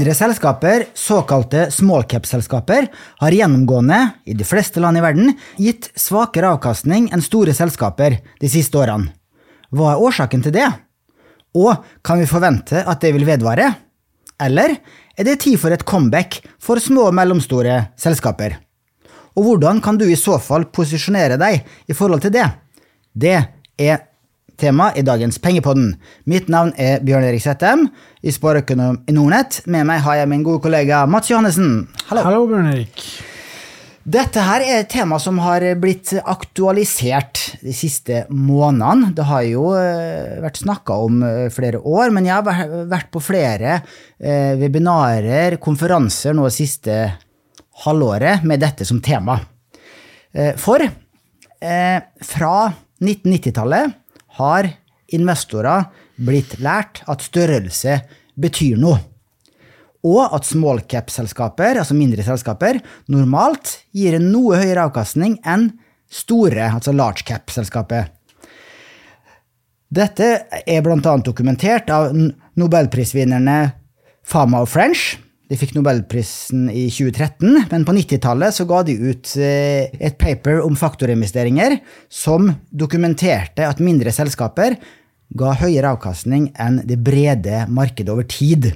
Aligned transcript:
Mindre 0.00 0.14
selskaper, 0.16 0.86
såkalte 0.94 1.66
small 1.70 2.06
cap-selskaper, 2.08 2.86
har 3.20 3.34
gjennomgående, 3.36 3.98
i 4.24 4.32
de 4.32 4.46
fleste 4.48 4.80
land 4.80 4.96
i 4.96 5.02
verden, 5.04 5.34
gitt 5.60 5.90
svakere 5.92 6.54
avkastning 6.54 7.10
enn 7.12 7.20
store 7.20 7.52
selskaper 7.52 8.16
de 8.40 8.48
siste 8.48 8.80
årene. 8.80 9.10
Hva 9.68 9.90
er 9.90 10.00
årsaken 10.00 10.46
til 10.46 10.54
det? 10.56 10.70
Og 11.52 11.84
kan 12.00 12.16
vi 12.16 12.30
forvente 12.30 12.80
at 12.80 13.04
det 13.04 13.12
vil 13.12 13.28
vedvare? 13.28 13.68
Eller 14.40 14.78
er 15.12 15.28
det 15.28 15.42
tid 15.44 15.60
for 15.60 15.76
et 15.76 15.84
comeback 15.84 16.40
for 16.56 16.80
små 16.80 17.10
og 17.10 17.18
mellomstore 17.20 17.90
selskaper? 18.00 18.56
Og 19.36 19.50
hvordan 19.50 19.84
kan 19.84 20.00
du 20.00 20.06
i 20.08 20.16
så 20.16 20.40
fall 20.40 20.64
posisjonere 20.72 21.36
deg 21.36 21.60
i 21.92 21.98
forhold 21.98 22.24
til 22.24 22.38
det? 22.40 22.48
Det 23.12 23.36
er 23.76 24.06
tema 24.60 24.90
i 24.96 25.02
dagens 25.06 25.40
Pengepodden. 25.42 25.94
Mitt 26.28 26.50
navn 26.52 26.74
er 26.80 27.00
Bjørn 27.04 27.24
Erik 27.26 27.42
Settem 27.44 27.88
i 28.20 28.32
Spareøkonom 28.34 29.02
i 29.08 29.16
Nordnett. 29.16 29.62
Med 29.70 29.88
meg 29.88 30.04
har 30.04 30.20
jeg 30.20 30.30
min 30.30 30.44
gode 30.46 30.62
kollega 30.64 31.06
Mats 31.08 31.32
Johannessen. 31.32 31.88
Hallo. 32.10 32.24
Hallo, 32.28 32.46
Bjørn 32.50 32.72
Erik. 32.74 33.04
Dette 34.10 34.40
her 34.40 34.62
er 34.64 34.78
et 34.80 34.88
tema 34.90 35.18
som 35.20 35.36
har 35.44 35.62
blitt 35.78 36.14
aktualisert 36.18 37.42
de 37.60 37.72
siste 37.76 38.22
månedene. 38.32 39.10
Det 39.14 39.26
har 39.28 39.44
jo 39.44 39.66
eh, 39.76 40.40
vært 40.40 40.62
snakka 40.62 40.96
om 41.04 41.20
eh, 41.26 41.50
flere 41.52 41.82
år, 41.84 42.08
men 42.16 42.26
jeg 42.26 42.38
har 42.38 42.64
vært 42.88 43.10
på 43.12 43.20
flere 43.22 43.76
eh, 43.76 44.56
webinarer, 44.58 45.58
konferanser 45.62 46.34
nå 46.34 46.48
det 46.48 46.56
siste 46.56 46.96
halvåret 47.84 48.46
med 48.48 48.64
dette 48.64 48.88
som 48.88 49.00
tema. 49.04 49.38
For 50.60 50.84
fra 51.60 52.50
1990-tallet 53.02 53.96
har 54.40 54.72
investorer 55.14 55.88
blitt 56.20 56.58
lært 56.62 57.02
at 57.10 57.24
størrelse 57.24 58.00
betyr 58.40 58.80
noe. 58.80 58.98
Og 60.06 60.32
at 60.32 60.48
small 60.48 60.80
cap-selskaper, 60.88 61.76
altså 61.82 61.96
mindre 61.96 62.24
selskaper, 62.24 62.78
normalt 63.12 63.82
gir 63.92 64.16
en 64.16 64.30
noe 64.32 64.56
høyere 64.56 64.86
avkastning 64.88 65.36
enn 65.44 65.68
store, 66.10 66.70
altså 66.72 66.94
large 66.96 67.26
cap-selskaper. 67.28 68.08
Dette 69.90 70.28
er 70.62 70.84
bl.a. 70.86 71.16
dokumentert 71.26 71.90
av 71.92 72.14
nobelprisvinnerne 72.14 73.58
Fama 74.22 74.62
og 74.62 74.70
French. 74.70 75.18
De 75.50 75.56
fikk 75.58 75.72
nobelprisen 75.74 76.68
i 76.70 76.84
2013, 76.94 77.64
men 77.72 77.84
på 77.86 77.94
90-tallet 77.96 78.54
så 78.54 78.66
ga 78.70 78.84
de 78.86 78.94
ut 78.94 79.32
eh, 79.42 79.90
et 79.98 80.14
paper 80.20 80.60
om 80.62 80.76
faktorinvesteringer 80.78 81.80
som 82.06 82.52
dokumenterte 82.70 83.66
at 83.66 83.82
mindre 83.82 84.12
selskaper 84.14 84.76
ga 85.34 85.54
høyere 85.58 85.90
avkastning 85.96 86.52
enn 86.54 86.78
det 86.86 87.00
brede 87.02 87.64
markedet 87.66 88.14
over 88.14 88.28
tid, 88.30 88.68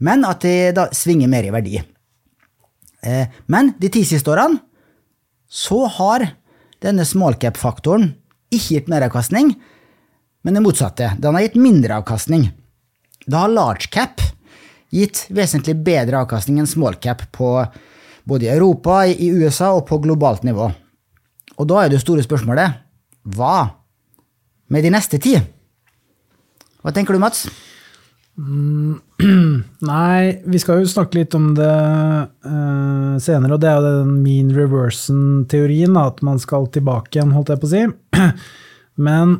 men 0.00 0.24
at 0.28 0.40
de 0.44 0.72
da 0.76 0.86
svinger 0.96 1.28
mer 1.28 1.44
i 1.44 1.52
verdi. 1.52 1.82
Eh, 3.04 3.28
men 3.52 3.74
de 3.76 3.90
ti 3.92 4.00
siste 4.08 4.32
årene 4.32 4.62
så 5.52 5.82
har 5.98 6.24
denne 6.80 7.04
smallcap-faktoren 7.04 8.08
ikke 8.56 8.78
gitt 8.78 8.88
meravkastning, 8.88 9.52
men 10.46 10.56
det 10.56 10.64
motsatte. 10.64 11.12
Den 11.20 11.36
har 11.36 11.44
gitt 11.44 11.60
mindre 11.60 12.00
avkastning. 12.00 12.48
Da 13.28 13.44
har 13.44 13.52
large 13.52 13.92
cap 13.92 14.24
gitt 14.94 15.26
vesentlig 15.34 15.76
bedre 15.86 16.22
avkastning 16.22 16.60
enn 16.62 16.70
small 16.70 16.98
cap 17.02 17.24
på 17.34 17.50
både 18.26 18.46
i 18.46 18.52
Europa, 18.54 19.04
i 19.06 19.30
USA 19.30 19.72
og 19.76 19.86
på 19.88 20.00
globalt 20.02 20.46
nivå. 20.46 20.70
Og 21.56 21.68
da 21.70 21.84
er 21.84 21.92
det 21.92 22.02
store 22.02 22.24
spørsmålet 22.26 22.82
hva 23.36 23.58
med 24.72 24.84
de 24.86 24.92
neste 24.94 25.18
ti? 25.22 25.36
Hva 26.82 26.92
tenker 26.94 27.16
du, 27.16 27.22
Mats? 27.22 27.46
Mm, 28.36 28.98
nei, 29.90 30.42
vi 30.44 30.60
skal 30.60 30.82
jo 30.82 30.90
snakke 30.90 31.22
litt 31.22 31.34
om 31.38 31.48
det 31.56 31.66
uh, 31.66 33.16
senere, 33.22 33.56
og 33.56 33.62
det 33.62 33.70
er 33.70 33.78
jo 33.80 33.86
den 34.02 34.16
mean 34.20 34.52
reversion-teorien, 34.54 35.96
at 35.98 36.20
man 36.26 36.42
skal 36.42 36.68
tilbake 36.74 37.16
igjen, 37.16 37.32
holdt 37.34 37.54
jeg 37.54 37.62
på 37.62 37.70
å 37.70 37.72
si. 37.72 37.84
Men 39.08 39.36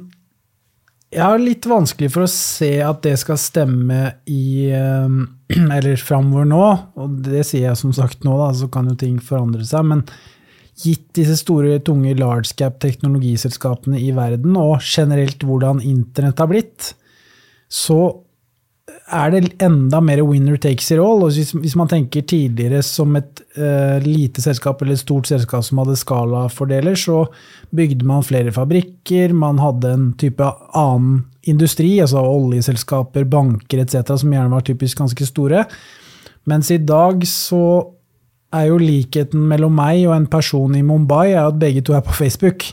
jeg 1.17 1.25
har 1.25 1.41
litt 1.41 1.65
vanskelig 1.69 2.11
for 2.13 2.27
å 2.27 2.31
se 2.31 2.71
at 2.85 3.01
det 3.07 3.15
skal 3.21 3.39
stemme 3.41 4.01
i 4.29 4.69
uh, 4.77 5.09
eller 5.77 5.97
framover 5.97 6.49
nå, 6.49 6.63
og 7.01 7.21
det 7.25 7.47
sier 7.49 7.71
jeg 7.71 7.81
som 7.81 7.95
sagt 7.97 8.27
nå, 8.27 8.37
da, 8.41 8.51
så 8.57 8.69
kan 8.73 8.91
jo 8.91 8.97
ting 9.01 9.17
forandre 9.23 9.65
seg, 9.65 9.87
men 9.89 10.05
gitt 10.77 11.07
disse 11.17 11.39
store, 11.41 11.79
tunge 11.81 12.13
large 12.19 12.53
cap-teknologiselskapene 12.59 14.01
i 14.03 14.11
verden, 14.17 14.59
og 14.61 14.85
generelt 14.85 15.41
hvordan 15.47 15.81
internett 15.81 16.43
har 16.43 16.51
blitt, 16.53 16.93
så 17.73 18.26
er 19.07 19.31
det 19.31 19.63
enda 19.63 20.01
mer 20.03 20.21
winner 20.27 20.57
takes 20.59 20.91
it 20.91 20.99
all. 20.99 21.23
Hvis, 21.31 21.53
hvis 21.55 21.77
man 21.79 21.91
tenker 21.91 22.25
tidligere 22.27 22.83
som 22.83 23.15
et 23.19 23.43
uh, 23.59 24.03
lite 24.03 24.43
selskap 24.43 24.83
eller 24.83 24.97
et 24.97 25.03
stort 25.03 25.31
selskap 25.31 25.63
som 25.67 25.79
hadde 25.83 25.99
skalafordeler, 26.01 26.99
så 26.99 27.23
bygde 27.77 28.07
man 28.09 28.27
flere 28.27 28.55
fabrikker, 28.55 29.35
man 29.37 29.63
hadde 29.63 29.93
en 29.95 30.09
type 30.19 30.51
annen 30.75 31.23
industri, 31.47 32.01
altså 32.03 32.25
oljeselskaper, 32.27 33.29
banker 33.31 33.85
etc., 33.85 34.17
som 34.19 34.35
gjerne 34.35 34.51
var 34.51 34.67
typisk 34.67 34.99
ganske 34.99 35.29
store. 35.29 35.67
Mens 36.51 36.73
i 36.75 36.83
dag 36.83 37.23
så 37.31 37.63
er 38.55 38.69
jo 38.71 38.79
likheten 38.81 39.43
mellom 39.51 39.75
meg 39.77 40.05
og 40.07 40.17
en 40.17 40.29
person 40.31 40.75
i 40.79 40.85
Mumbai 40.87 41.33
er 41.33 41.45
at 41.45 41.59
begge 41.61 41.83
to 41.87 41.95
er 41.95 42.03
på 42.07 42.15
Facebook. 42.17 42.67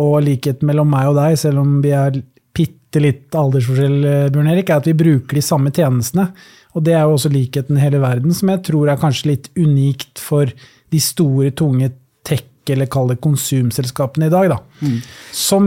Og 0.00 0.22
likheten 0.24 0.66
mellom 0.66 0.88
meg 0.90 1.12
og 1.12 1.18
deg, 1.20 1.36
selv 1.38 1.60
om 1.62 1.76
vi 1.84 1.92
er 1.94 2.22
bitte 2.54 3.02
litt 3.02 3.34
aldersforskjell, 3.34 3.98
eh, 4.06 4.28
Bjørn 4.34 4.52
Erik, 4.52 4.70
er 4.70 4.82
at 4.82 4.88
vi 4.88 4.96
bruker 4.98 5.38
de 5.38 5.42
samme 5.44 5.72
tjenestene. 5.74 6.28
Og 6.74 6.84
det 6.86 6.94
er 6.94 7.04
jo 7.04 7.16
også 7.16 7.30
likheten 7.32 7.78
i 7.78 7.82
hele 7.82 8.00
verden, 8.02 8.34
som 8.34 8.50
jeg 8.50 8.64
tror 8.70 8.90
er 8.90 9.00
kanskje 9.00 9.30
litt 9.32 9.50
unikt 9.58 10.22
for 10.22 10.50
de 10.90 11.02
store, 11.02 11.50
tunge 11.54 11.92
tech- 12.26 12.50
eller 12.70 12.88
kall 12.90 13.10
det 13.10 13.20
konsumselskapene 13.20 14.30
i 14.30 14.32
dag. 14.32 14.48
Da. 14.54 14.58
Mm. 14.80 14.98
Som 15.30 15.66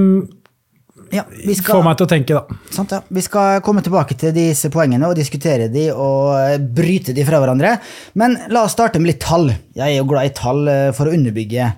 ja, 1.13 1.23
skal, 1.55 1.77
får 1.77 1.83
meg 1.85 1.97
til 1.99 2.07
å 2.07 2.11
tenke, 2.11 2.35
da. 2.35 2.59
Sant, 2.73 2.91
ja. 2.95 2.99
Vi 3.07 3.23
skal 3.23 3.61
komme 3.65 3.83
tilbake 3.85 4.17
til 4.19 4.33
disse 4.35 4.71
poengene 4.73 5.07
og 5.07 5.15
diskutere 5.15 5.69
de 5.71 5.87
og 5.93 6.33
eh, 6.39 6.57
bryte 6.59 7.15
de 7.15 7.25
fra 7.27 7.39
hverandre. 7.43 7.77
Men 8.19 8.35
la 8.51 8.65
oss 8.65 8.75
starte 8.75 8.99
med 8.99 9.13
litt 9.13 9.23
tall. 9.23 9.51
Jeg 9.77 9.85
er 9.87 9.99
jo 9.99 10.07
glad 10.09 10.27
i 10.27 10.35
tall 10.35 10.63
eh, 10.71 10.89
for 10.97 11.07
å 11.07 11.15
underbygge 11.15 11.69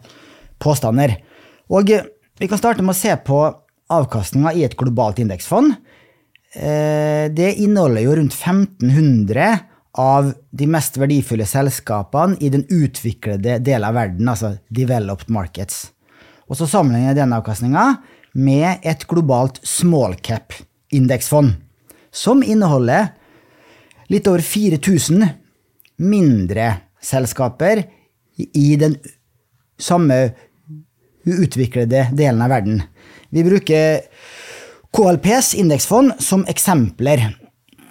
påstander. 0.61 1.17
Og 1.69 1.91
vi 1.91 2.49
kan 2.49 2.61
starte 2.61 2.85
med 2.85 2.95
å 2.95 2.99
se 2.99 3.13
på 3.25 3.43
avkastninga 3.89 4.53
i 4.53 4.65
et 4.67 4.77
globalt 4.77 5.19
indeksfond. 5.21 5.75
Eh, 6.53 7.29
det 7.33 7.53
inneholder 7.61 8.05
jo 8.05 8.15
rundt 8.19 8.35
1500 8.37 9.59
av 9.99 10.33
de 10.51 10.67
mest 10.69 10.97
verdifulle 10.97 11.45
selskapene 11.49 12.37
i 12.39 12.51
den 12.53 12.65
utviklede 12.69 13.57
delen 13.65 13.87
av 13.89 13.97
verden, 13.97 14.29
altså 14.29 14.55
developed 14.69 15.31
markets. 15.33 15.89
Og 16.49 16.57
så 16.57 16.69
sammenligner 16.69 17.11
jeg 17.11 17.21
den 17.21 17.35
avkastninga 17.35 17.85
med 18.39 18.85
et 18.85 19.05
globalt 19.09 19.59
small 19.65 20.15
cap-indeksfond, 20.21 21.55
som 22.11 22.43
inneholder 22.45 23.11
litt 24.09 24.27
over 24.29 24.41
4000 24.45 25.25
mindre 25.99 26.71
selskaper 27.01 27.83
i 28.39 28.75
den 28.79 28.95
samme 29.79 30.29
uutviklede 31.27 32.07
delen 32.15 32.41
av 32.41 32.53
verden. 32.53 32.81
Vi 33.29 33.43
bruker 33.45 34.01
KLPs 34.95 35.53
indeksfond 35.59 36.15
som 36.23 36.45
eksempler. 36.49 37.27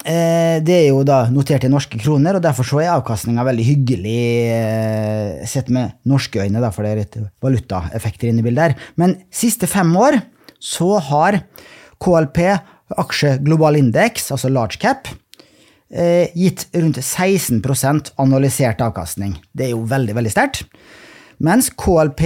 Eh, 0.08 0.58
det 0.64 0.74
er 0.74 0.86
jo 0.88 1.04
da 1.06 1.24
notert 1.30 1.66
i 1.66 1.70
norske 1.70 1.98
kroner, 2.00 2.38
og 2.38 2.42
derfor 2.44 2.66
så 2.66 2.80
er 2.82 2.94
avkastninga 2.94 3.44
veldig 3.46 3.66
hyggelig 3.66 4.22
eh, 4.54 5.46
sett 5.46 5.70
med 5.74 5.98
norske 6.08 6.42
øyne, 6.42 6.62
for 6.74 6.86
det 6.86 6.90
er 6.90 7.02
litt 7.02 7.18
valutaeffekter 7.44 8.30
inne 8.30 8.42
i 8.42 8.46
bildet 8.46 8.70
her. 8.70 8.90
Men 8.98 9.18
siste 9.34 9.70
fem 9.70 9.94
år 9.98 10.20
så 10.58 10.96
har 11.10 11.42
KLP 12.02 12.40
aksje 12.98 13.36
global 13.44 13.78
indeks, 13.78 14.30
altså 14.34 14.50
large 14.50 14.80
cap, 14.82 15.10
eh, 15.92 16.34
gitt 16.34 16.66
rundt 16.74 17.02
16% 17.02 18.14
analysert 18.18 18.82
avkastning. 18.82 19.36
Det 19.52 19.68
er 19.68 19.74
jo 19.76 19.86
veldig, 19.86 20.18
veldig 20.18 20.34
sterkt. 20.34 20.64
Mens 21.38 21.70
KLP 21.70 22.24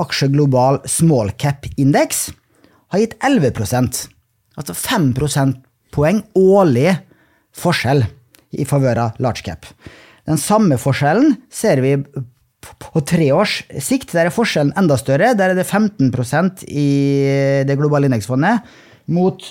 aksje 0.00 0.30
global 0.32 0.80
small 0.88 1.30
cap 1.38 1.68
indeks 1.76 2.30
har 2.90 3.02
gitt 3.02 3.16
11 3.22 3.52
altså 4.58 4.74
5 4.74 5.12
prosentpoeng 5.16 6.24
årlig 6.38 6.92
forskjell 7.56 8.04
i 8.58 8.66
favør 8.66 9.04
av 9.06 9.22
large 9.22 9.46
cap. 9.46 9.66
Den 10.26 10.38
samme 10.38 10.78
forskjellen 10.78 11.36
ser 11.50 11.82
vi 11.82 11.96
på 12.60 13.02
tre 13.08 13.30
års 13.32 13.60
sikt. 13.82 14.12
Der 14.12 14.28
er 14.28 14.34
forskjellen 14.34 14.74
enda 14.78 14.98
større. 15.00 15.32
Der 15.38 15.52
er 15.52 15.58
det 15.58 15.66
15% 15.66 16.66
i 16.68 16.90
det 17.66 17.78
globale 17.78 18.10
indeksfondet 18.10 18.66
mot 19.10 19.42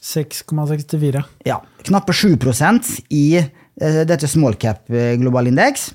6,64. 0.00 1.22
Ja. 1.46 1.60
Knappe 1.84 2.14
7% 2.16 2.94
i 3.12 3.24
eh, 3.38 4.02
dette 4.08 4.28
small 4.30 4.56
cap 4.60 4.88
eh, 4.90 5.14
global 5.20 5.50
indeks. 5.50 5.90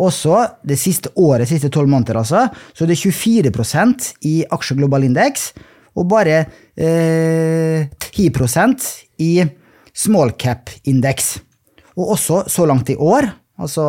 Også 0.00 0.40
det 0.66 0.78
siste 0.80 1.12
året, 1.20 1.48
siste 1.48 1.68
tolv 1.72 1.90
måneder, 1.92 2.22
altså, 2.22 2.46
så 2.72 2.86
det 2.88 2.96
er 2.96 3.12
24% 3.52 4.06
i 4.26 4.38
aksje 4.48 4.78
global 4.78 5.04
indeks 5.04 5.50
og 5.98 6.08
bare 6.10 6.44
eh, 6.76 7.88
10 8.10 8.28
i 9.20 9.32
small 9.94 10.32
cap-indeks. 10.38 11.38
Og 11.98 12.14
også 12.16 12.44
så 12.48 12.66
langt 12.68 12.90
i 12.90 12.96
år, 12.96 13.28
altså 13.60 13.84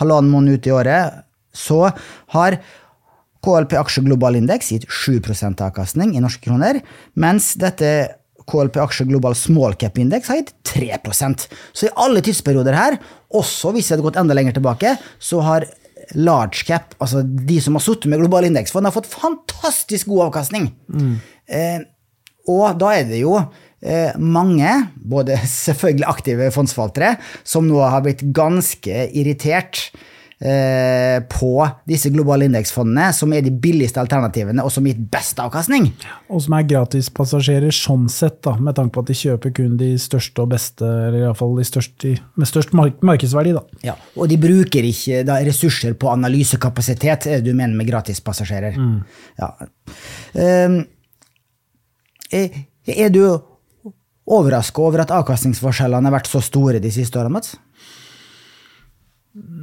halvannen 0.00 0.30
måned 0.32 0.60
ut 0.60 0.66
i 0.66 0.74
året, 0.74 1.24
så 1.52 1.90
har 2.32 2.58
KLP 3.42 3.74
aksje 3.74 4.04
global 4.06 4.38
indeks 4.38 4.70
gitt 4.72 4.86
7% 4.86 5.60
avkastning 5.66 6.14
i 6.14 6.22
norske 6.22 6.46
kroner, 6.46 6.78
mens 7.18 7.52
dette 7.58 7.90
KLP 8.48 8.78
aksje 8.82 9.06
global 9.10 9.34
small 9.38 9.74
cap 9.78 9.98
indeks 9.98 10.30
har 10.30 10.40
gitt 10.40 10.54
3 10.72 10.98
Så 11.74 11.86
i 11.86 11.94
alle 11.96 12.22
tidsperioder 12.22 12.74
her, 12.74 12.98
også 13.30 13.72
hvis 13.72 13.90
jeg 13.90 13.96
hadde 13.96 14.06
gått 14.06 14.18
enda 14.20 14.34
lenger 14.34 14.56
tilbake, 14.56 14.96
så 15.18 15.42
har 15.42 15.66
large 16.14 16.66
cap, 16.68 16.94
altså 17.02 17.22
de 17.22 17.58
som 17.62 17.78
har 17.78 17.84
sittet 17.84 18.10
med 18.10 18.22
global 18.22 18.46
indeksfond, 18.48 18.88
har 18.88 18.94
fått 18.94 19.10
fantastisk 19.12 20.10
god 20.12 20.28
avkastning. 20.28 20.70
Mm. 20.92 21.12
Eh, 21.48 21.84
og 22.52 22.78
da 22.80 22.94
er 22.98 23.06
det 23.08 23.22
jo 23.22 23.36
eh, 23.38 24.14
mange, 24.18 24.72
både 24.96 25.38
selvfølgelig 25.66 26.08
aktive 26.10 26.50
fondsforvaltere, 26.54 27.16
som 27.44 27.68
nå 27.68 27.80
har 27.82 28.04
blitt 28.04 28.24
ganske 28.34 29.06
irritert 29.10 29.88
på 30.42 31.50
disse 31.86 32.10
globale 32.10 32.48
indeksfondene, 32.48 33.12
som 33.14 33.30
er 33.30 33.44
de 33.46 33.52
billigste 33.62 34.00
alternativene, 34.02 34.64
og 34.64 34.72
som 34.74 34.86
gir 34.88 34.98
best 35.12 35.38
avkastning. 35.38 35.86
Og 36.34 36.42
som 36.42 36.56
er 36.58 36.66
gratispassasjerer 36.66 37.70
sånn 37.76 38.08
sett, 38.10 38.40
da, 38.42 38.56
med 38.58 38.74
tanke 38.74 38.96
på 38.96 39.04
at 39.04 39.12
de 39.12 39.18
kjøper 39.20 39.54
kun 39.54 39.76
de 39.78 39.92
største 40.02 40.42
og 40.42 40.50
beste, 40.50 40.82
eller 40.82 41.20
iallfall 41.28 41.54
de 41.60 41.68
største 41.68 42.16
med 42.34 42.50
størst 42.50 42.74
markedsverdi. 42.74 43.54
Da. 43.54 43.62
Ja, 43.92 43.96
og 44.16 44.32
de 44.32 44.40
bruker 44.42 44.88
ikke 44.88 45.22
da, 45.28 45.38
ressurser 45.46 45.94
på 45.94 46.10
analysekapasitet, 46.10 47.28
er 47.30 47.38
det 47.38 47.52
du 47.52 47.54
mener 47.54 47.78
med 47.78 47.92
gratispassasjerer. 47.92 48.82
Mm. 48.82 48.98
Ja. 49.38 49.52
Um, 50.34 50.78
er, 52.32 52.62
er 52.88 53.14
du 53.14 53.22
overraska 54.32 54.82
over 54.82 55.02
at 55.04 55.12
avkastningsforskjellene 55.14 56.08
har 56.08 56.18
vært 56.18 56.30
så 56.30 56.42
store 56.42 56.82
de 56.82 56.90
siste 56.94 57.18
årene, 57.20 57.38
Mats? 57.38 57.54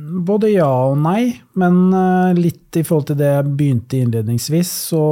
Både 0.10 0.50
ja 0.52 0.68
og 0.90 0.98
nei, 1.02 1.32
men 1.60 1.94
eh, 1.96 2.38
litt 2.38 2.78
i 2.80 2.84
forhold 2.86 3.10
til 3.10 3.18
det 3.20 3.30
jeg 3.30 3.56
begynte 3.60 4.00
innledningsvis, 4.00 4.72
så 4.92 5.04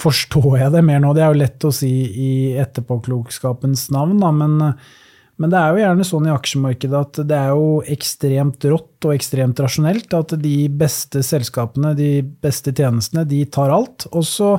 forstår 0.00 0.58
jeg 0.60 0.74
det 0.74 0.82
mer 0.86 1.00
nå. 1.02 1.12
Det 1.16 1.24
er 1.24 1.32
jo 1.32 1.40
lett 1.42 1.66
å 1.66 1.72
si 1.74 1.92
i 2.08 2.32
etterpåklokskapens 2.60 3.88
navn, 3.94 4.18
da, 4.22 4.30
men, 4.34 4.56
men, 5.40 5.52
det 5.52 5.58
er 5.60 5.72
jo 5.72 5.82
gjerne 5.84 6.06
sånn 6.06 6.28
i 6.28 6.34
aksjemarkedet 6.34 7.00
at 7.00 7.22
det 7.30 7.40
er 7.40 7.54
jo 7.54 7.80
ekstremt 7.96 8.68
rått 8.70 9.08
og 9.08 9.16
ekstremt 9.16 9.62
rasjonelt 9.64 10.16
at 10.18 10.36
de 10.42 10.56
beste 10.82 11.24
selskapene, 11.26 11.94
de 11.98 12.12
beste 12.44 12.74
tjenestene, 12.76 13.26
de 13.28 13.42
tar 13.50 13.74
alt. 13.74 14.06
Og 14.12 14.26
så 14.28 14.54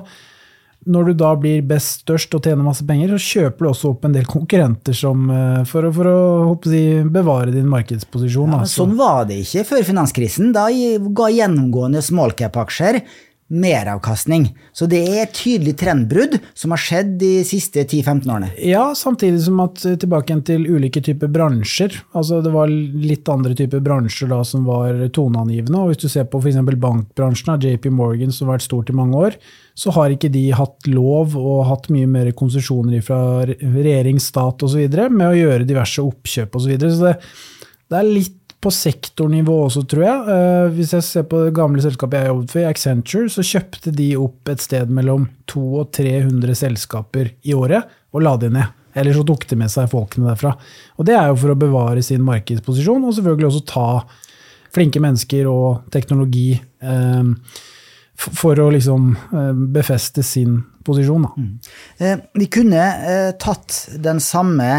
når 0.89 1.11
du 1.11 1.13
da 1.21 1.31
blir 1.37 1.61
best, 1.67 2.01
størst 2.01 2.33
og 2.37 2.45
tjener 2.45 2.65
masse 2.65 2.85
penger, 2.87 3.13
så 3.13 3.35
kjøper 3.35 3.65
du 3.65 3.69
også 3.69 3.91
opp 3.93 4.05
en 4.07 4.15
del 4.15 4.25
konkurrenter 4.29 4.95
som, 4.97 5.27
eh, 5.29 5.61
for, 5.69 5.85
å, 5.85 5.91
for 5.93 6.09
å 6.09 6.55
si, 6.65 6.83
bevare 7.05 7.53
din 7.53 7.69
markedsposisjon. 7.69 8.55
Ja, 8.57 8.69
sånn 8.69 8.95
var 8.99 9.27
det 9.29 9.41
ikke 9.43 9.67
før 9.75 9.85
finanskrisen. 9.91 10.53
Da 10.55 10.67
ga 10.71 11.29
gjennomgående 11.29 12.01
smallcap-aksjer 12.05 13.03
meravkastning. 13.51 14.47
Så 14.71 14.87
det 14.87 15.03
er 15.03 15.25
et 15.25 15.35
tydelig 15.35 15.75
trendbrudd 15.81 16.39
som 16.55 16.71
har 16.71 16.81
skjedd 16.81 17.17
de 17.21 17.33
siste 17.47 17.83
10-15 17.83 18.25
årene. 18.31 18.51
Ja, 18.63 18.87
samtidig 18.97 19.43
som 19.43 19.59
at 19.63 19.81
tilbake 19.81 20.21
tilbake 20.21 20.45
til 20.45 20.67
ulike 20.69 21.01
typer 21.01 21.29
bransjer. 21.31 21.93
Altså 22.13 22.41
det 22.41 22.51
var 22.53 22.69
litt 22.69 23.27
andre 23.29 23.55
typer 23.55 23.81
bransjer 23.83 24.29
da 24.29 24.41
som 24.43 24.65
var 24.65 24.93
toneangivende. 25.13 25.77
Og 25.79 25.91
hvis 25.91 26.01
du 26.03 26.09
ser 26.09 26.25
på 26.25 26.41
f.eks. 26.41 26.59
bankbransjen 26.61 27.53
av 27.53 27.63
JP 27.63 27.89
Morgan, 27.91 28.31
som 28.31 28.47
har 28.47 28.57
vært 28.57 28.67
stort 28.67 28.89
i 28.89 28.97
mange 28.97 29.17
år, 29.17 29.37
så 29.75 29.91
har 29.95 30.11
ikke 30.11 30.31
de 30.31 30.51
hatt 30.51 30.87
lov 30.87 31.37
og 31.39 31.65
hatt 31.69 31.89
mye 31.89 32.07
mer 32.07 32.31
konsesjoner 32.31 33.01
fra 33.01 33.45
regjering, 33.47 34.19
stat 34.19 34.63
osv. 34.63 34.83
med 35.09 35.27
å 35.27 35.37
gjøre 35.37 35.67
diverse 35.67 36.01
oppkjøp 36.01 36.55
osv. 36.55 36.61
Så, 36.61 36.69
videre. 36.69 36.93
så 36.95 37.09
det, 37.09 37.15
det 37.91 37.99
er 37.99 38.11
litt 38.11 38.40
på 38.61 38.71
sektornivå 38.73 39.55
også, 39.65 39.83
tror 39.89 40.03
jeg. 40.05 40.25
Uh, 40.27 40.67
hvis 40.75 40.93
jeg 40.95 41.05
ser 41.05 41.25
på 41.29 41.45
det 41.45 41.55
gamle 41.57 41.81
selskapet 41.83 42.21
jeg 42.21 42.31
jobbet 42.31 42.53
for, 42.53 42.67
Accenture, 42.69 43.31
så 43.33 43.45
kjøpte 43.45 43.93
de 43.97 44.11
opp 44.21 44.51
et 44.53 44.61
sted 44.63 44.93
mellom 44.93 45.25
200 45.49 45.81
og 45.81 45.89
300 45.97 46.57
selskaper 46.59 47.33
i 47.47 47.55
året 47.57 47.89
og 48.11 48.25
la 48.25 48.35
de 48.39 48.51
ned. 48.53 48.77
Eller 48.97 49.15
så 49.15 49.23
tok 49.25 49.45
de 49.47 49.57
med 49.57 49.71
seg 49.71 49.89
folkene 49.91 50.27
derfra. 50.27 50.51
Og 50.99 51.07
det 51.07 51.15
er 51.15 51.29
jo 51.31 51.39
for 51.39 51.53
å 51.53 51.59
bevare 51.59 52.03
sin 52.03 52.23
markedsposisjon, 52.27 53.05
og 53.07 53.15
selvfølgelig 53.15 53.49
også 53.49 53.65
ta 53.71 53.87
flinke 54.75 55.01
mennesker 55.03 55.47
og 55.51 55.87
teknologi 55.91 56.53
uh, 56.55 57.31
for 58.21 58.59
å 58.61 58.69
liksom 58.75 59.13
uh, 59.31 59.53
befeste 59.73 60.23
sin 60.27 60.59
posisjon. 60.85 61.27
Mm. 61.37 62.21
vi 62.41 62.47
kunne 62.49 62.85
tatt 63.37 63.75
den 64.01 64.17
samme 64.23 64.69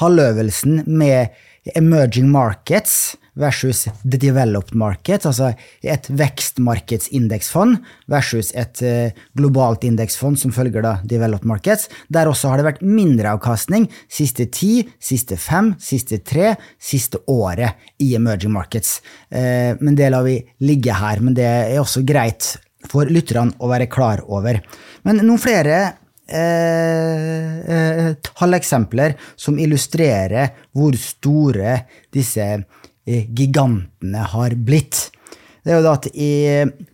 halvøvelsen 0.00 0.84
med 0.86 1.34
emerging 1.74 2.28
markets 2.30 3.16
versus 3.34 3.88
the 4.04 4.18
developed 4.18 4.74
market, 4.78 5.26
altså 5.26 5.52
et 5.82 6.06
vekstmarkedsindeksfond 6.06 7.80
versus 8.10 8.52
et 8.54 8.82
uh, 8.86 9.24
globalt 9.36 9.84
indeksfond 9.86 10.38
som 10.40 10.54
følger 10.54 10.84
da 10.84 10.96
developed 11.08 11.48
markets. 11.48 11.88
Der 12.08 12.30
også 12.30 12.52
har 12.52 12.60
det 12.60 12.68
vært 12.68 12.84
mindreavkastning 12.86 13.88
siste 14.06 14.46
ti, 14.54 14.84
siste 15.02 15.38
fem, 15.40 15.72
siste 15.82 16.20
tre, 16.22 16.54
siste 16.78 17.24
året 17.30 17.74
i 17.98 18.14
emerging 18.18 18.54
markets. 18.54 19.00
Uh, 19.34 19.74
men 19.82 19.98
det 19.98 20.12
lar 20.14 20.26
vi 20.26 20.38
ligge 20.64 20.94
her, 20.94 21.22
men 21.24 21.36
det 21.36 21.48
er 21.48 21.82
også 21.82 22.04
greit 22.06 22.54
for 22.84 23.08
lytterne 23.08 23.56
å 23.64 23.70
være 23.70 23.90
klar 23.90 24.22
over. 24.28 24.60
Men 25.08 25.22
noen 25.24 25.40
flere 25.40 26.03
eh, 26.28 27.58
eh, 27.74 28.12
talleksempler 28.34 29.16
som 29.36 29.58
illustrerer 29.60 30.54
hvor 30.74 30.96
store 30.98 31.80
disse 32.14 32.44
eh, 32.44 33.26
gigantene 33.28 34.24
har 34.34 34.56
blitt. 34.56 35.08
Det 35.64 35.72
er 35.72 35.78
jo 35.78 35.84
da 35.86 35.94
at 35.96 36.06
I 36.12 36.32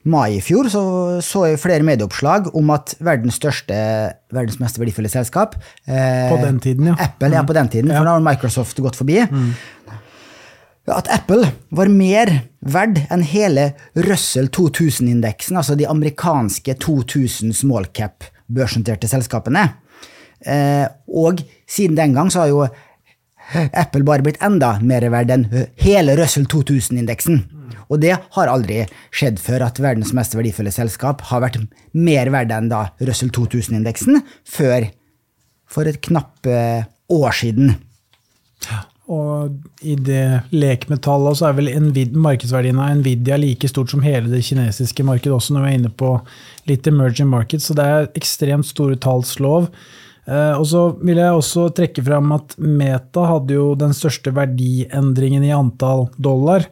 mai 0.06 0.36
i 0.36 0.42
fjor 0.44 0.68
så, 0.70 0.82
så 1.26 1.48
jeg 1.48 1.58
flere 1.58 1.86
medieoppslag 1.86 2.52
om 2.54 2.70
at 2.70 2.94
verdens 3.02 3.40
største, 3.40 3.74
verdens 4.30 4.60
mest 4.62 4.78
verdifulle 4.78 5.10
selskap 5.10 5.56
eh, 5.58 6.30
På 6.30 6.38
den 6.38 6.60
tiden, 6.62 6.92
ja. 6.92 6.94
Apple, 7.02 7.32
ja, 7.34 7.42
på 7.42 7.56
den 7.56 7.72
tiden, 7.72 7.90
for 7.90 8.06
da 8.06 8.14
har 8.14 8.22
Microsoft 8.22 8.78
gått 8.78 8.98
forbi. 9.00 9.18
Mm. 9.26 9.50
At 10.90 11.10
Apple 11.12 11.50
var 11.74 11.90
mer 11.92 12.30
verd 12.62 13.02
enn 13.10 13.22
hele 13.26 13.72
Russell 14.06 14.48
2000-indeksen, 14.54 15.58
altså 15.58 15.76
de 15.78 15.86
amerikanske 15.90 16.74
2000 16.82 17.54
small 17.58 17.90
cap 17.94 18.26
børsnoterte 18.54 19.08
selskapene. 19.10 19.66
Eh, 20.40 20.86
og 21.08 21.42
siden 21.68 21.98
den 21.98 22.14
gang 22.16 22.30
så 22.32 22.44
har 22.44 22.52
jo 22.52 22.62
Apple 23.50 24.04
bare 24.06 24.22
blitt 24.22 24.40
enda 24.44 24.76
mer 24.82 25.04
verd 25.10 25.32
enn 25.34 25.48
hele 25.82 26.14
Russell 26.18 26.46
2000-indeksen. 26.50 27.42
Og 27.90 27.98
det 28.02 28.14
har 28.14 28.50
aldri 28.50 28.84
skjedd 29.10 29.40
før 29.42 29.66
at 29.66 29.80
verdens 29.82 30.12
mest 30.14 30.36
verdifulle 30.38 30.70
selskap 30.74 31.24
har 31.32 31.42
vært 31.42 31.58
mer 31.96 32.30
verd 32.30 32.52
enn 32.54 32.70
da 32.70 32.84
Russell 33.02 33.32
2000-indeksen, 33.34 34.20
før 34.46 34.86
for 35.70 35.90
et 35.90 36.00
knappe 36.06 36.60
år 37.10 37.34
siden. 37.34 37.74
Og 39.10 39.56
i 39.82 39.96
det 39.98 40.44
lekmetallet 40.54 41.40
så 41.40 41.48
er 41.48 41.56
vel 41.58 41.70
markedsverdien 42.14 42.78
av 42.78 42.92
Nvidia 43.00 43.38
like 43.40 43.66
stort 43.70 43.90
som 43.90 44.04
hele 44.04 44.30
det 44.30 44.44
kinesiske 44.46 45.02
markedet, 45.06 45.34
også 45.34 45.56
når 45.56 45.64
vi 45.64 45.70
er 45.70 45.78
inne 45.80 45.90
på 45.90 46.12
litt 46.70 46.86
emerging 46.86 47.30
markets. 47.32 47.66
Så 47.66 47.74
det 47.74 47.86
er 47.86 48.06
ekstremt 48.18 48.68
store 48.68 48.98
talls 49.02 49.34
lov. 49.42 49.66
og 50.30 50.66
så 50.68 50.82
vil 51.00 51.18
jeg 51.18 51.34
også 51.34 51.70
trekke 51.74 52.04
fram 52.06 52.30
at 52.36 52.54
Meta 52.58 53.24
hadde 53.26 53.56
jo 53.56 53.74
den 53.74 53.96
største 53.96 54.30
verdiendringen 54.30 55.42
i 55.42 55.50
antall 55.56 56.06
dollar 56.16 56.68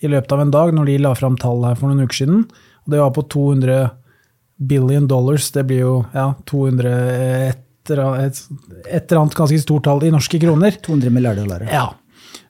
i 0.00 0.10
løpet 0.12 0.32
av 0.32 0.40
en 0.42 0.52
dag, 0.52 0.74
når 0.74 0.90
de 0.90 0.98
la 0.98 1.14
fram 1.16 1.38
tall 1.40 1.64
her 1.64 1.78
for 1.78 1.88
noen 1.88 2.04
uker 2.04 2.20
siden. 2.20 2.44
Og 2.84 2.92
det 2.92 3.00
var 3.00 3.14
på 3.16 3.24
200 3.32 3.88
billion 4.58 5.08
dollars. 5.08 5.50
Det 5.54 5.64
blir 5.64 5.80
jo 5.86 5.94
ja, 6.12 6.34
200 6.44 7.56
et, 7.94 8.40
et 8.86 9.04
eller 9.08 9.22
annet 9.22 9.36
ganske 9.38 9.60
stort 9.62 9.86
tall 9.88 10.04
i 10.04 10.12
norske 10.14 10.40
kroner. 10.42 10.76
200 10.84 11.14
milliarder 11.14 11.46
dollar. 11.46 11.66
Ja. 11.72 11.86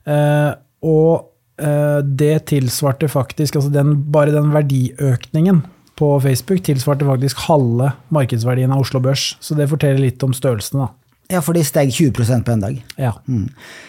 Eh, 0.09 0.53
og 0.89 1.63
eh, 1.63 1.99
det 2.03 2.47
tilsvarte 2.51 3.11
faktisk 3.13 3.59
altså 3.59 3.73
den, 3.75 3.97
Bare 4.13 4.35
den 4.35 4.53
verdiøkningen 4.55 5.65
på 5.99 6.13
Facebook 6.23 6.63
tilsvarte 6.67 7.07
faktisk 7.07 7.41
halve 7.49 7.93
markedsverdien 8.15 8.73
av 8.75 8.85
Oslo 8.85 9.01
Børs. 9.03 9.33
Så 9.43 9.57
det 9.59 9.71
forteller 9.71 10.03
litt 10.05 10.23
om 10.23 10.35
størrelsen. 10.37 10.85
da. 10.85 10.93
Ja, 11.29 11.43
for 11.45 11.59
de 11.59 11.65
steg 11.67 11.91
20% 11.93 12.47
på 12.47 12.55
en 12.55 12.63
dag. 12.63 12.79
Ja. 12.97 13.13
Mm. 13.29 13.49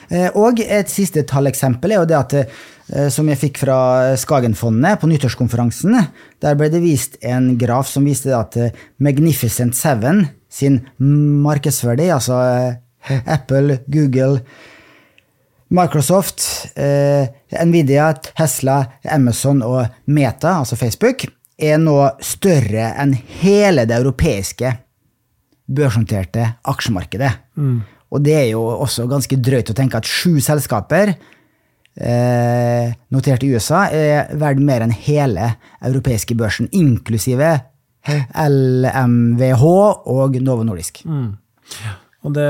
Eh, 0.10 0.28
og 0.36 0.60
et 0.60 0.92
siste 0.92 1.24
talleksempel 1.28 1.94
er 1.94 2.02
jo 2.02 2.10
det 2.10 2.18
at 2.18 2.36
eh, 2.36 2.58
som 3.14 3.28
jeg 3.30 3.38
fikk 3.38 3.60
fra 3.62 3.78
Skagenfondet 4.18 5.02
på 5.02 5.10
nyttårskonferansen, 5.12 5.98
der 6.42 6.58
ble 6.58 6.72
det 6.74 6.82
vist 6.82 7.20
en 7.22 7.52
graf 7.62 7.90
som 7.92 8.08
viste 8.08 8.34
at 8.36 8.58
eh, 8.58 8.76
Magnificent 8.98 9.78
Seven 9.78 10.26
sin 10.50 10.80
markedsverdi, 11.00 12.10
altså 12.10 12.40
Apple, 13.30 13.80
Google, 13.88 14.42
Microsoft, 15.70 16.42
Nvidia, 17.54 18.08
Tesla, 18.34 18.80
Amazon 19.06 19.62
og 19.62 19.86
Meta, 20.10 20.56
altså 20.64 20.80
Facebook, 20.80 21.28
er 21.60 21.78
nå 21.78 21.96
større 22.24 22.90
enn 22.98 23.14
hele 23.44 23.86
det 23.86 24.00
europeiske 24.00 24.72
børsnoterte 25.70 26.46
aksjemarkedet. 26.72 27.32
Mm. 27.60 27.82
Og 28.10 28.24
det 28.26 28.36
er 28.40 28.48
jo 28.54 28.64
også 28.72 29.06
ganske 29.10 29.38
drøyt 29.38 29.70
å 29.70 29.78
tenke 29.78 30.00
at 30.00 30.10
sju 30.10 30.40
selskaper 30.42 31.14
eh, 32.00 32.92
notert 33.14 33.44
i 33.44 33.52
USA 33.54 33.86
er 33.94 34.32
verdt 34.40 34.64
mer 34.66 34.86
enn 34.86 34.96
hele 34.96 35.54
europeiske 35.86 36.38
børsen, 36.40 36.70
inklusive 36.76 37.58
LMVH 38.10 39.64
og 40.10 40.38
Novo 40.42 40.66
Nordisk. 40.66 41.04
Mm. 41.06 41.34
Og 42.28 42.36
det, 42.36 42.48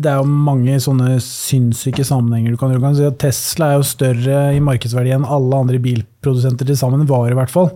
det, 0.00 0.08
er 0.08 0.20
jo 0.20 0.28
mange 0.48 0.78
sånne 0.80 1.18
sinnssyke 1.24 2.04
sammenhenger. 2.06 2.54
Du 2.54 2.60
kan, 2.60 2.72
du 2.72 2.80
kan 2.80 2.96
si 2.96 3.04
at 3.04 3.18
Tesla 3.20 3.72
er 3.72 3.80
jo 3.80 3.88
større 3.88 4.38
i 4.56 4.62
markedsverdi 4.64 5.12
enn 5.12 5.28
alle 5.28 5.58
andre 5.60 5.80
bilprodusenter 5.82 6.68
til 6.70 6.78
sammen, 6.80 7.04
var 7.08 7.28
i 7.28 7.36
hvert 7.36 7.52
fall. 7.52 7.68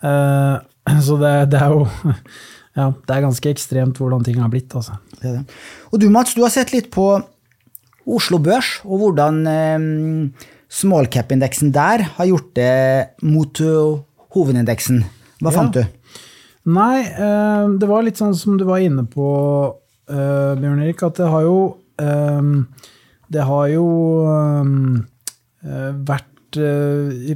Eh, 0.00 0.98
så 1.04 1.18
det, 1.20 1.34
det, 1.52 1.60
er 1.60 1.74
jo 1.74 1.84
ja, 2.78 2.90
det 2.92 3.12
er 3.12 3.24
ganske 3.26 3.52
ekstremt 3.52 4.00
hvordan 4.00 4.24
ting 4.24 4.40
har 4.40 4.52
blitt. 4.52 4.72
Altså. 4.76 4.96
Det 5.20 5.34
det. 5.38 5.42
Og 5.92 6.00
du 6.00 6.08
Mats, 6.12 6.36
du 6.36 6.44
har 6.46 6.54
sett 6.54 6.72
litt 6.72 6.88
på 6.94 7.10
Oslo 8.06 8.38
Børs, 8.40 8.78
og 8.86 9.02
hvordan 9.02 9.42
eh, 9.50 10.48
small 10.68 11.08
cap-indeksen 11.12 11.72
der 11.74 12.04
har 12.16 12.28
gjort 12.28 12.52
det 12.58 13.24
mot 13.26 13.60
hovedindeksen. 14.36 15.02
Hva 15.40 15.52
ja. 15.52 15.56
fant 15.56 15.76
du? 15.76 15.82
Nei, 16.76 17.02
eh, 17.06 17.66
det 17.78 17.88
var 17.90 18.06
litt 18.06 18.18
sånn 18.18 18.34
som 18.36 18.56
du 18.58 18.66
var 18.68 18.84
inne 18.84 19.06
på, 19.08 19.26
Bjørn 20.06 20.84
Erik, 20.84 21.00
at 21.02 21.18
det 21.18 21.26
har 21.26 21.42
jo 21.42 21.58
Det 23.26 23.42
har 23.42 23.64
jo 23.74 23.86
vært 26.06 26.58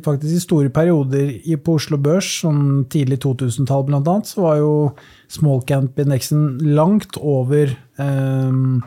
faktisk 0.05 0.37
i 0.37 0.43
store 0.45 0.71
perioder 0.71 1.33
på 1.65 1.75
Oslo 1.75 1.99
Børs, 1.99 2.29
sånn 2.45 2.85
tidlig 2.93 3.19
2000-tall 3.25 3.89
blant 3.89 4.07
annet, 4.07 4.31
så 4.31 4.45
var 4.45 4.61
jo 4.61 4.73
small 5.27 5.65
cap-indeksen 5.67 6.61
langt 6.77 7.19
over 7.19 7.75
um, 7.99 8.83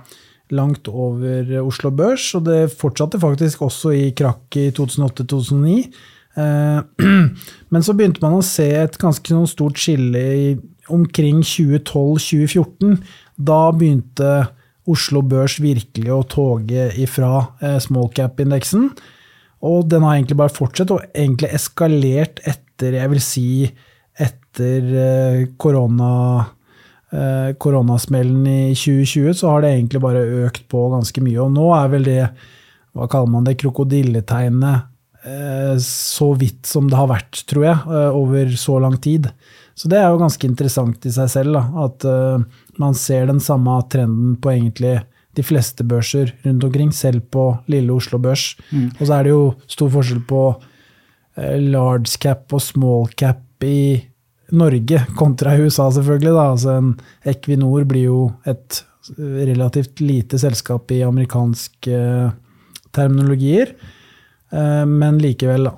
langt 0.52 0.90
over 0.92 1.48
Oslo 1.64 1.92
Børs, 1.96 2.26
og 2.36 2.46
det 2.50 2.74
fortsatte 2.76 3.22
faktisk 3.22 3.62
også 3.64 3.94
i 3.96 4.10
krakk 4.18 4.58
i 4.60 4.68
2008-2009. 4.76 5.78
Men 7.74 7.86
så 7.86 7.94
begynte 7.94 8.24
man 8.24 8.40
å 8.40 8.46
se 8.46 8.66
et 8.82 8.98
ganske 9.02 9.42
stort 9.52 9.78
skille 9.78 10.24
i 10.34 10.46
omkring 10.92 11.44
2012-2014. 11.46 12.98
Da 13.38 13.60
begynte 13.76 14.32
Oslo 14.90 15.22
Børs 15.24 15.60
virkelig 15.64 16.12
å 16.12 16.24
toge 16.28 16.90
ifra 17.00 17.32
eh, 17.64 17.80
small 17.84 18.10
cap-indeksen. 18.16 18.90
Og 19.64 19.88
den 19.92 20.04
har 20.04 20.18
egentlig 20.18 20.40
bare 20.42 20.52
fortsatt 20.52 20.92
og 20.92 21.06
egentlig 21.14 21.54
eskalert 21.56 22.42
etter, 22.50 22.98
jeg 23.00 23.14
vil 23.14 23.24
si, 23.24 23.48
etter 24.20 24.90
eh, 25.06 25.46
korona, 25.58 26.12
eh, 26.42 26.52
koronasmellen 27.62 28.48
i 28.50 28.74
2020, 28.74 29.36
så 29.38 29.51
har 29.51 29.62
det 29.62 29.75
egentlig 29.75 30.01
bare 30.01 30.24
økt 30.48 30.63
på 30.72 30.88
ganske 30.96 31.22
mye. 31.22 31.38
Og 31.43 31.51
nå 31.53 31.67
er 31.77 31.91
vel 31.91 32.08
det, 32.08 32.24
hva 32.98 33.05
kaller 33.12 33.29
man 33.29 33.46
det, 33.46 33.60
krokodilletegnet 33.62 34.89
så 35.79 36.34
vidt 36.36 36.67
som 36.67 36.89
det 36.91 36.98
har 37.00 37.08
vært, 37.08 37.46
tror 37.48 37.63
jeg, 37.63 37.77
over 38.17 38.50
så 38.60 38.79
lang 38.84 38.98
tid. 39.00 39.29
Så 39.77 39.88
det 39.89 40.01
er 40.01 40.10
jo 40.12 40.20
ganske 40.20 40.43
interessant 40.50 41.05
i 41.08 41.13
seg 41.15 41.29
selv, 41.32 41.55
da, 41.55 41.86
at 41.86 42.03
man 42.82 42.98
ser 42.98 43.29
den 43.29 43.39
samme 43.41 43.77
trenden 43.93 44.36
på 44.41 44.51
egentlig 44.51 44.98
de 45.34 45.46
fleste 45.46 45.86
børser 45.88 46.34
rundt 46.43 46.65
omkring, 46.67 46.91
selv 46.93 47.24
på 47.34 47.46
lille 47.72 47.93
Oslo 47.96 48.20
Børs. 48.22 48.51
Mm. 48.74 48.89
Og 49.00 49.05
så 49.05 49.13
er 49.15 49.24
det 49.24 49.32
jo 49.32 49.46
stor 49.72 49.89
forskjell 49.96 50.25
på 50.29 50.41
large 51.72 52.20
cap 52.22 52.53
og 52.53 52.62
small 52.62 53.08
cap 53.17 53.63
i 53.65 54.03
Norge 54.54 55.04
kontra 55.20 55.56
USA, 55.60 55.90
selvfølgelig. 55.94 56.34
Da. 56.34 56.48
Altså 56.54 56.78
en 56.78 56.94
Equinor 57.34 57.88
blir 57.90 58.08
jo 58.08 58.20
et 58.50 58.84
relativt 59.20 60.00
lite 60.00 60.40
selskap 60.40 60.92
i 60.96 61.02
amerikanske 61.04 61.98
uh, 62.00 62.30
terminologier, 62.96 63.74
men 64.54 65.18
likevel, 65.18 65.66
da. 65.66 65.72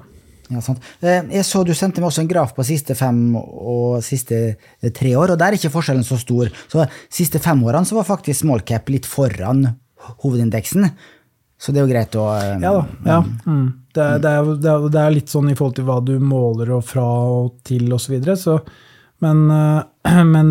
Ja, 0.52 0.62
sant. 0.62 0.84
Eh, 1.02 1.24
jeg 1.34 1.46
så 1.48 1.64
Du 1.66 1.74
sendte 1.74 2.02
meg 2.02 2.12
også 2.12 2.22
en 2.22 2.30
graf 2.30 2.54
på 2.56 2.66
siste 2.68 2.96
fem 2.98 3.38
og 3.38 4.04
siste 4.06 4.38
eh, 4.54 4.92
tre 4.94 5.16
år, 5.18 5.34
og 5.34 5.40
der 5.42 5.54
er 5.54 5.58
ikke 5.58 5.74
forskjellen 5.74 6.06
så 6.06 6.20
stor. 6.22 6.52
Så 6.72 6.86
siste 7.10 7.42
fem 7.42 7.64
årene 7.66 7.88
så 7.88 7.98
var 7.98 8.08
faktisk 8.08 8.44
small 8.44 8.62
cap 8.68 8.90
litt 8.94 9.10
foran 9.10 9.66
hovedindeksen. 10.22 10.86
Så 11.58 11.72
det 11.72 11.82
er 11.82 11.86
jo 11.86 11.92
greit 11.92 12.16
å 12.20 12.26
um, 12.28 12.64
Ja 12.64 12.74
da. 12.76 12.86
Ja. 13.06 13.20
Mm. 13.46 13.68
Det, 13.96 14.04
er, 14.04 14.18
det, 14.20 14.32
er, 14.32 14.90
det, 14.92 15.00
er, 15.00 15.14
litt 15.16 15.32
sånn 15.32 15.48
i 15.52 15.56
forhold 15.56 15.78
til 15.78 15.88
hva 15.88 16.02
du 16.04 16.18
måler 16.20 16.74
og 16.76 16.84
fra 16.84 17.06
og 17.06 17.62
til 17.66 17.88
osv. 17.96 18.10
Så 18.10 18.12
videre, 18.12 18.36
så 18.40 18.58
men, 19.24 19.46
men 20.34 20.50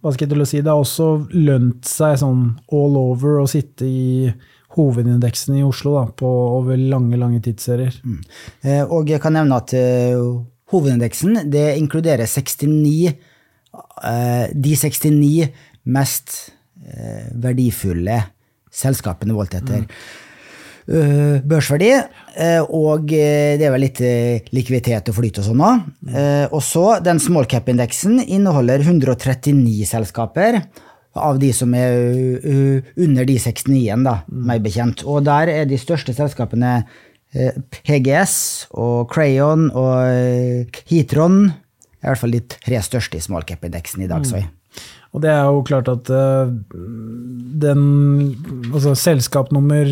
hva 0.00 0.14
skal 0.14 0.24
jeg 0.24 0.32
til 0.32 0.44
å 0.44 0.48
si, 0.48 0.62
det 0.64 0.72
har 0.72 0.80
også 0.80 1.10
lønt 1.36 1.88
seg 1.88 2.16
sånn 2.22 2.46
all 2.72 2.96
over 2.96 3.42
å 3.42 3.50
sitte 3.50 3.84
i 3.84 4.30
hovedindeksen 4.78 5.58
i 5.58 5.66
Oslo 5.66 5.96
da, 5.98 6.06
på 6.14 6.30
over 6.30 6.78
lange 6.78 7.18
lange 7.20 7.42
tidsserier. 7.44 7.96
Mm. 8.06 8.20
Eh, 8.62 8.82
og 8.86 9.10
jeg 9.10 9.20
kan 9.20 9.34
nevne 9.34 9.58
at 9.58 9.74
hovedindeksen 10.70 11.50
det 11.50 11.66
inkluderer 11.80 12.30
69, 12.30 13.12
uh, 13.74 14.46
de 14.54 14.74
69 14.78 15.50
mest 15.90 16.38
verdifulle 17.38 18.16
selskapene 18.70 19.34
voldt 19.36 19.54
etter 19.58 19.84
mm. 19.84 19.90
Børsverdi. 20.90 21.90
og 22.66 23.06
det 23.06 23.62
er 23.62 23.70
vel 23.70 23.84
litt 23.84 24.00
likviditet 24.50 25.10
og 25.12 25.14
flyt 25.14 25.38
og 25.38 25.46
sånn 25.46 25.62
òg. 25.62 25.84
Og 26.50 26.62
så 26.66 26.84
den 27.04 27.22
small 27.22 27.46
cap-indeksen 27.46 28.18
inneholder 28.26 28.82
139 28.82 29.86
selskaper 29.86 30.58
av 31.18 31.40
de 31.42 31.50
som 31.54 31.72
er 31.74 31.96
under 33.00 33.26
de 33.26 33.36
69, 33.38 34.04
da, 34.06 34.20
meg 34.30 34.62
bekjent. 34.64 35.02
Og 35.06 35.24
der 35.26 35.50
er 35.52 35.66
de 35.68 35.78
største 35.80 36.14
selskapene 36.14 36.84
eh, 37.34 37.58
PGS 37.82 38.36
og 38.78 39.10
Crayon 39.10 39.68
og 39.70 39.96
eh, 40.06 40.80
Heatron. 40.90 41.50
I 42.00 42.08
hvert 42.08 42.22
fall 42.22 42.36
de 42.36 42.44
tre 42.46 42.80
største 42.84 43.18
i 43.18 43.24
small 43.24 43.44
cap-indeksen 43.48 44.06
i 44.06 44.10
dag. 44.10 44.24
Mm. 44.24 44.48
Og 45.10 45.24
det 45.24 45.32
er 45.32 45.42
jo 45.50 45.64
klart 45.66 45.88
at 45.90 46.06
den 47.60 47.80
altså 48.70 48.94
selskap 48.94 49.50
nummer 49.52 49.90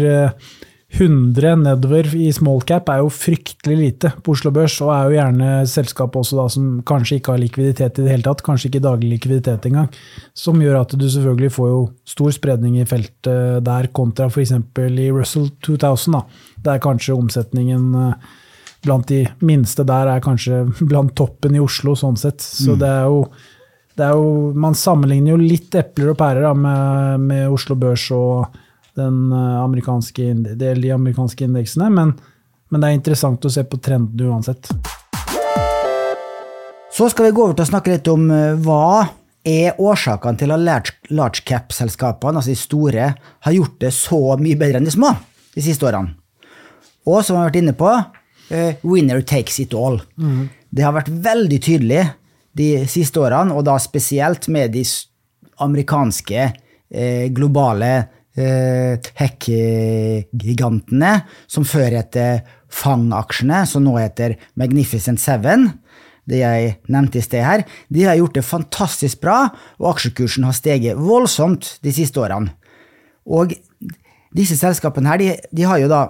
100 0.89 1.57
nedover 1.61 2.07
i 2.17 2.31
small 2.33 2.63
cap 2.65 2.89
er 2.89 3.03
jo 3.03 3.11
fryktelig 3.13 3.77
lite 3.77 4.11
på 4.25 4.33
Oslo 4.33 4.51
Børs, 4.57 4.79
og 4.81 4.89
er 4.95 5.03
jo 5.05 5.17
gjerne 5.19 5.49
selskap 5.69 6.17
også 6.17 6.39
da 6.39 6.47
som 6.55 6.71
kanskje 6.89 7.19
ikke 7.19 7.35
har 7.35 7.43
likviditet 7.43 7.99
i 8.01 8.07
det 8.07 8.15
hele 8.15 8.25
tatt, 8.25 8.41
kanskje 8.47 8.71
ikke 8.71 8.83
daglig 8.87 9.11
likviditet 9.13 9.67
engang. 9.69 9.91
Som 10.33 10.63
gjør 10.65 10.81
at 10.81 10.95
du 10.97 11.05
selvfølgelig 11.05 11.53
får 11.59 11.69
jo 11.69 11.83
stor 12.09 12.33
spredning 12.33 12.79
i 12.81 12.87
feltet 12.89 13.61
der, 13.67 13.91
kontra 13.93 14.31
f.eks. 14.33 14.55
i 14.57 15.11
Russell 15.13 15.51
2000, 15.67 16.17
da, 16.17 16.23
der 16.71 16.81
kanskje 16.83 17.19
omsetningen 17.19 17.91
eh, 18.07 18.33
blant 18.87 19.11
de 19.13 19.27
minste 19.45 19.85
der 19.85 20.09
er 20.15 20.25
kanskje 20.25 20.63
blant 20.91 21.13
toppen 21.21 21.59
i 21.59 21.61
Oslo, 21.61 21.99
sånn 22.01 22.17
sett. 22.17 22.41
Så 22.41 22.73
mm. 22.73 22.81
det 22.81 22.91
er 22.95 23.13
jo 23.13 23.23
det 23.99 24.07
er 24.07 24.15
jo, 24.15 24.53
Man 24.55 24.77
sammenligner 24.79 25.35
jo 25.35 25.43
litt 25.43 25.75
epler 25.75 26.13
og 26.13 26.19
pærer 26.21 26.47
da, 26.47 26.55
med, 26.55 27.29
med 27.29 27.53
Oslo 27.53 27.75
Børs 27.77 28.07
og 28.15 28.57
den 28.99 29.33
eh, 29.33 29.61
amerikanske, 29.63 30.33
de 30.59 30.91
amerikanske 30.95 31.47
indeksene, 31.47 31.91
men, 31.95 32.13
men, 32.69 32.83
det 32.83 32.91
er 32.91 32.99
interessant 32.99 33.45
å 33.45 33.53
se 33.53 33.65
på 33.65 33.81
trenden 33.83 34.29
uansett. 34.29 34.71
Så 36.93 37.09
skal 37.13 37.29
vi 37.29 37.37
gå 37.37 37.45
over 37.45 37.57
til 37.57 37.67
å 37.67 37.71
snakke 37.71 37.95
litt 37.95 38.11
om 38.11 38.29
eh, 38.35 38.59
hva 38.65 39.07
er 39.49 39.79
årsakene 39.81 40.41
til 40.41 40.53
at 40.53 40.93
large 41.15 41.45
cap-selskapene, 41.49 42.41
altså 42.41 42.53
de 42.53 42.59
store, 42.59 43.11
har 43.17 43.57
gjort 43.57 43.79
det 43.81 43.93
så 43.97 44.21
mye 44.41 44.59
bedre 44.59 44.81
enn 44.81 44.89
de 44.89 44.93
små 44.93 45.15
de 45.55 45.65
siste 45.65 45.87
årene. 45.89 46.17
Og 47.09 47.23
som 47.25 47.37
vi 47.37 47.41
har 47.41 47.49
vært 47.49 47.61
inne 47.63 47.73
på, 47.79 47.89
uh, 47.89 48.73
winner 48.85 49.23
takes 49.25 49.57
it 49.63 49.73
all. 49.73 49.97
Mm. 50.21 50.51
Det 50.69 50.85
har 50.85 50.93
vært 50.93 51.09
veldig 51.09 51.61
tydelig 51.65 52.03
de 52.59 52.69
siste 52.91 53.23
årene, 53.23 53.55
og 53.57 53.65
da 53.65 53.79
spesielt 53.81 54.51
med 54.53 54.75
de 54.77 54.85
amerikanske, 55.65 56.51
globale 57.37 57.89
eh, 57.97 58.05
tech-gigantene, 58.39 61.13
som 61.51 61.65
før 61.67 61.91
heter 61.99 62.47
Fang-aksjene, 62.69 63.67
som 63.67 63.85
nå 63.87 63.97
heter 63.99 64.37
Magnificent 64.61 65.21
Seven, 65.23 65.71
det 66.29 66.43
jeg 66.43 66.75
nevnte 66.93 67.19
i 67.21 67.25
sted 67.25 67.45
her, 67.45 67.65
de 67.89 68.05
har 68.05 68.17
gjort 68.21 68.37
det 68.37 68.45
fantastisk 68.45 69.21
bra, 69.25 69.49
og 69.81 69.95
aksjekursen 69.95 70.45
har 70.45 70.57
steget 70.57 71.01
voldsomt 71.01 71.79
de 71.85 71.93
siste 71.97 72.21
årene. 72.21 72.53
Og 73.29 73.53
disse 74.37 74.57
selskapene 74.61 75.09
her, 75.09 75.19
de, 75.21 75.29
de 75.57 75.63
har 75.69 75.79
jo 75.81 75.89
da 75.91 76.03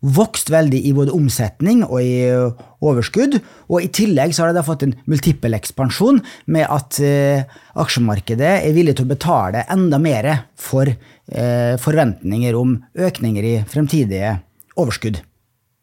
vokst 0.00 0.48
veldig 0.52 0.80
i 0.88 0.92
både 0.96 1.12
omsetning 1.12 1.82
og 1.84 2.00
i 2.00 2.26
øh, 2.32 2.52
overskudd. 2.80 3.36
Og 3.68 3.84
i 3.84 3.90
tillegg 3.92 4.32
så 4.34 4.46
har 4.46 4.56
de 4.56 4.64
fått 4.64 4.86
en 4.86 4.94
multiple 5.10 5.56
ekspansjon 5.58 6.22
med 6.52 6.66
at 6.68 7.00
eh, 7.04 7.58
aksjemarkedet 7.80 8.54
er 8.60 8.76
villig 8.76 8.96
til 8.96 9.08
å 9.08 9.12
betale 9.12 9.66
enda 9.72 10.00
mer 10.02 10.30
for 10.58 10.88
eh, 10.88 11.74
forventninger 11.80 12.56
om 12.56 12.78
økninger 12.96 13.50
i 13.52 13.54
fremtidige 13.68 14.38
overskudd. 14.80 15.20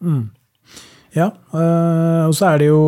Mm. 0.01 0.25
Ja, 1.17 1.31
øh, 1.53 2.27
og 2.27 2.36
så 2.38 2.51
er 2.51 2.62
det 2.62 2.71
jo 2.71 2.81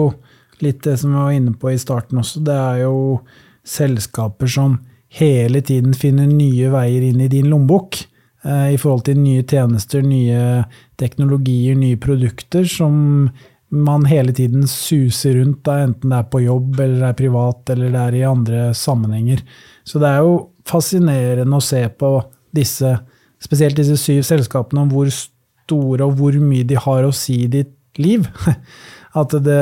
litt 0.63 0.83
det 0.85 0.97
som 0.99 1.13
vi 1.13 1.21
var 1.21 1.33
inne 1.35 1.55
på 1.57 1.71
i 1.71 1.81
starten 1.81 2.19
også. 2.21 2.43
Det 2.45 2.55
er 2.57 2.85
jo 2.87 3.19
selskaper 3.67 4.49
som 4.49 4.79
hele 5.19 5.61
tiden 5.65 5.95
finner 5.97 6.29
nye 6.29 6.69
veier 6.73 7.05
inn 7.09 7.21
i 7.23 7.31
din 7.31 7.49
lommebok. 7.49 8.01
Eh, 8.45 8.73
i 8.73 8.79
forhold 8.79 9.05
til 9.07 9.19
nye 9.21 9.45
tjenester, 9.47 10.03
nye 10.05 10.65
teknologier, 10.99 11.77
nye 11.79 11.99
produkter 12.01 12.67
som 12.69 13.29
man 13.69 14.05
hele 14.09 14.33
tiden 14.33 14.67
suser 14.67 15.35
rundt, 15.37 15.61
da, 15.65 15.83
enten 15.85 16.09
det 16.09 16.17
er 16.17 16.29
på 16.33 16.41
jobb, 16.41 16.79
eller 16.79 17.03
det 17.03 17.09
er 17.11 17.19
privat, 17.19 17.69
eller 17.69 17.93
det 17.93 18.01
er 18.01 18.17
i 18.17 18.25
andre 18.25 18.61
sammenhenger. 18.73 19.43
Så 19.85 20.01
det 20.01 20.09
er 20.09 20.23
jo 20.25 20.39
fascinerende 20.69 21.59
å 21.59 21.63
se 21.63 21.83
på 21.99 22.15
disse, 22.55 22.95
spesielt 23.41 23.77
disse 23.77 23.97
syv 24.01 24.23
selskapene, 24.25 24.87
om 24.87 24.93
hvor 24.93 25.11
store 25.13 26.07
og 26.07 26.17
hvor 26.17 26.39
mye 26.41 26.65
de 26.65 26.79
har 26.81 27.05
å 27.05 27.13
si 27.13 27.43
i 27.43 27.51
ditt 27.59 27.75
liv. 28.01 28.25
At 29.19 29.37
det, 29.45 29.61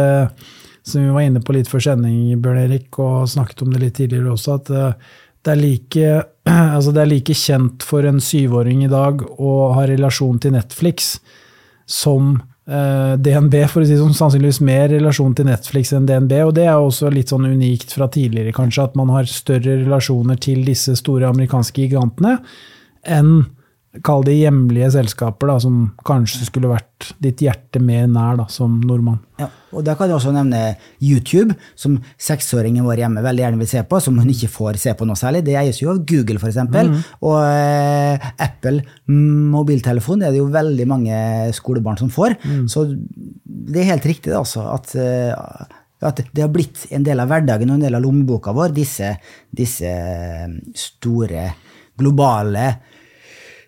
som 0.87 1.03
vi 1.03 1.11
var 1.11 1.27
inne 1.27 1.43
på 1.43 1.55
litt 1.55 1.67
før 1.71 1.83
sending, 1.89 2.39
Bjørn 2.43 2.63
Erik, 2.63 2.87
og 3.03 3.27
snakket 3.31 3.65
om 3.65 3.75
det 3.75 3.83
litt 3.83 3.99
tidligere 3.99 4.33
også, 4.37 4.59
at 4.61 4.71
det 5.47 5.55
er 5.55 5.61
like, 5.61 6.11
altså 6.75 6.93
det 6.95 7.03
er 7.03 7.11
like 7.11 7.37
kjent 7.37 7.85
for 7.87 8.07
en 8.07 8.19
syvåring 8.23 8.83
i 8.85 8.91
dag 8.91 9.23
å 9.23 9.57
ha 9.77 9.87
relasjon 9.89 10.39
til 10.43 10.55
Netflix 10.57 11.15
som 11.87 12.35
eh, 12.67 13.13
DNB, 13.23 13.55
for 13.71 13.83
å 13.83 13.87
si 13.87 13.97
som 13.99 14.13
sannsynligvis 14.15 14.59
mer 14.67 14.89
relasjon 14.91 15.35
til 15.37 15.47
Netflix 15.47 15.93
enn 15.95 16.07
DNB. 16.09 16.33
Og 16.49 16.55
det 16.57 16.67
er 16.67 16.75
også 16.75 17.11
litt 17.13 17.31
sånn 17.31 17.47
unikt 17.47 17.95
fra 17.95 18.09
tidligere, 18.11 18.55
kanskje, 18.55 18.89
at 18.89 18.97
man 18.99 19.13
har 19.15 19.29
større 19.31 19.79
relasjoner 19.85 20.39
til 20.43 20.65
disse 20.67 20.97
store 20.99 21.31
amerikanske 21.31 21.85
gigantene 21.85 22.41
enn 23.07 23.45
Kall 24.05 24.21
det 24.27 24.35
hjemlige 24.35 24.89
selskaper, 24.93 25.49
da, 25.49 25.55
som 25.63 25.77
kanskje 26.05 26.45
skulle 26.45 26.69
vært 26.69 27.07
ditt 27.23 27.39
hjerte 27.41 27.79
mer 27.81 28.03
nær 28.11 28.35
da, 28.37 28.45
som 28.51 28.75
nordmann. 28.83 29.21
Ja, 29.39 29.47
og 29.71 29.85
Da 29.87 29.95
kan 29.97 30.09
du 30.09 30.15
også 30.17 30.33
nevne 30.35 30.75
YouTube, 31.01 31.55
som 31.75 31.95
seksåringen 32.21 32.85
vår 32.85 33.01
hjemme 33.01 33.23
veldig 33.25 33.43
gjerne 33.45 33.61
vil 33.61 33.69
se 33.71 33.81
på, 33.87 34.01
som 34.03 34.19
hun 34.19 34.29
ikke 34.33 34.51
får 34.51 34.77
se 34.81 34.93
på 34.97 35.07
noe 35.07 35.17
særlig. 35.17 35.45
Det 35.47 35.55
eies 35.57 35.79
jo 35.81 35.93
av 35.93 36.03
Google, 36.09 36.37
f.eks. 36.37 36.59
Mm. 36.67 36.99
Og 37.25 37.39
eh, 37.47 38.27
Apple 38.43 38.83
mobiltelefon 39.07 40.21
det 40.21 40.29
er 40.29 40.35
det 40.35 40.43
jo 40.43 40.51
veldig 40.53 40.87
mange 40.89 41.23
skolebarn 41.57 41.97
som 42.03 42.11
får. 42.13 42.37
Mm. 42.43 42.67
Så 42.69 42.85
det 42.91 43.81
er 43.81 43.91
helt 43.95 44.09
riktig 44.09 44.33
det 44.33 44.39
altså, 44.43 44.67
at 44.75 44.93
eh, 44.99 45.33
at 46.05 46.19
det 46.29 46.43
har 46.43 46.51
blitt 46.53 46.83
en 46.93 47.01
del 47.01 47.17
av 47.17 47.31
hverdagen 47.31 47.71
og 47.71 47.79
en 47.79 47.85
del 47.87 47.97
av 47.97 48.03
lommeboka 48.03 48.51
vår, 48.53 48.69
disse, 48.75 49.15
disse 49.49 49.89
store, 50.77 51.47
globale 51.97 52.67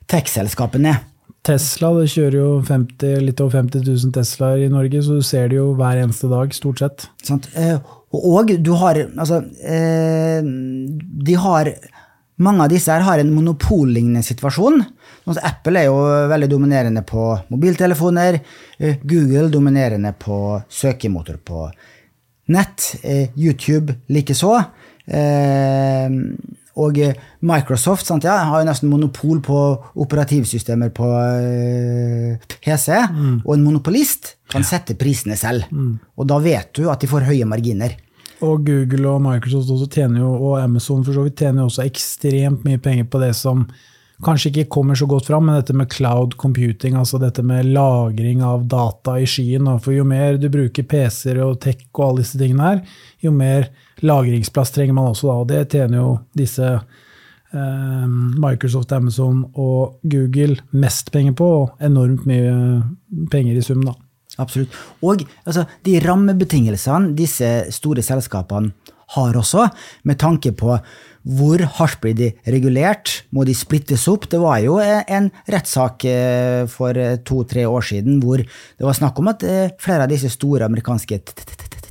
tech-selskapene. 0.10 0.98
Tesla 1.46 1.94
det 1.96 2.10
kjører 2.12 2.36
jo 2.36 2.50
50, 2.68 3.22
litt 3.24 3.40
over 3.42 3.62
50 3.62 3.86
000 3.86 4.14
Teslaer 4.16 4.66
i 4.66 4.72
Norge, 4.72 5.02
så 5.06 5.20
du 5.20 5.26
ser 5.26 5.48
det 5.52 5.60
jo 5.60 5.72
hver 5.78 6.02
eneste 6.02 6.28
dag, 6.32 6.52
stort 6.56 6.82
sett. 6.84 7.08
Sant? 7.26 7.48
Eh, 7.56 7.78
og 8.12 8.52
du 8.60 8.74
har 8.82 9.00
Altså, 9.06 9.44
eh, 9.62 10.42
de 10.44 11.36
har 11.40 11.72
mange 12.40 12.64
av 12.64 12.72
disse 12.72 12.92
her 12.92 13.04
har 13.04 13.20
en 13.20 13.32
monopollignende 13.36 14.24
situasjon. 14.24 14.82
Altså 15.28 15.44
Apple 15.44 15.80
er 15.80 15.90
jo 15.90 15.98
veldig 16.32 16.50
dominerende 16.52 17.04
på 17.08 17.26
mobiltelefoner. 17.52 18.40
Eh, 18.80 19.00
Google 19.04 19.50
dominerende 19.52 20.14
på 20.20 20.62
søkemotor 20.70 21.40
på 21.44 21.70
nett. 22.50 22.96
YouTube 23.38 23.96
likeså. 24.10 24.56
Og 26.80 27.00
eh, 27.02 27.16
Microsoft 27.46 28.08
sant, 28.08 28.26
ja, 28.28 28.38
har 28.50 28.62
jo 28.62 28.70
nesten 28.70 28.92
monopol 28.92 29.42
på 29.44 29.60
operativsystemer 30.00 30.94
på 30.96 31.08
uh, 31.10 32.52
PC. 32.64 32.88
Mm. 33.14 33.40
Og 33.44 33.56
en 33.56 33.66
monopolist 33.66 34.36
kan 34.50 34.66
sette 34.68 34.98
prisene 35.00 35.38
selv. 35.40 35.68
Mm. 35.72 35.98
Og 36.20 36.30
da 36.30 36.40
vet 36.44 36.72
du 36.78 36.88
at 36.92 37.02
de 37.02 37.10
får 37.12 37.28
høye 37.30 37.48
marginer. 37.50 37.98
Og 38.46 38.64
Google 38.64 39.10
og 39.12 39.24
Microsoft 39.26 39.72
også 39.76 39.90
tjener 39.92 40.24
jo, 40.24 40.32
og 40.32 40.62
Amazon 40.62 41.04
for 41.04 41.16
så 41.16 41.26
vidt 41.26 41.42
tjener 41.42 41.66
jo 41.66 41.72
også 41.72 41.84
ekstremt 41.84 42.64
mye 42.68 42.80
penger 42.80 43.10
på 43.12 43.20
det 43.20 43.34
som 43.36 43.66
kanskje 44.24 44.50
ikke 44.52 44.70
kommer 44.76 44.98
så 45.00 45.08
godt 45.10 45.30
fram, 45.30 45.46
men 45.48 45.60
dette 45.60 45.76
med 45.76 45.92
cloud 45.92 46.36
computing, 46.40 46.98
altså 47.00 47.20
dette 47.22 47.44
med 47.46 47.70
lagring 47.72 48.42
av 48.44 48.66
data 48.70 49.16
i 49.20 49.28
skyen. 49.30 49.70
For 49.84 49.96
jo 49.96 50.06
mer 50.08 50.40
du 50.42 50.50
bruker 50.52 50.88
PC-er 50.88 51.40
og 51.46 51.60
tech 51.64 51.86
og 51.94 52.06
alle 52.08 52.26
disse 52.26 52.40
tingene 52.40 52.68
her, 52.68 52.82
jo 53.24 53.32
mer 53.36 53.70
lagringsplass 54.04 54.74
trenger 54.76 54.98
man 54.98 55.14
også 55.14 55.30
da, 55.30 55.38
og 55.40 55.48
det 55.52 55.64
tjener 55.72 56.02
jo 56.02 56.12
disse 56.38 56.68
eh, 56.68 58.06
Microsoft, 58.40 58.92
Amazon 58.96 59.46
og 59.54 60.00
Google 60.04 60.60
mest 60.72 61.14
penger 61.16 61.36
på, 61.40 61.50
og 61.64 61.84
enormt 61.84 62.28
mye 62.30 62.54
penger 63.32 63.60
i 63.60 63.66
sum, 63.66 63.84
da. 63.88 63.96
Absolutt. 64.40 64.76
Og 65.04 65.26
altså, 65.44 65.66
de 65.84 65.98
rammebetingelsene 66.04 67.12
disse 67.18 67.50
store 67.76 68.04
selskapene 68.06 68.72
har 69.16 69.38
også, 69.40 69.66
med 70.06 70.20
tanke 70.22 70.52
på 70.54 70.76
hvor 71.28 71.62
hardt 71.80 72.00
blir 72.04 72.16
de 72.18 72.30
regulert? 72.48 73.24
Må 73.36 73.44
de 73.48 73.56
splittes 73.58 74.08
opp? 74.12 74.28
Det 74.32 74.40
var 74.42 74.60
jo 74.64 74.80
en 74.80 75.30
rettssak 75.52 76.06
eh, 76.08 76.64
for 76.72 76.96
to-tre 77.28 77.66
år 77.68 77.86
siden 77.92 78.22
hvor 78.24 78.42
det 78.42 78.88
var 78.88 78.98
snakk 78.98 79.20
om 79.20 79.32
at 79.32 79.44
eh, 79.48 79.74
flere 79.82 80.08
av 80.08 80.14
disse 80.14 80.32
store 80.34 80.70
amerikanske 80.70 81.22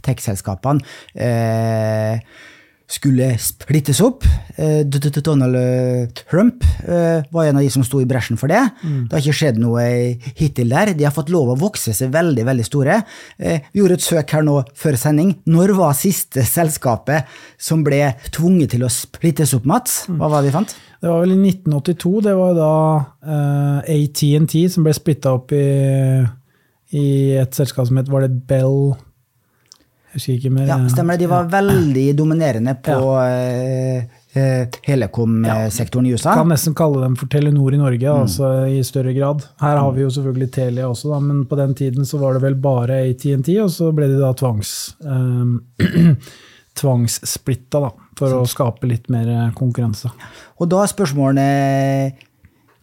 tech-selskapene 0.05 0.85
eh, 1.15 2.23
skulle 2.89 3.31
splittes 3.43 4.01
opp. 4.01 4.25
Eh, 4.57 4.81
Donald 4.89 5.57
eh, 5.61 6.09
Trump 6.31 6.65
var 7.31 7.45
en 7.45 7.59
av 7.59 7.63
de 7.63 7.71
som 7.71 7.85
sto 7.85 8.01
i 8.01 8.07
bresjen 8.09 8.39
for 8.41 8.49
det. 8.49 8.63
Mm. 8.83 9.09
Det 9.09 9.17
har 9.17 9.25
ikke 9.25 9.39
skjedd 9.41 9.59
noe 9.61 9.85
hittil 10.39 10.73
der. 10.73 10.95
De 10.97 11.05
har 11.05 11.15
fått 11.15 11.33
lov 11.33 11.53
å 11.53 11.59
vokse 11.61 11.93
seg 11.97 12.13
veldig 12.15 12.47
veldig 12.49 12.65
store. 12.67 13.01
Vi 13.37 13.81
gjorde 13.81 13.99
et 13.99 14.05
søk 14.05 14.33
her 14.33 14.45
nå 14.47 14.61
før 14.79 14.97
sending. 15.01 15.35
Når 15.51 15.75
var 15.77 15.97
siste 15.99 16.45
selskapet 16.49 17.29
som 17.61 17.83
ble 17.85 18.15
tvunget 18.33 18.73
til 18.77 18.87
å 18.87 18.93
splittes 18.93 19.53
opp, 19.59 19.69
Mats? 19.69 20.01
Hva 20.09 20.31
var 20.31 20.41
det 20.41 20.49
vi 20.49 20.57
fant? 20.57 20.77
Det 20.99 21.11
var 21.11 21.23
vel 21.23 21.35
i 21.37 21.53
1982. 21.53 22.15
Det 22.25 22.37
var 22.39 22.57
da 22.57 22.73
AT&T 23.85 24.39
ATNT 24.39 24.57
som 24.73 24.87
ble 24.87 24.95
splitta 24.97 25.35
opp 25.37 25.53
i, 25.57 25.67
i 26.97 27.07
et 27.39 27.55
selskap 27.57 27.89
som 27.89 28.01
het 28.01 28.11
Var 28.11 28.27
det 28.27 28.47
Bell 28.49 28.97
mer. 30.51 30.67
Ja, 30.67 30.79
stemmer 30.89 31.17
det. 31.17 31.25
De 31.25 31.31
var 31.31 31.49
veldig 31.53 32.17
dominerende 32.17 32.75
på 32.85 32.97
ja. 32.97 34.03
eh, 34.33 34.69
telekom-sektoren 34.87 36.07
i 36.07 36.13
USA. 36.17 36.35
Kan 36.35 36.49
nesten 36.53 36.75
kalle 36.75 37.03
dem 37.05 37.17
for 37.17 37.29
Telenor 37.29 37.75
i 37.75 37.81
Norge, 37.81 38.09
mm. 38.09 38.21
altså 38.25 38.53
i 38.67 38.83
større 38.85 39.13
grad. 39.17 39.45
Her 39.61 39.77
har 39.77 39.93
vi 39.97 40.05
jo 40.05 40.11
selvfølgelig 40.15 40.51
Telia 40.55 40.89
også, 40.89 41.13
da, 41.13 41.21
men 41.25 41.47
på 41.49 41.59
den 41.61 41.75
tiden 41.79 42.09
så 42.09 42.21
var 42.23 42.37
det 42.37 42.45
vel 42.47 42.59
bare 42.61 43.03
ATNT, 43.09 43.51
og 43.65 43.73
så 43.75 43.91
ble 43.97 44.11
de 44.13 44.21
da 44.21 44.33
tvangs, 44.39 44.75
eh, 45.05 46.15
tvangssplitta, 46.79 47.83
da, 47.85 47.93
for 48.19 48.33
sånn. 48.33 48.47
å 48.47 48.55
skape 48.55 48.91
litt 48.91 49.11
mer 49.13 49.53
konkurranse. 49.59 50.13
Og 50.59 50.71
da 50.71 50.85
er 50.85 50.95
spørsmålet 50.95 52.25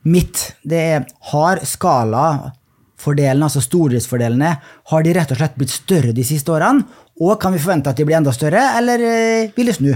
mitt 0.05 0.51
det 0.61 0.81
er 0.93 1.09
har 1.31 1.63
skala 1.65 2.53
fordelen, 3.05 3.43
altså 3.45 3.61
stordriftsfordelene, 3.63 4.51
har 4.91 5.05
de 5.05 5.15
rett 5.15 5.33
og 5.33 5.39
slett 5.39 5.57
blitt 5.59 5.73
større 5.73 6.13
de 6.15 6.25
siste 6.25 6.53
årene? 6.53 6.85
Og 7.23 7.39
kan 7.39 7.54
vi 7.56 7.63
forvente 7.63 7.89
at 7.91 7.97
de 7.99 8.06
blir 8.08 8.17
enda 8.17 8.32
større, 8.36 8.62
eller 8.80 8.97
eh, 8.99 9.51
vil 9.56 9.67
de 9.71 9.75
snu? 9.78 9.91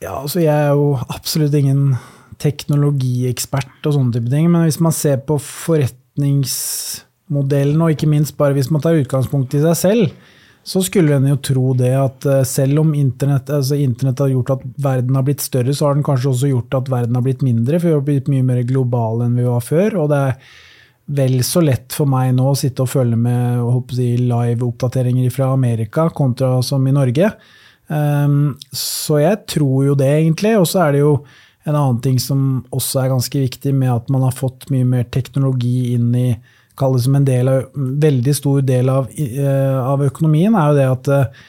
Ja, 0.00 0.22
altså 0.22 0.40
jeg 0.40 0.54
er 0.54 0.72
jo 0.78 0.98
absolutt 1.10 1.54
ingen 1.58 1.96
teknologiekspert 2.40 3.84
og 3.84 3.92
sånne 3.96 4.12
type 4.16 4.30
ting, 4.32 4.46
men 4.50 4.62
hvis 4.64 4.80
man 4.82 4.92
ser 4.96 5.16
på 5.26 5.34
forretningsmodellen, 5.42 7.82
og 7.82 7.90
ikke 7.92 8.08
minst 8.10 8.36
bare 8.38 8.54
hvis 8.56 8.70
man 8.72 8.82
tar 8.84 9.00
utgangspunkt 9.00 9.54
i 9.58 9.64
seg 9.64 9.76
selv, 9.76 10.04
så 10.70 10.78
skulle 10.84 11.16
en 11.16 11.30
jo 11.30 11.36
tro 11.40 11.74
det 11.76 11.94
at 11.96 12.26
eh, 12.28 12.48
selv 12.48 12.78
om 12.84 12.94
internett, 12.96 13.50
altså 13.50 13.74
internett 13.80 14.20
har 14.22 14.28
gjort 14.30 14.50
at 14.58 14.62
verden 14.80 15.16
har 15.16 15.22
blitt 15.26 15.42
større, 15.44 15.74
så 15.74 15.86
har 15.88 15.94
den 15.96 16.06
kanskje 16.06 16.30
også 16.32 16.46
gjort 16.52 16.74
at 16.78 16.90
verden 16.92 17.16
har 17.16 17.24
blitt 17.26 17.42
mindre, 17.44 17.80
for 17.80 17.88
vi 17.88 17.96
har 17.96 18.06
blitt 18.06 18.28
mye 18.32 18.44
mer 18.46 18.60
globale 18.68 19.24
enn 19.26 19.38
vi 19.40 19.46
var 19.48 19.62
før. 19.64 19.90
og 20.04 20.08
det 20.12 20.20
er 20.28 20.34
vel 21.10 21.40
så 21.46 21.62
lett 21.64 21.94
for 21.94 22.08
meg 22.10 22.32
nå 22.36 22.52
å 22.52 22.58
sitte 22.58 22.84
og 22.84 22.92
følge 22.92 23.18
med 23.18 23.90
si, 23.94 24.12
live-oppdateringer 24.22 25.32
fra 25.34 25.50
Amerika 25.54 26.08
kontra 26.14 26.58
som 26.66 26.86
i 26.86 26.94
Norge. 26.94 27.32
Um, 27.90 28.54
så 28.70 29.18
jeg 29.18 29.42
tror 29.50 29.88
jo 29.88 29.96
det, 29.98 30.10
egentlig. 30.20 30.54
Og 30.60 30.68
så 30.70 30.84
er 30.84 30.94
det 30.94 31.02
jo 31.02 31.14
en 31.66 31.74
annen 31.74 32.00
ting 32.04 32.20
som 32.22 32.62
også 32.72 33.02
er 33.02 33.12
ganske 33.12 33.42
viktig, 33.42 33.74
med 33.76 33.92
at 33.92 34.10
man 34.12 34.24
har 34.28 34.36
fått 34.36 34.68
mye 34.72 34.86
mer 34.86 35.08
teknologi 35.12 35.92
inn 35.96 36.10
i 36.16 36.30
Kall 36.80 36.94
det 36.94 37.02
som 37.04 37.16
en 37.18 37.26
del 37.26 37.48
av, 37.50 37.64
veldig 37.74 38.32
stor 38.32 38.62
del 38.64 38.88
av, 38.88 39.10
uh, 39.12 39.80
av 39.84 40.00
økonomien, 40.06 40.54
er 40.56 40.70
jo 40.70 40.78
det 40.78 40.86
at 40.88 41.10
uh, 41.12 41.48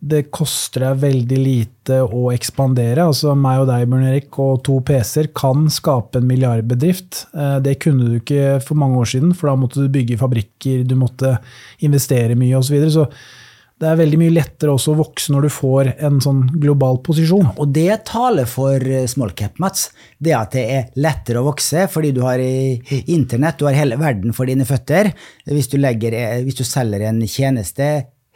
det 0.00 0.30
koster 0.32 0.86
deg 0.86 1.02
veldig 1.02 1.38
lite 1.38 1.98
å 2.00 2.30
ekspandere. 2.32 3.04
Altså 3.04 3.34
meg 3.36 3.62
og 3.62 3.68
deg, 3.68 3.84
Bjørn 3.90 4.06
Erik, 4.08 4.38
og 4.40 4.62
to 4.64 4.78
PC-er 4.86 5.28
kan 5.36 5.66
skape 5.72 6.20
en 6.20 6.28
milliardbedrift. 6.28 7.26
Eh, 7.36 7.58
det 7.64 7.76
kunne 7.84 8.08
du 8.08 8.16
ikke 8.20 8.56
for 8.64 8.80
mange 8.80 8.96
år 9.02 9.12
siden, 9.12 9.34
for 9.36 9.50
da 9.50 9.58
måtte 9.60 9.84
du 9.84 9.92
bygge 9.92 10.18
fabrikker, 10.20 10.86
du 10.88 10.96
måtte 10.96 11.36
investere 11.84 12.38
mye 12.38 12.56
osv. 12.56 12.70
Så, 12.70 12.76
videre. 12.78 12.94
så 12.96 13.40
det 13.80 13.88
er 13.88 13.98
veldig 14.00 14.18
mye 14.20 14.32
lettere 14.32 14.72
også 14.76 14.92
å 14.92 14.98
vokse 14.98 15.32
når 15.32 15.46
du 15.46 15.50
får 15.52 15.90
en 16.06 16.18
sånn 16.24 16.40
global 16.60 17.00
posisjon. 17.04 17.50
Og 17.60 17.74
det 17.76 18.02
taler 18.08 18.48
for 18.48 18.80
eh, 18.80 19.04
smallcap, 19.08 19.60
Mats. 19.60 19.90
Det 20.16 20.32
at 20.36 20.56
det 20.56 20.64
er 20.78 20.88
lettere 21.00 21.42
å 21.42 21.48
vokse 21.50 21.84
fordi 21.92 22.14
du 22.16 22.22
har 22.24 22.40
internett, 22.40 23.60
du 23.60 23.66
har 23.68 23.76
hele 23.76 24.00
verden 24.00 24.32
for 24.36 24.48
dine 24.48 24.64
føtter. 24.68 25.12
Hvis 25.44 25.68
du, 25.72 25.76
legger, 25.80 26.16
eh, 26.16 26.40
hvis 26.46 26.56
du 26.56 26.64
selger 26.64 27.04
en 27.10 27.20
tjeneste 27.28 27.90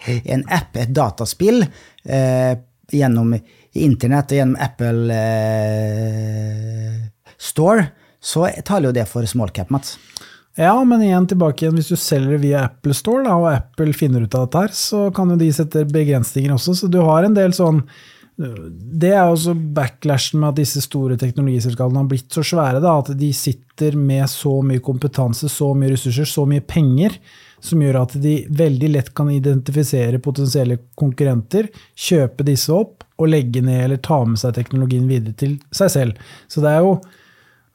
en 0.07 0.44
app, 0.52 0.76
et 0.76 0.94
dataspill, 0.94 1.64
eh, 2.04 2.54
gjennom 2.92 3.35
internett 3.74 4.33
og 4.33 4.38
gjennom 4.38 4.61
Apple 4.61 5.18
eh, 5.18 6.98
Store, 7.40 7.87
så 8.24 8.48
taler 8.64 8.88
jo 8.90 8.96
det 8.96 9.09
for 9.11 9.26
small 9.28 9.50
cap, 9.54 9.70
Mats. 9.74 9.98
Ja, 10.57 10.76
men 10.87 11.02
igjen 11.02 11.26
tilbake 11.26 11.64
igjen, 11.64 11.74
hvis 11.74 11.90
du 11.90 11.98
selger 11.98 12.38
via 12.38 12.66
Apple 12.68 12.94
Store, 12.94 13.24
da, 13.26 13.35
og 13.35 13.50
Apple 13.50 13.94
finner 13.96 14.22
ut 14.22 14.37
av 14.38 14.46
dette 14.46 14.62
her, 14.62 14.76
så 14.78 15.09
kan 15.14 15.33
jo 15.33 15.38
de 15.40 15.50
sette 15.52 15.83
begrensninger 15.90 16.54
også. 16.54 16.76
Så 16.78 16.90
du 16.90 17.00
har 17.02 17.26
en 17.26 17.35
del 17.37 17.57
sånn 17.57 17.83
Det 18.35 19.12
er 19.14 19.28
også 19.30 19.52
backlashen 19.54 20.40
med 20.42 20.48
at 20.48 20.57
disse 20.59 20.80
store 20.83 21.14
teknologiselskapene 21.14 22.00
har 22.00 22.09
blitt 22.11 22.35
så 22.35 22.42
svære, 22.42 22.80
da, 22.83 22.96
at 22.98 23.12
de 23.14 23.28
sitter 23.30 23.94
med 23.94 24.26
så 24.26 24.57
mye 24.66 24.83
kompetanse, 24.83 25.46
så 25.46 25.68
mye 25.78 25.92
ressurser, 25.92 26.26
så 26.26 26.42
mye 26.50 26.64
penger, 26.66 27.14
som 27.64 27.83
gjør 27.83 28.00
at 28.03 28.16
de 28.20 28.35
veldig 28.53 28.90
lett 28.92 29.11
kan 29.16 29.31
identifisere 29.33 30.20
potensielle 30.22 30.79
konkurrenter, 30.98 31.70
kjøpe 31.96 32.46
disse 32.46 32.72
opp 32.74 33.07
og 33.20 33.31
legge 33.31 33.62
ned 33.64 33.87
eller 33.87 34.03
ta 34.05 34.20
med 34.27 34.40
seg 34.40 34.57
teknologien 34.57 35.07
videre 35.09 35.37
til 35.38 35.57
seg 35.74 35.92
selv. 35.94 36.27
Så 36.50 36.64
det 36.64 36.74
er 36.74 36.85
jo 36.85 36.94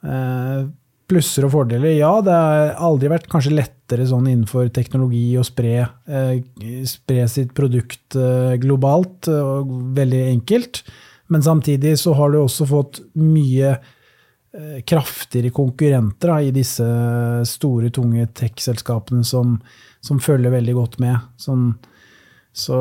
eh, 0.06 0.68
plusser 1.10 1.48
og 1.48 1.56
fordeler. 1.56 1.96
Ja, 1.98 2.12
det 2.22 2.36
har 2.36 2.74
aldri 2.86 3.10
vært 3.12 3.30
kanskje 3.32 3.56
lettere 3.56 4.06
sånn 4.10 4.28
innenfor 4.30 4.70
teknologi 4.76 5.26
å 5.40 5.46
spre, 5.48 5.88
eh, 6.06 6.36
spre 6.90 7.26
sitt 7.32 7.56
produkt 7.58 8.18
eh, 8.20 8.58
globalt, 8.62 9.32
og 9.34 9.72
veldig 9.98 10.26
enkelt. 10.36 10.84
Men 11.34 11.46
samtidig 11.46 11.96
så 12.02 12.14
har 12.18 12.34
du 12.34 12.44
også 12.44 12.68
fått 12.70 13.02
mye 13.18 13.74
eh, 13.78 13.96
kraftigere 14.90 15.52
konkurrenter 15.54 16.32
da, 16.32 16.40
i 16.42 16.50
disse 16.50 16.86
store, 17.46 17.92
tunge 17.94 18.24
tech-selskapene 18.34 19.22
som, 19.28 19.60
som, 20.02 20.18
følger 20.18 20.56
veldig 20.56 20.74
godt 20.74 20.98
med. 21.04 21.28
Sånn, 21.38 21.68
så 22.50 22.80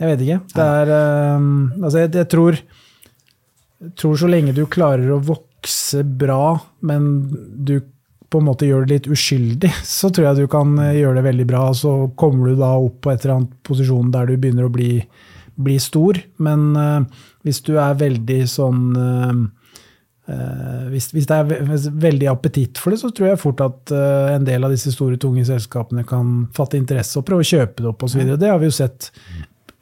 jeg 0.00 0.10
vet 0.10 0.24
ikke. 0.24 0.40
Det 0.56 0.66
er 0.80 0.90
Altså, 0.96 2.00
jeg, 2.00 2.10
jeg 2.18 2.30
tror, 2.34 2.58
jeg 3.84 3.94
tror 4.02 4.18
så 4.18 4.32
lenge 4.32 4.56
du 4.56 4.64
klarer 4.66 5.14
å 5.14 5.22
vokse 5.22 5.54
vokse 5.64 6.04
bra, 6.04 6.60
men 6.80 7.30
du 7.64 7.80
på 8.30 8.40
en 8.40 8.48
måte 8.48 8.66
gjør 8.66 8.84
det 8.84 8.94
litt 8.94 9.06
uskyldig, 9.08 9.70
så 9.84 10.10
tror 10.10 10.28
jeg 10.28 10.44
du 10.44 10.48
kan 10.50 10.76
eh, 10.78 11.00
gjøre 11.00 11.20
det 11.20 11.28
veldig 11.28 11.46
bra. 11.48 11.72
Så 11.74 12.10
kommer 12.16 12.50
du 12.50 12.58
da 12.60 12.74
opp 12.76 13.00
på 13.02 13.12
et 13.12 13.24
eller 13.24 13.38
annet 13.38 13.56
posisjon 13.64 14.12
der 14.12 14.28
du 14.28 14.36
begynner 14.36 14.68
å 14.68 14.74
bli, 14.74 14.98
bli 15.56 15.78
stor. 15.78 16.18
Men 16.42 16.74
uh, 16.76 17.04
hvis 17.46 17.62
du 17.64 17.76
er 17.78 18.00
veldig 18.00 18.40
sånn 18.50 18.82
uh, 18.98 19.32
uh, 20.28 20.84
hvis, 20.92 21.10
hvis, 21.14 21.26
det 21.30 21.38
er 21.40 21.88
veldig 22.06 22.30
appetitt 22.32 22.80
for 22.80 22.94
det, 22.94 23.00
så 23.02 23.10
tror 23.14 23.32
jeg 23.32 23.42
fort 23.42 23.64
at 23.64 23.94
en 24.34 24.46
del 24.46 24.66
av 24.66 24.74
disse 24.74 24.92
store, 24.94 25.18
tunge 25.20 25.46
selskapene 25.48 26.06
kan 26.08 26.46
fatte 26.56 26.80
interesse 26.80 27.18
og 27.20 27.26
prøve 27.28 27.44
å 27.44 27.50
kjøpe 27.54 27.82
det 27.82 27.90
opp 27.90 28.06
osv. 28.06 28.24
Det 28.34 28.50
har 28.50 28.62
vi 28.62 28.70
jo 28.70 28.76
sett 28.76 29.10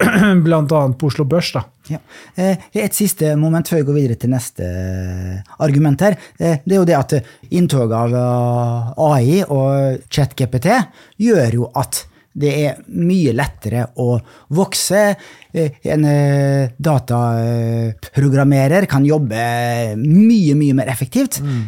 bl.a. 0.44 0.92
på 0.98 1.06
Oslo 1.06 1.24
Børs. 1.24 1.52
da. 1.54 1.64
Ja. 1.90 1.98
Eh, 2.34 2.58
et 2.84 2.94
siste 2.94 3.34
moment 3.38 3.68
før 3.68 3.82
vi 3.82 3.88
går 3.88 3.98
videre 3.98 4.20
til 4.20 4.32
neste 4.32 4.68
argument 5.62 6.02
her. 6.04 6.16
Det 6.38 6.74
er 6.74 6.78
jo 6.78 6.86
det 6.88 6.98
at 6.98 7.16
inntoget 7.50 8.16
av 8.16 8.96
AI 9.10 9.42
og 9.46 10.02
ChatGPT 10.12 10.70
gjør 11.22 11.58
jo 11.60 11.70
at 11.78 12.06
det 12.32 12.52
er 12.66 12.78
mye 12.88 13.32
lettere 13.36 13.86
å 14.00 14.20
vokse. 14.56 15.02
En 15.52 16.06
dataprogrammerer 16.88 18.86
kan 18.90 19.04
jobbe 19.06 19.36
mye, 20.00 20.54
mye 20.56 20.74
mer 20.78 20.88
effektivt. 20.92 21.40
Mm. 21.44 21.62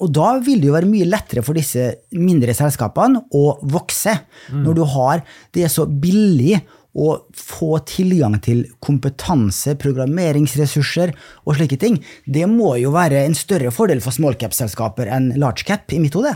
Og 0.00 0.08
da 0.16 0.38
vil 0.44 0.60
det 0.62 0.70
jo 0.70 0.76
være 0.78 0.88
mye 0.88 1.10
lettere 1.10 1.44
for 1.44 1.54
disse 1.58 1.90
mindre 2.16 2.54
selskapene 2.56 3.20
å 3.36 3.44
vokse. 3.68 4.14
Mm. 4.52 4.62
Når 4.64 4.74
du 4.78 4.84
har 4.96 5.22
Det 5.52 5.62
er 5.64 5.72
så 5.72 5.86
billig 5.86 6.60
å 6.96 7.12
få 7.36 7.78
tilgang 7.84 8.38
til 8.40 8.64
kompetanse, 8.80 9.76
programmeringsressurser 9.80 11.12
og 11.44 11.56
slike 11.58 11.76
ting, 11.80 11.98
det 12.24 12.46
må 12.48 12.76
jo 12.80 12.92
være 12.94 13.24
en 13.26 13.36
større 13.36 13.72
fordel 13.74 14.00
for 14.04 14.16
small 14.16 14.34
cap-selskaper 14.40 15.10
enn 15.12 15.34
large 15.40 15.66
cap, 15.68 15.84
i 15.92 16.00
mitt 16.00 16.16
hode. 16.16 16.32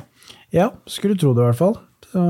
Ja, 0.52 0.70
skulle 0.90 1.16
tro 1.16 1.32
det 1.32 1.42
i 1.44 1.48
hvert 1.48 1.60
fall. 1.60 1.78
Så, 2.10 2.22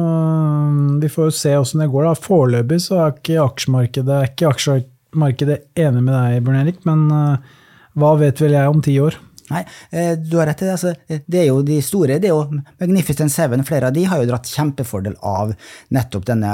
vi 1.01 1.09
får 1.09 1.31
jo 1.31 1.37
se 1.37 1.57
åssen 1.57 1.81
det 1.81 1.89
går. 1.93 2.11
da. 2.11 2.15
Foreløpig 2.29 2.81
så 2.85 3.01
er 3.01 3.17
ikke 3.17 3.41
aksjemarkedet, 3.45 4.17
er 4.17 4.31
ikke 4.33 4.53
aksjemarkedet 4.53 5.59
enig 5.81 6.05
med 6.05 6.15
deg, 6.15 6.45
Bjørn 6.45 6.61
Erik, 6.61 6.81
men 6.89 7.07
uh, 7.15 7.59
hva 7.99 8.15
vet 8.21 8.43
vel 8.43 8.57
jeg 8.59 8.73
om 8.73 8.83
ti 8.85 8.99
år? 9.03 9.17
Nei, 9.51 9.65
eh, 9.91 10.13
du 10.15 10.37
har 10.39 10.47
rett 10.47 10.61
i 10.63 10.69
det. 10.69 10.75
Altså, 10.77 11.23
det 11.27 11.41
er 11.41 11.49
jo 11.49 11.63
de 11.67 11.81
store. 11.83 12.21
det 12.23 12.29
er 12.29 12.37
jo 12.37 12.61
Magnificent 12.79 13.33
Seven, 13.35 13.65
flere 13.67 13.89
av 13.89 13.97
de 13.97 14.05
har 14.07 14.21
jo 14.21 14.29
dratt 14.31 14.47
kjempefordel 14.47 15.17
av 15.27 15.57
nettopp 15.91 16.29
denne 16.29 16.53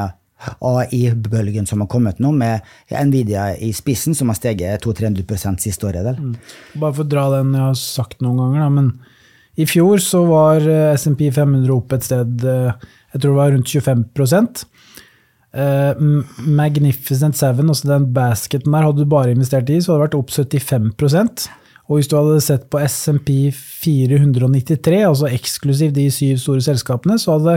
AI-bølgen 0.64 1.66
som 1.68 1.82
har 1.82 1.90
kommet 1.92 2.18
nå, 2.20 2.30
med 2.32 2.64
Nvidia 2.90 3.50
i 3.56 3.72
spissen, 3.76 4.14
som 4.14 4.30
har 4.32 4.38
steget 4.38 4.84
200-300 4.84 5.60
siste 5.60 5.88
året. 5.88 6.16
Mm. 6.16 6.34
Bare 6.80 6.96
for 6.96 7.04
å 7.04 7.10
dra 7.10 7.28
den 7.38 7.54
jeg 7.56 7.64
har 7.66 7.78
sagt 7.80 8.24
noen 8.24 8.40
ganger, 8.40 8.64
da, 8.64 8.70
men 8.72 8.90
i 9.56 9.64
fjor 9.68 10.00
så 10.04 10.22
var 10.28 10.64
eh, 10.68 10.92
SMP 10.96 11.30
500 11.32 11.72
opp 11.72 11.96
et 11.96 12.04
sted 12.04 12.44
eh, 12.44 12.88
jeg 13.16 13.24
tror 13.24 13.32
det 13.32 13.40
var 13.40 13.54
rundt 13.56 13.72
25 13.72 14.04
Uh, 15.56 15.96
Magnificent 16.44 17.36
Seven, 17.38 17.70
altså 17.72 17.88
den 17.88 18.10
basketen 18.12 18.74
der, 18.74 18.84
hadde 18.84 19.06
du 19.06 19.08
bare 19.08 19.32
investert 19.32 19.70
i, 19.72 19.78
så 19.80 19.94
hadde 19.94 20.02
det 20.02 20.06
vært 20.10 20.16
opp 20.18 20.32
75% 20.34 21.46
Og 21.86 21.96
hvis 21.96 22.10
du 22.10 22.16
hadde 22.18 22.42
sett 22.44 22.66
på 22.68 22.80
SMP 22.84 23.30
493, 23.54 24.98
altså 25.06 25.30
eksklusiv 25.32 25.94
de 25.96 26.10
syv 26.12 26.42
store 26.42 26.64
selskapene, 26.66 27.16
så 27.16 27.38
hadde 27.38 27.54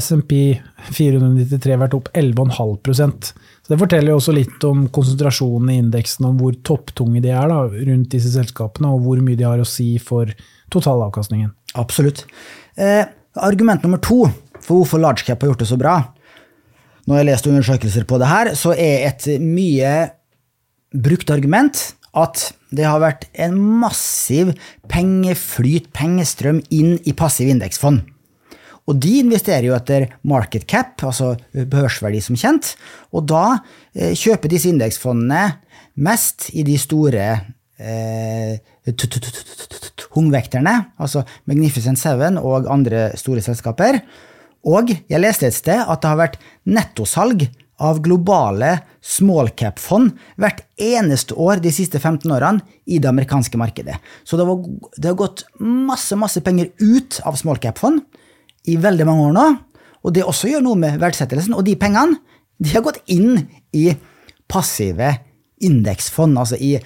SMP 0.00 0.58
493 0.96 1.78
vært 1.84 1.94
opp 2.00 2.10
11,5% 2.18 3.30
Så 3.30 3.70
Det 3.70 3.78
forteller 3.84 4.10
jo 4.10 4.18
også 4.18 4.34
litt 4.34 4.66
om 4.66 4.88
konsentrasjonen 4.88 5.70
i 5.70 5.80
indeksen, 5.84 6.26
om 6.26 6.40
hvor 6.40 6.56
topptunge 6.66 7.22
de 7.22 7.30
er 7.30 7.52
da, 7.52 7.62
rundt 7.68 8.10
disse 8.16 8.32
selskapene, 8.34 8.90
og 8.90 9.06
hvor 9.06 9.22
mye 9.22 9.38
de 9.38 9.46
har 9.46 9.62
å 9.62 9.68
si 9.68 9.92
for 10.02 10.34
totalavkastningen. 10.74 11.52
Absolutt. 11.78 12.24
Eh, 12.74 13.04
argument 13.38 13.86
nummer 13.86 14.02
to 14.02 14.24
for 14.64 14.80
hvorfor 14.80 15.02
large 15.02 15.26
cap 15.26 15.42
har 15.42 15.52
gjort 15.52 15.64
det 15.64 15.70
så 15.70 15.78
bra, 15.80 15.98
når 17.04 17.18
jeg 17.18 17.20
har 17.20 17.28
lest 17.28 17.48
undersøkelser 17.50 18.06
på 18.08 18.18
det 18.20 18.30
her, 18.30 18.54
så 18.56 18.72
er 18.72 19.08
et 19.10 19.26
mye 19.42 19.92
brukt 21.04 21.30
argument 21.34 21.90
at 22.14 22.46
det 22.74 22.86
har 22.86 23.02
vært 23.02 23.26
en 23.44 23.56
massiv 23.82 24.54
pengeflyt, 24.90 25.90
pengestrøm, 25.94 26.62
inn 26.72 26.96
i 27.04 27.14
passiv 27.16 27.50
indeksfond. 27.50 28.00
Og 28.84 28.98
de 29.00 29.18
investerer 29.22 29.66
jo 29.68 29.76
etter 29.76 30.06
market 30.28 30.66
cap, 30.68 31.00
altså 31.04 31.34
børsverdi 31.52 32.20
som 32.24 32.38
kjent, 32.38 32.74
og 33.16 33.26
da 33.30 33.44
eh, 33.96 34.12
kjøper 34.12 34.52
disse 34.52 34.70
indeksfondene 34.70 35.46
mest 36.04 36.50
i 36.54 36.64
de 36.66 36.76
store 36.80 37.28
tungvekterne, 40.14 40.74
altså 41.00 41.24
Magnificent 41.50 41.98
Seven 41.98 42.38
og 42.38 42.68
andre 42.70 43.08
store 43.18 43.42
selskaper. 43.44 43.98
Og 44.64 44.94
jeg 44.94 45.20
leste 45.20 45.48
et 45.48 45.56
sted 45.56 45.80
at 45.80 46.00
det 46.02 46.10
har 46.10 46.20
vært 46.20 46.40
nettosalg 46.64 47.46
av 47.82 47.98
globale 48.04 48.76
small 49.02 49.50
cap-fond 49.58 50.12
hvert 50.40 50.62
eneste 50.80 51.34
år 51.34 51.60
de 51.62 51.72
siste 51.74 51.98
15 51.98 52.30
årene 52.32 52.62
i 52.86 53.00
det 53.02 53.10
amerikanske 53.10 53.58
markedet. 53.60 53.98
Så 54.24 54.38
det, 54.38 54.46
var, 54.48 54.62
det 54.96 55.10
har 55.10 55.18
gått 55.18 55.44
masse, 55.60 56.16
masse 56.16 56.40
penger 56.44 56.70
ut 56.80 57.18
av 57.26 57.38
small 57.40 57.60
cap-fond 57.62 58.02
i 58.70 58.78
veldig 58.80 59.08
mange 59.08 59.28
år 59.28 59.36
nå. 59.36 59.46
Og 60.04 60.14
det 60.14 60.24
også 60.24 60.50
gjør 60.52 60.64
noe 60.64 60.78
med 60.80 61.00
verdsettelsen. 61.02 61.56
Og 61.56 61.64
de 61.66 61.76
pengene 61.80 62.20
de 62.62 62.70
har 62.72 62.84
gått 62.86 63.02
inn 63.10 63.40
i 63.74 63.88
passive 64.50 65.10
indeksfond, 65.64 66.36
altså 66.38 66.58
i 66.60 66.76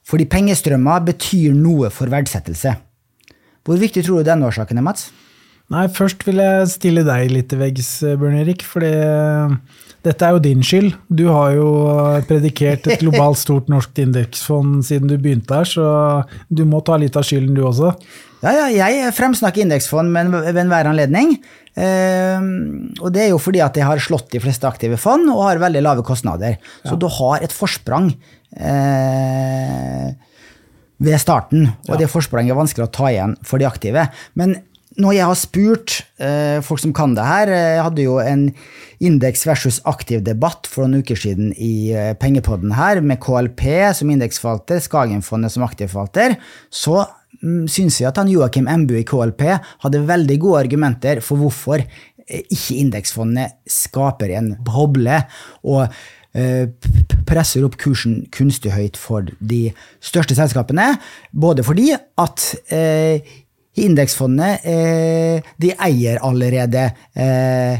Fordi 0.03 0.25
pengestrømmer 0.27 1.05
betyr 1.07 1.53
noe 1.55 1.87
for 1.93 2.07
verdsettelse. 2.11 2.71
Hvor 3.63 3.77
viktig 3.79 4.03
tror 4.03 4.19
du 4.19 4.27
den 4.27 4.43
årsaken 4.43 4.77
er, 4.81 4.83
Mats? 4.83 5.07
Nei, 5.71 5.87
Først 5.95 6.25
vil 6.27 6.37
jeg 6.43 6.67
stille 6.73 7.03
deg 7.07 7.31
litt 7.31 7.47
til 7.53 7.61
veggs, 7.61 8.03
Bjørn 8.03 8.41
Erik. 8.41 8.61
For 8.67 8.83
dette 10.03 10.27
er 10.27 10.35
jo 10.35 10.41
din 10.43 10.63
skyld. 10.65 10.91
Du 11.07 11.25
har 11.31 11.53
jo 11.55 11.69
predikert 12.27 12.87
et 12.91 13.01
globalt 13.03 13.39
stort 13.39 13.69
norsk 13.71 14.03
indeksfond 14.03 14.83
siden 14.87 15.07
du 15.07 15.15
begynte 15.15 15.61
her, 15.61 15.69
så 15.69 15.85
du 16.51 16.65
må 16.67 16.83
ta 16.83 16.97
litt 16.99 17.15
av 17.19 17.23
skylden, 17.27 17.55
du 17.55 17.63
også. 17.69 17.93
Ja, 18.43 18.67
ja, 18.67 18.89
jeg 18.91 19.13
fremsnakker 19.15 19.63
indeksfond 19.63 20.11
ved 20.11 20.59
enhver 20.59 20.89
anledning. 20.91 21.37
Eh, 21.73 22.49
og 22.99 23.13
det 23.15 23.23
er 23.23 23.31
jo 23.31 23.39
fordi 23.41 23.63
at 23.63 23.79
jeg 23.79 23.87
har 23.87 24.03
slått 24.03 24.27
de 24.33 24.41
fleste 24.43 24.67
aktive 24.67 24.99
fond 25.01 25.31
og 25.31 25.45
har 25.47 25.63
veldig 25.63 25.85
lave 25.85 26.03
kostnader. 26.05 26.59
Så 26.83 26.97
ja. 26.97 26.99
du 26.99 27.07
har 27.21 27.45
et 27.45 27.55
forsprang 27.55 28.11
eh, 28.59 30.11
ved 31.03 31.23
starten, 31.23 31.71
og 31.87 31.95
det 31.99 32.11
forspranget 32.11 32.53
er 32.53 32.59
vanskelig 32.59 32.89
å 32.89 32.93
ta 32.99 33.09
igjen 33.13 33.39
for 33.47 33.63
de 33.63 33.71
aktive. 33.71 34.05
Men 34.39 34.57
når 35.01 35.15
jeg 35.15 35.25
har 35.25 35.39
spurt 35.39 35.95
eh, 36.21 36.59
folk 36.65 36.81
som 36.83 36.93
kan 36.95 37.15
det 37.17 37.25
her 37.25 37.49
eh, 37.49 37.69
Jeg 37.77 37.85
hadde 37.87 38.05
jo 38.05 38.19
en 38.21 38.47
indeks 39.03 39.45
versus 39.47 39.81
aktiv 39.89 40.21
debatt 40.23 40.69
for 40.69 40.85
noen 40.85 41.03
uker 41.03 41.19
siden 41.19 41.51
i 41.57 41.91
eh, 41.95 42.13
Pengepodden 42.19 42.75
her, 42.77 43.01
med 43.01 43.21
KLP 43.23 43.65
som 43.97 44.11
indeksforvalter, 44.13 44.81
Skagenfondet 44.83 45.53
som 45.55 45.65
aktivforvalter. 45.65 46.37
Så 46.69 47.01
mm, 47.41 47.65
syns 47.71 47.99
jeg 47.99 48.11
at 48.11 48.21
han 48.21 48.31
Joakim 48.31 48.69
Embu 48.71 48.95
i 48.99 49.05
KLP 49.07 49.45
hadde 49.85 50.07
veldig 50.09 50.39
gode 50.45 50.65
argumenter 50.67 51.23
for 51.25 51.41
hvorfor 51.41 51.81
eh, 51.83 52.43
ikke 52.43 52.79
indeksfondet 52.85 53.57
skaper 53.69 54.35
en 54.37 54.53
boble 54.63 55.23
og 55.65 55.87
eh, 56.37 56.69
presser 57.27 57.65
opp 57.65 57.79
kursen 57.81 58.23
kunstig 58.33 58.73
høyt 58.75 58.99
for 58.99 59.27
de 59.39 59.65
største 60.03 60.37
selskapene. 60.37 60.93
Både 61.31 61.65
fordi 61.65 61.91
at 61.97 62.49
eh, 62.73 63.33
indeksfondet 63.81 64.67
eh, 64.69 65.53
de 65.61 65.71
eier 65.81 66.21
allerede 66.25 66.91
eh, 67.17 67.79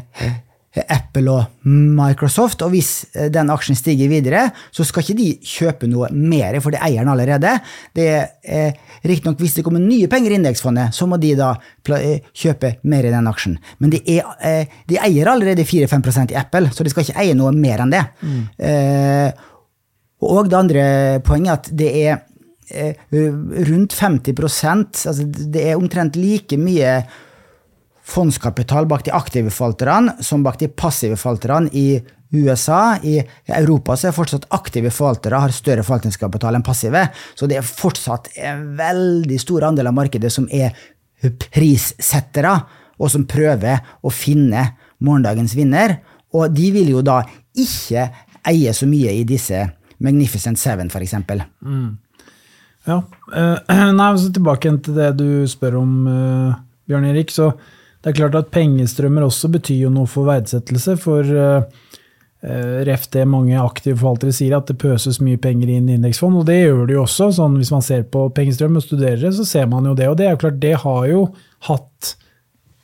Apple 0.73 1.29
og 1.29 1.67
Microsoft, 1.69 2.63
og 2.65 2.71
hvis 2.73 3.06
eh, 3.13 3.29
den 3.34 3.51
aksjen 3.53 3.77
stiger 3.77 4.10
videre, 4.10 4.47
så 4.73 4.86
skal 4.88 5.06
ikke 5.06 5.17
de 5.19 5.27
kjøpe 5.45 5.89
noe 5.89 6.10
mer, 6.13 6.58
for 6.63 6.73
de 6.73 6.82
eier 6.82 7.06
den 7.06 7.13
allerede. 7.13 7.53
Det 7.93 8.08
er 8.10 8.73
Riktignok, 9.03 9.38
hvis 9.43 9.60
det 9.60 9.65
kommer 9.65 9.84
nye 9.84 10.10
penger 10.10 10.34
i 10.34 10.39
indeksfondet, 10.39 10.95
så 10.95 11.06
må 11.10 11.19
de 11.21 11.34
da 11.38 11.53
kjøpe 11.84 12.77
mer 12.89 13.06
i 13.06 13.13
den 13.13 13.29
aksjen. 13.29 13.58
Men 13.84 13.93
de, 13.93 13.99
er, 14.15 14.69
de 14.89 14.99
eier 15.03 15.29
allerede 15.29 15.65
4-5 15.67 16.32
i 16.32 16.38
Apple, 16.39 16.71
så 16.73 16.86
de 16.86 16.93
skal 16.93 17.06
ikke 17.06 17.19
eie 17.21 17.38
noe 17.38 17.51
mer 17.53 17.84
enn 17.84 17.93
det. 17.93 18.06
Eh, 18.63 19.49
og 20.23 20.47
det 20.47 20.56
andre 20.58 20.86
poenget 21.25 21.51
er 21.51 21.60
at 21.60 21.73
det 21.84 21.89
er 22.06 22.21
rundt 23.69 23.93
50% 23.97 25.08
altså 25.10 25.26
Det 25.28 25.63
er 25.67 25.78
omtrent 25.78 26.15
like 26.15 26.58
mye 26.58 27.02
fondskapital 28.04 28.88
bak 28.89 29.06
de 29.06 29.13
aktive 29.15 29.52
forvalterne 29.54 30.17
som 30.23 30.43
bak 30.43 30.60
de 30.60 30.67
passive 30.67 31.15
forvalterne 31.19 31.71
i 31.71 32.02
USA. 32.34 32.97
I 33.04 33.21
Europa 33.47 33.95
så 33.97 34.10
er 34.10 34.15
fortsatt 34.15 34.47
aktive 34.56 34.91
forvaltere 34.93 35.39
har 35.43 35.54
større 35.56 35.86
forvaltningskapital 35.86 36.58
enn 36.58 36.65
passive. 36.65 37.06
Så 37.38 37.47
det 37.49 37.60
er 37.60 37.67
fortsatt 37.67 38.32
en 38.36 38.71
veldig 38.80 39.38
stor 39.41 39.69
andel 39.69 39.91
av 39.91 39.97
markedet 39.97 40.32
som 40.34 40.49
er 40.52 40.73
prissettere, 41.54 42.58
og 42.99 43.12
som 43.12 43.26
prøver 43.30 43.80
å 44.04 44.12
finne 44.13 44.65
morgendagens 45.04 45.56
vinner. 45.58 45.97
Og 46.34 46.52
de 46.54 46.69
vil 46.76 46.91
jo 46.93 47.04
da 47.06 47.21
ikke 47.54 48.08
eie 48.49 48.73
så 48.76 48.89
mye 48.89 49.13
i 49.13 49.26
disse 49.28 49.62
Magnificent 50.04 50.60
Seven, 50.60 50.89
for 50.91 51.06
eksempel. 51.06 51.45
Ja. 52.88 53.04
eh, 53.36 53.93
nei, 54.00 54.10
så 54.19 54.34
tilbake 54.34 54.74
til 54.84 54.98
det 54.98 55.13
du 55.19 55.48
spør 55.50 55.80
om, 55.84 55.96
eh, 56.10 56.60
Bjørn 56.89 57.08
Erik. 57.12 57.32
Så 57.32 57.54
det 58.04 58.12
er 58.12 58.19
klart 58.19 58.36
at 58.36 58.52
pengestrømmer 58.54 59.26
også 59.28 59.52
betyr 59.54 59.86
jo 59.86 59.93
noe 59.93 60.10
for 60.12 60.28
verdsettelse. 60.28 60.98
For 61.00 61.24
eh, 61.24 61.84
ref 62.84 63.06
det 63.15 63.24
mange 63.32 63.56
aktive 63.56 64.02
forvaltere 64.02 64.36
sier, 64.36 64.58
at 64.58 64.67
det 64.67 64.82
pøses 64.82 65.22
mye 65.24 65.39
penger 65.39 65.72
inn 65.72 65.88
i 65.88 65.96
indeksfond. 65.96 66.41
Og 66.41 66.50
det 66.50 66.60
gjør 66.60 66.84
det 66.89 66.98
jo 66.98 67.06
også. 67.06 67.30
sånn 67.39 67.56
Hvis 67.62 67.72
man 67.72 67.86
ser 67.86 68.04
på 68.04 68.28
pengestrøm 68.36 68.82
og 68.82 68.84
studerer 68.84 69.22
det, 69.24 69.32
så 69.38 69.48
ser 69.48 69.69
man 69.72 69.88
jo 69.88 69.96
det. 69.96 70.10
Og 70.12 70.19
det 70.19 70.28
er 70.28 70.36
jo 70.36 70.43
klart, 70.43 70.60
det 70.63 70.76
har 70.84 71.08
jo 71.08 71.28
hatt 71.69 72.15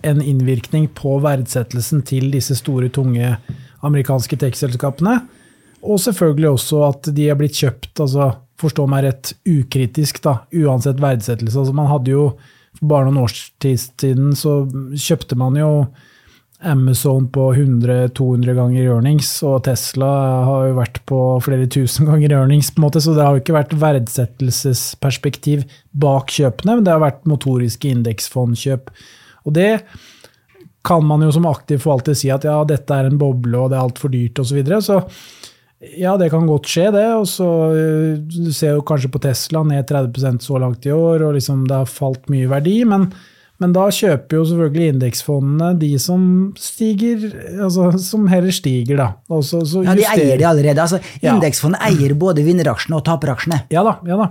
en 0.07 0.21
innvirkning 0.23 0.87
på 0.95 1.17
verdsettelsen 1.19 2.05
til 2.07 2.29
disse 2.31 2.55
store, 2.55 2.87
tunge 2.87 3.33
amerikanske 3.83 4.37
tech-selskapene. 4.39 5.17
Og 5.83 5.99
selvfølgelig 5.99 6.53
også 6.53 6.85
at 6.87 7.09
de 7.15 7.27
er 7.27 7.35
blitt 7.39 7.59
kjøpt, 7.59 7.99
altså 7.99 8.31
forstå 8.59 8.85
meg 8.91 9.05
rett, 9.07 9.33
ukritisk, 9.47 10.21
da, 10.25 10.41
uansett 10.51 11.01
verdsettelse. 11.01 11.57
Altså 11.61 11.75
man 11.75 11.89
hadde 11.91 12.13
jo, 12.13 12.29
for 12.77 12.91
bare 12.91 13.09
noen 13.09 13.23
årstidstiden 13.25 14.35
så 14.37 14.61
kjøpte 14.93 15.37
man 15.39 15.57
jo 15.59 15.71
Amazon 16.59 17.29
på 17.31 17.53
100-200 17.53 18.55
ganger 18.57 18.89
earnings, 18.89 19.29
og 19.47 19.61
Tesla 19.63 20.09
har 20.43 20.65
jo 20.67 20.75
vært 20.81 20.99
på 21.07 21.19
flere 21.45 21.69
tusen 21.71 22.09
ganger 22.09 22.35
earnings, 22.35 22.73
på 22.73 22.81
en 22.81 22.87
måte, 22.89 22.99
så 23.03 23.15
det 23.15 23.23
har 23.23 23.37
jo 23.37 23.43
ikke 23.43 23.55
vært 23.55 23.77
verdsettelsesperspektiv 23.79 25.63
bak 26.03 26.33
kjøpene, 26.35 26.75
men 26.75 26.87
det 26.87 26.91
har 26.91 27.03
vært 27.03 27.27
motoriske 27.31 27.93
indeksfondkjøp. 27.93 28.91
Og 29.47 29.55
det 29.55 29.71
kan 30.85 31.05
man 31.07 31.23
jo 31.23 31.31
som 31.35 31.47
aktiv 31.47 31.79
forvalter 31.83 32.17
si 32.17 32.31
at 32.33 32.43
ja, 32.47 32.57
dette 32.67 32.95
er 32.95 33.07
en 33.07 33.19
boble, 33.19 33.55
og 33.55 33.71
det 33.71 33.79
er 33.79 33.85
altfor 33.85 34.11
dyrt, 34.11 34.43
osv. 34.43 34.51
Så, 34.51 34.59
videre. 34.59 34.81
så 34.83 34.99
ja, 35.97 36.17
det 36.19 36.29
kan 36.33 36.45
godt 36.49 36.67
skje, 36.67 36.89
det. 36.91 37.05
Og 37.15 37.27
så 37.27 37.45
øh, 37.71 38.17
Du 38.27 38.51
ser 38.53 38.73
jo 38.75 38.81
kanskje 38.85 39.11
på 39.13 39.21
Tesla 39.23 39.61
ned 39.63 39.85
30% 39.89 40.39
så 40.43 40.59
langt 40.59 40.85
i 40.85 40.91
år, 40.91 41.23
og 41.29 41.33
liksom 41.37 41.65
det 41.69 41.77
har 41.77 41.85
falt 41.89 42.27
mye 42.29 42.49
verdi. 42.51 42.81
Men, 42.89 43.09
men 43.59 43.73
da 43.75 43.85
kjøper 43.91 44.37
jo 44.39 44.45
selvfølgelig 44.49 44.93
indeksfondene 44.95 45.71
de 45.79 45.93
som 45.99 46.21
stiger, 46.59 47.29
altså 47.63 47.89
som 47.99 48.27
heller 48.31 48.51
stiger, 48.55 48.97
da. 48.99 49.09
Så, 49.41 49.63
så 49.67 49.83
Ja, 49.87 49.95
De 49.95 50.03
eier 50.13 50.37
de 50.39 50.47
allerede. 50.47 50.79
altså 50.83 50.99
Ja. 51.23 51.33
Indeksfondet 51.35 51.81
eier 51.89 52.13
både 52.15 52.43
vinneraksjene 52.43 52.99
og 52.99 53.05
taperaksjene. 53.07 53.61
Ja 53.71 53.83
da. 53.87 53.97
ja 54.07 54.17
da. 54.25 54.29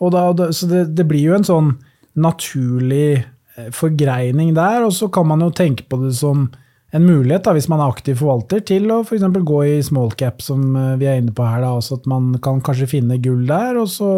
Og 0.00 0.12
da 0.14 0.32
da- 0.32 0.52
så 0.54 0.66
det, 0.70 0.84
det 0.94 1.06
blir 1.10 1.30
jo 1.30 1.34
en 1.38 1.46
sånn 1.46 1.72
naturlig 2.18 3.24
eh, 3.56 3.70
forgreining 3.74 4.54
der, 4.56 4.84
og 4.86 4.92
så 4.94 5.08
kan 5.12 5.26
man 5.30 5.40
jo 5.46 5.50
tenke 5.54 5.86
på 5.88 5.98
det 6.04 6.14
som 6.18 6.48
en 6.96 7.04
mulighet, 7.04 7.44
da, 7.44 7.52
hvis 7.52 7.68
man 7.68 7.82
er 7.82 7.90
aktiv 7.92 8.16
forvalter, 8.16 8.62
til 8.64 8.88
å 8.92 9.02
f.eks. 9.04 9.26
gå 9.44 9.58
i 9.68 9.80
small 9.84 10.14
cap, 10.16 10.40
som 10.44 10.70
eh, 10.72 10.94
vi 11.00 11.08
er 11.10 11.18
inne 11.20 11.34
på 11.36 11.44
her. 11.44 11.60
Da, 11.64 11.74
også 11.76 11.98
at 12.00 12.08
man 12.08 12.30
kan 12.44 12.62
kanskje 12.64 12.88
finne 12.94 13.20
gull 13.20 13.44
der, 13.48 13.76
og 13.80 13.90
så 13.92 14.12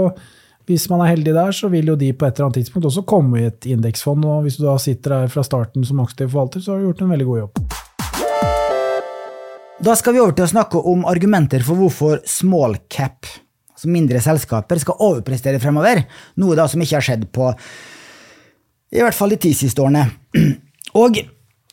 hvis 0.71 0.87
man 0.93 1.03
er 1.03 1.17
heldig 1.17 1.35
der, 1.35 1.55
så 1.57 1.67
vil 1.73 1.89
jo 1.91 1.97
de 1.99 2.13
på 2.15 2.29
et 2.29 2.37
eller 2.37 2.47
annet 2.47 2.61
tidspunkt 2.61 2.87
også 2.87 3.03
komme 3.09 3.41
i 3.41 3.49
et 3.49 3.67
indeksfond. 3.67 4.23
Og 4.23 4.45
hvis 4.45 4.61
du 4.61 4.69
da 4.69 4.77
sitter 4.79 5.17
der 5.17 5.33
fra 5.33 5.43
starten 5.43 5.87
som 5.87 6.03
aktiv 6.05 6.31
forvalter, 6.31 6.63
så 6.63 6.77
har 6.77 6.79
du 6.79 6.87
gjort 6.87 7.03
en 7.03 7.11
veldig 7.11 7.27
god 7.27 7.41
jobb. 7.41 7.63
Da 9.81 9.97
skal 9.97 10.15
vi 10.15 10.21
over 10.23 10.37
til 10.37 10.47
å 10.47 10.53
snakke 10.53 10.85
om 10.93 11.03
argumenter 11.09 11.65
for 11.67 11.81
hvorfor 11.81 12.21
small 12.29 12.77
cap, 12.93 13.27
altså 13.73 13.91
mindre 13.91 14.23
selskaper, 14.23 14.79
skal 14.79 15.03
overprestere 15.09 15.59
fremover. 15.59 16.05
Noe 16.39 16.59
da 16.59 16.69
som 16.71 16.85
ikke 16.85 17.01
har 17.01 17.09
skjedd 17.09 17.27
på 17.35 17.51
i 18.91 19.03
hvert 19.03 19.17
fall 19.17 19.35
de 19.35 19.41
ti 19.43 19.55
siste 19.57 19.83
årene. 19.83 20.07
Og 21.03 21.19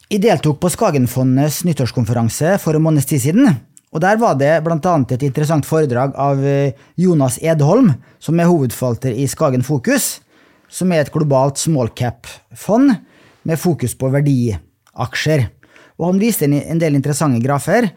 jeg 0.07 0.21
deltok 0.23 0.61
på 0.63 0.69
Skagenfondets 0.71 1.65
nyttårskonferanse 1.67 2.53
for 2.63 2.77
en 2.77 2.83
måneds 2.85 3.09
tid 3.09 3.19
siden. 3.25 3.49
Og 3.91 3.99
Der 4.03 4.19
var 4.19 4.37
det 4.39 4.63
bl.a. 4.63 4.93
et 5.11 5.23
interessant 5.23 5.65
foredrag 5.67 6.15
av 6.15 6.43
eh, 6.45 6.71
Jonas 6.95 7.37
Edholm, 7.43 7.91
som 8.19 8.39
er 8.39 8.47
hovedforvalter 8.47 9.11
i 9.11 9.27
Skagen 9.27 9.63
Fokus, 9.67 10.21
som 10.69 10.91
er 10.91 11.03
et 11.03 11.11
globalt 11.11 11.59
small 11.59 11.89
cap-fond 11.95 12.95
med 13.47 13.59
fokus 13.59 13.95
på 13.99 14.09
verdiaksjer. 14.11 15.47
Og 15.99 16.11
Han 16.11 16.21
viste 16.21 16.47
en, 16.47 16.79
del 16.79 16.95
interessante 16.95 17.43
grafer 17.43 17.89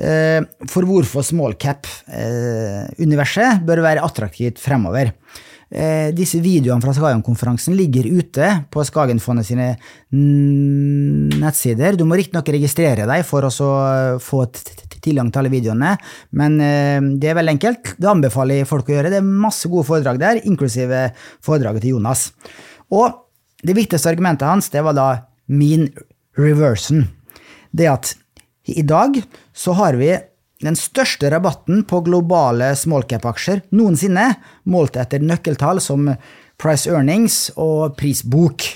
eh, 0.00 0.40
for 0.64 0.88
hvorfor 0.88 1.24
small 1.24 1.56
cap-universet 1.60 3.60
bør 3.68 3.84
være 3.84 4.04
attraktivt 4.06 4.60
fremover. 4.60 5.12
Eh, 5.70 6.10
disse 6.10 6.40
videoene 6.42 6.82
fra 6.82 6.90
Skagen-konferansen 6.96 7.76
ligger 7.78 8.08
ute 8.10 8.46
på 8.74 8.82
Skagenfondet 8.88 9.46
sine 9.46 9.68
nettsider. 10.10 11.94
Du 11.98 12.04
må 12.08 12.18
riktignok 12.18 12.48
registrere 12.50 13.06
deg 13.08 13.22
for 13.28 13.46
å 13.46 13.52
få 14.22 14.40
t- 14.50 14.64
t- 14.66 14.98
tilgang 15.00 15.30
til 15.32 15.40
alle 15.44 15.52
videoene, 15.52 15.94
men 16.36 16.58
eh, 16.60 16.98
det 17.22 17.30
er 17.30 17.38
veldig 17.38 17.54
enkelt. 17.56 17.92
Det 18.02 18.10
anbefaler 18.10 18.60
jeg 18.60 18.68
folk 18.70 18.90
å 18.90 18.96
gjøre. 18.96 19.12
Det 19.14 19.20
er 19.22 19.30
masse 19.46 19.70
gode 19.70 19.86
foredrag 19.88 20.18
der, 20.20 20.42
inklusive 20.50 21.06
foredraget 21.46 21.86
til 21.86 21.94
Jonas. 21.96 22.26
Og 22.92 23.14
det 23.62 23.76
viktigste 23.76 24.10
argumentet 24.10 24.48
hans 24.50 24.68
det 24.72 24.82
var 24.84 24.96
da 24.96 25.08
mean 25.50 25.86
reversion. 26.38 27.06
Det 27.70 27.86
at 27.90 28.14
i 28.70 28.82
dag 28.86 29.16
så 29.56 29.72
har 29.78 29.96
vi 29.98 30.10
den 30.60 30.76
største 30.76 31.30
rabatten 31.32 31.84
på 31.88 32.02
globale 32.04 32.74
smallcap-aksjer 32.76 33.62
noensinne, 33.76 34.26
målt 34.68 34.98
etter 35.00 35.22
nøkkeltall 35.24 35.80
som 35.82 36.10
price 36.60 36.90
earnings 36.90 37.46
og 37.56 37.96
prisbok. 37.98 38.66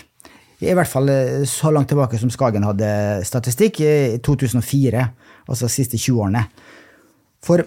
I 0.65 0.73
hvert 0.73 0.89
fall 0.89 1.11
eh, 1.13 1.45
så 1.49 1.73
langt 1.75 1.91
tilbake 1.93 2.19
som 2.21 2.33
Skagen 2.33 2.65
hadde 2.65 2.89
statistikk, 3.29 3.83
i 3.85 4.17
2004, 4.25 5.05
altså 5.45 5.69
de 5.69 5.75
siste 5.75 6.01
20 6.01 6.25
årene. 6.25 6.47
For 7.45 7.61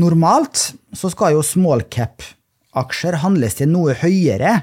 normalt 0.00 0.72
så 0.96 1.10
skal 1.12 1.36
jo 1.36 1.46
smallcap-aksjer 1.46 3.20
handles 3.22 3.60
til 3.60 3.70
noe 3.70 3.94
høyere 4.02 4.58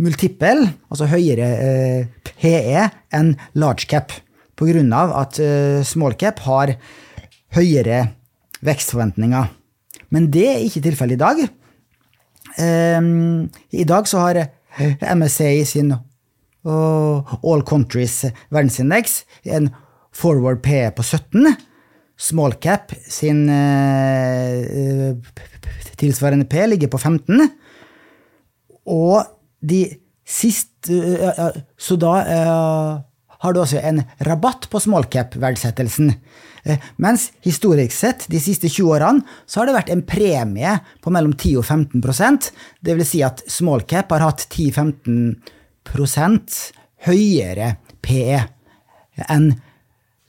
multiple, 0.00 0.70
altså 0.88 1.10
høyere 1.10 1.50
eh, 1.66 2.30
PE, 2.30 2.86
enn 3.16 3.34
large 3.58 3.90
cap, 3.90 4.14
på 4.54 4.70
grunn 4.70 4.94
av 4.94 5.12
at 5.18 5.42
eh, 5.42 5.82
small 5.86 6.14
cap 6.20 6.40
har 6.46 6.76
høyere 7.56 8.04
vekstforventninger. 8.66 9.50
Men 10.10 10.28
det 10.32 10.46
er 10.50 10.62
ikke 10.64 10.82
tilfellet 10.84 11.18
i 11.18 11.22
dag. 11.24 11.42
Ehm, 12.58 13.48
I 13.72 13.84
dag 13.84 14.08
så 14.08 14.24
har 14.26 14.46
MSA 15.14 15.64
sin 15.64 15.94
All 16.64 17.62
Countries 17.66 18.24
verdensindeks 18.52 19.24
en 19.44 19.70
forward 20.12 20.62
PE 20.62 20.90
på 20.96 21.02
17. 21.02 21.54
Small 22.20 22.58
cap 22.60 22.92
sin 23.08 23.46
eh, 23.48 25.14
tilsvarende 25.96 26.44
P 26.44 26.66
ligger 26.68 26.90
på 26.92 26.98
15. 26.98 27.46
Og 28.90 29.24
de 29.60 29.86
sist 30.28 30.90
eh, 30.90 31.16
ja, 31.24 31.48
Så 31.78 31.96
da 32.00 32.18
eh, 32.20 33.00
har 33.40 33.54
du 33.54 33.62
også 33.62 33.80
en 33.80 34.02
rabatt 34.28 34.68
på 34.68 34.82
smallcap-verdsettelsen. 34.84 36.12
Eh, 36.64 36.78
mens 37.00 37.32
historisk 37.44 37.92
sett, 37.96 38.26
de 38.28 38.40
siste 38.42 38.68
20 38.68 38.90
årene, 38.96 39.22
så 39.46 39.60
har 39.60 39.66
det 39.68 39.78
vært 39.78 39.92
en 39.94 40.06
premie 40.06 40.80
på 41.00 41.10
mellom 41.14 41.32
10 41.36 41.56
og 41.60 41.64
15% 41.64 42.52
Det 42.84 42.94
vil 42.98 43.06
si 43.08 43.22
at 43.24 43.42
smallcap 43.48 44.10
har 44.12 44.20
hatt 44.26 44.40
10-15% 44.48 46.72
høyere 47.08 47.68
PE 48.04 48.40
enn 49.28 49.54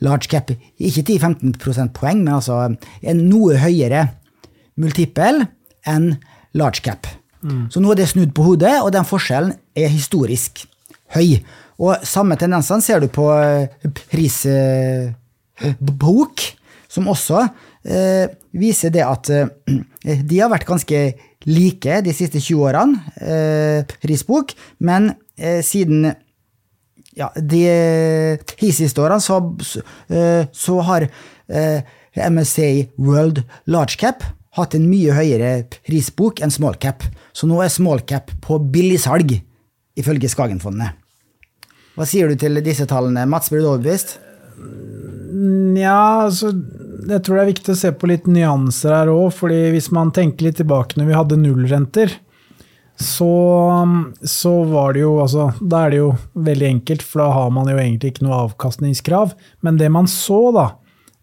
large 0.01 0.27
cap. 0.31 0.51
Ikke 0.81 1.03
10-15 1.05 1.57
prosentpoeng, 1.61 2.19
men 2.23 2.33
altså 2.39 2.55
en 2.65 3.19
noe 3.29 3.57
høyere 3.61 4.07
multiple 4.81 5.47
enn 5.87 6.15
large 6.57 6.81
cap. 6.85 7.07
Mm. 7.41 7.65
Så 7.73 7.77
nå 7.81 7.87
er 7.91 7.95
det 8.01 8.11
snudd 8.11 8.31
på 8.37 8.45
hodet, 8.45 8.75
og 8.81 8.91
den 8.93 9.07
forskjellen 9.07 9.53
er 9.77 9.89
historisk 9.93 10.51
høy. 11.15 11.29
Og 11.81 11.91
samme 12.05 12.35
tendensene 12.37 12.81
ser 12.85 12.99
du 13.01 13.07
på 13.11 13.25
prisbok, 14.11 15.17
eh, 15.63 15.76
som 16.91 17.08
også 17.08 17.43
eh, 17.88 18.32
viser 18.52 18.91
det 18.93 19.04
at 19.06 19.30
eh, 19.32 19.47
de 20.04 20.39
har 20.41 20.52
vært 20.52 20.67
ganske 20.67 21.04
like 21.47 22.02
de 22.06 22.13
siste 22.13 22.41
20 22.41 22.65
årene, 22.67 23.00
eh, 23.21 23.95
prisbok, 24.04 24.54
men 24.80 25.13
eh, 25.38 25.62
siden 25.65 26.12
ja, 27.17 27.32
de 27.36 27.63
ti 28.56 28.71
siste 28.76 29.02
årene 29.04 29.24
så, 29.24 29.39
eh, 30.12 30.45
så 30.52 30.78
har 30.88 31.10
MSA 31.52 32.69
World 33.00 33.41
Large 33.71 33.97
Cap 34.00 34.24
hatt 34.58 34.76
en 34.76 34.88
mye 34.91 35.15
høyere 35.15 35.52
prisbok 35.88 36.41
enn 36.43 36.52
small 36.52 36.76
cap, 36.80 37.06
så 37.32 37.47
nå 37.47 37.62
er 37.63 37.71
small 37.71 38.04
cap 38.08 38.34
på 38.43 38.60
billigsalg, 38.71 39.38
ifølge 40.00 40.32
Skagenfondet. 40.32 40.97
Hva 41.95 42.08
sier 42.08 42.32
du 42.32 42.39
til 42.39 42.60
disse 42.63 42.88
tallene, 42.88 43.26
Mats? 43.28 43.52
Blir 43.52 43.63
du 43.63 43.71
overbevist? 43.74 44.17
Nja, 45.41 46.27
altså 46.27 46.51
Jeg 47.10 47.23
tror 47.25 47.38
det 47.38 47.43
er 47.43 47.49
viktig 47.49 47.73
å 47.73 47.80
se 47.80 47.91
på 47.97 48.10
litt 48.12 48.27
nyanser 48.30 48.93
her 48.93 49.10
òg, 49.10 49.32
fordi 49.34 49.71
hvis 49.73 49.89
man 49.95 50.12
tenker 50.13 50.49
litt 50.49 50.60
tilbake 50.62 50.99
når 50.99 51.08
vi 51.08 51.17
hadde 51.17 51.39
nullrenter, 51.41 52.13
så, 53.01 53.32
så 54.21 54.51
var 54.69 54.93
det 54.93 55.01
jo 55.01 55.15
altså 55.23 55.47
Da 55.58 55.86
er 55.86 55.93
det 55.93 56.01
jo 56.01 56.12
veldig 56.49 56.67
enkelt, 56.67 57.06
for 57.06 57.23
da 57.23 57.32
har 57.34 57.49
man 57.56 57.71
jo 57.71 57.80
egentlig 57.80 58.13
ikke 58.13 58.27
noe 58.27 58.43
avkastningskrav. 58.45 59.34
Men 59.65 59.80
det 59.80 59.89
man 59.93 60.10
så, 60.12 60.43
da, 60.54 60.67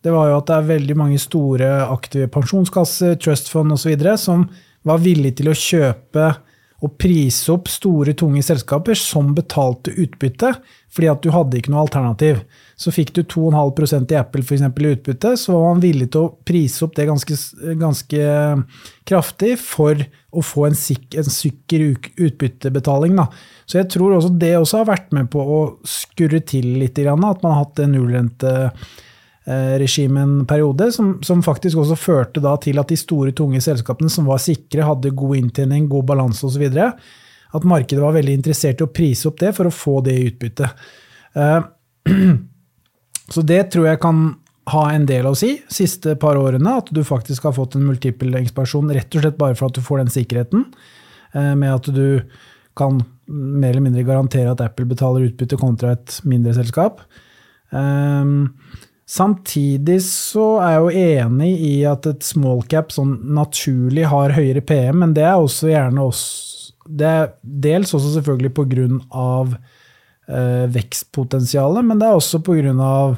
det 0.02 0.14
var 0.14 0.31
jo 0.31 0.40
at 0.40 0.48
det 0.50 0.57
er 0.57 0.72
veldig 0.72 0.96
mange 0.98 1.20
store 1.22 1.70
aktive 1.87 2.31
pensjonskasser, 2.35 3.14
trust 3.22 3.52
fund 3.52 3.76
osv. 3.76 3.94
som 4.18 4.48
var 4.88 5.02
villige 5.04 5.40
til 5.40 5.52
å 5.52 5.59
kjøpe 5.59 6.33
og 6.78 6.92
prise 7.00 7.50
opp 7.50 7.66
store, 7.70 8.12
tunge 8.14 8.42
selskaper 8.46 8.94
som 8.98 9.32
betalte 9.34 9.90
utbytte, 9.98 10.52
fordi 10.94 11.08
at 11.10 11.24
du 11.24 11.32
hadde 11.34 11.58
ikke 11.58 11.72
noe 11.72 11.82
alternativ. 11.82 12.38
Så 12.78 12.92
fikk 12.94 13.10
du 13.16 13.24
2,5% 13.26 14.14
i 14.14 14.18
Apple 14.20 14.44
for 14.46 14.54
eksempel, 14.54 14.86
i 14.86 14.92
utbytte, 14.94 15.32
så 15.40 15.56
var 15.56 15.74
man 15.74 15.82
villig 15.82 16.12
til 16.14 16.28
å 16.28 16.30
prise 16.46 16.86
opp 16.86 16.94
det 16.94 17.08
ganske, 17.10 17.38
ganske 17.82 18.22
kraftig 19.10 19.56
for 19.58 19.98
å 20.30 20.44
få 20.44 20.68
en, 20.68 20.78
sik 20.78 21.18
en 21.18 21.26
sikker 21.26 21.88
utbyttebetaling. 22.14 23.18
Da. 23.18 23.26
Så 23.66 23.80
jeg 23.80 23.90
tror 23.96 24.14
også 24.14 24.30
det 24.38 24.54
også 24.60 24.84
har 24.84 24.90
vært 24.92 25.10
med 25.18 25.32
på 25.34 25.42
å 25.42 25.60
skurre 25.82 26.44
til 26.46 26.76
litt, 26.78 27.02
at 27.02 27.18
man 27.18 27.42
har 27.50 27.62
hatt 27.64 27.76
det 27.80 27.90
nullrente 27.90 28.54
Eh, 29.48 30.00
en 30.04 30.46
periode, 30.46 30.92
som, 30.92 31.22
som, 31.22 31.42
faktisk 31.42 31.78
også 31.80 31.96
førte 31.96 32.40
til 32.61 32.78
at 32.78 32.88
de 32.88 32.96
store, 32.96 33.32
tunge 33.32 33.61
selskapene 33.64 34.11
som 34.12 34.26
var 34.28 34.42
sikre, 34.44 34.84
hadde 34.84 35.14
god 35.16 35.37
inntjening, 35.37 35.88
god 35.88 36.04
balanse 36.04 36.44
osv., 36.44 36.66
at 37.48 37.64
markedet 37.64 38.02
var 38.02 38.12
veldig 38.12 38.34
interessert 38.37 38.82
i 38.82 38.84
å 38.84 38.92
prise 38.92 39.24
opp 39.30 39.38
det 39.40 39.54
for 39.56 39.70
å 39.70 39.72
få 39.72 40.02
det 40.04 40.16
i 40.18 40.26
utbytte. 40.28 40.68
Eh, 41.32 41.62
så 43.34 43.44
det 43.48 43.62
tror 43.72 43.88
jeg 43.88 44.00
kan 44.02 44.20
ha 44.68 44.82
en 44.92 45.06
del 45.08 45.30
å 45.30 45.32
si 45.38 45.54
siste 45.72 46.12
par 46.20 46.37
årene, 46.37 46.74
at 46.82 46.92
du 46.92 47.00
faktisk 47.06 47.46
har 47.48 47.54
fått 47.56 47.78
en 47.78 47.87
multiple 47.88 48.37
ekspansjon 48.42 48.92
rett 48.92 49.16
og 49.16 49.24
slett 49.24 49.38
bare 49.40 49.56
for 49.56 49.70
at 49.70 49.78
du 49.78 49.87
får 49.87 50.02
den 50.02 50.12
sikkerheten, 50.12 50.66
eh, 51.32 51.54
med 51.56 51.72
at 51.72 51.88
du 51.88 52.20
kan 52.76 53.00
mer 53.24 53.72
eller 53.72 53.87
mindre 53.87 54.04
garantere 54.04 54.52
at 54.52 54.61
Apple 54.61 54.84
betaler 54.92 55.24
utbytte 55.30 55.56
kontra 55.56 55.94
et 55.96 56.20
mindre 56.28 56.52
selskap. 56.61 57.00
Um, 57.72 58.52
Samtidig 59.08 60.02
så 60.04 60.58
er 60.60 60.74
jeg 60.74 60.82
jo 60.84 61.06
enig 61.12 61.52
i 61.64 61.74
at 61.88 62.06
et 62.10 62.26
small 62.26 62.60
cap 62.68 62.92
sånn 62.92 63.14
naturlig 63.38 64.04
har 64.10 64.36
høyere 64.36 64.60
PM, 64.60 65.00
men 65.00 65.14
det 65.16 65.24
er 65.24 65.38
også 65.40 65.72
gjerne 65.72 66.04
også 66.04 66.46
Det 66.88 67.04
er 67.08 67.26
dels 67.42 67.90
også 67.92 68.14
selvfølgelig 68.14 68.52
på 68.56 68.64
grunn 68.68 69.00
av 69.12 69.56
Eh, 70.28 70.66
vekstpotensialet, 70.68 71.84
men 71.88 72.00
det 72.00 72.04
er 72.04 72.16
også 72.18 72.42
på 72.44 72.58
grunn 72.58 72.80
av 72.84 73.16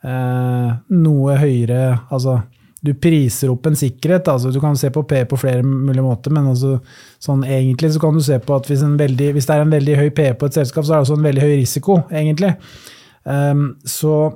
Eh, 0.00 0.68
noe 0.96 1.34
høyere 1.36 2.06
Altså, 2.08 2.38
du 2.80 2.94
priser 2.96 3.50
opp 3.52 3.66
en 3.68 3.76
sikkerhet. 3.76 4.28
altså 4.28 4.50
Du 4.50 4.60
kan 4.60 4.76
se 4.76 4.88
på 4.90 5.02
P 5.02 5.24
på 5.28 5.36
flere 5.36 5.62
mulige 5.62 6.02
måter, 6.02 6.32
men 6.32 6.46
altså, 6.48 6.78
sånn 7.20 7.44
egentlig 7.44 7.92
så 7.92 8.00
kan 8.00 8.14
du 8.16 8.22
se 8.24 8.38
på 8.38 8.54
at 8.56 8.64
hvis, 8.64 8.80
veldig, 8.80 9.32
hvis 9.36 9.46
det 9.46 9.54
er 9.54 9.60
en 9.60 9.74
veldig 9.74 9.96
høy 9.98 10.08
P 10.16 10.32
på 10.32 10.46
et 10.46 10.56
selskap, 10.56 10.84
så 10.86 10.94
er 10.94 10.96
det 10.96 11.04
også 11.04 11.18
en 11.18 11.28
veldig 11.28 11.42
høy 11.42 11.52
risiko, 11.60 11.98
egentlig. 12.08 12.54
Um, 13.24 13.76
så 13.84 14.32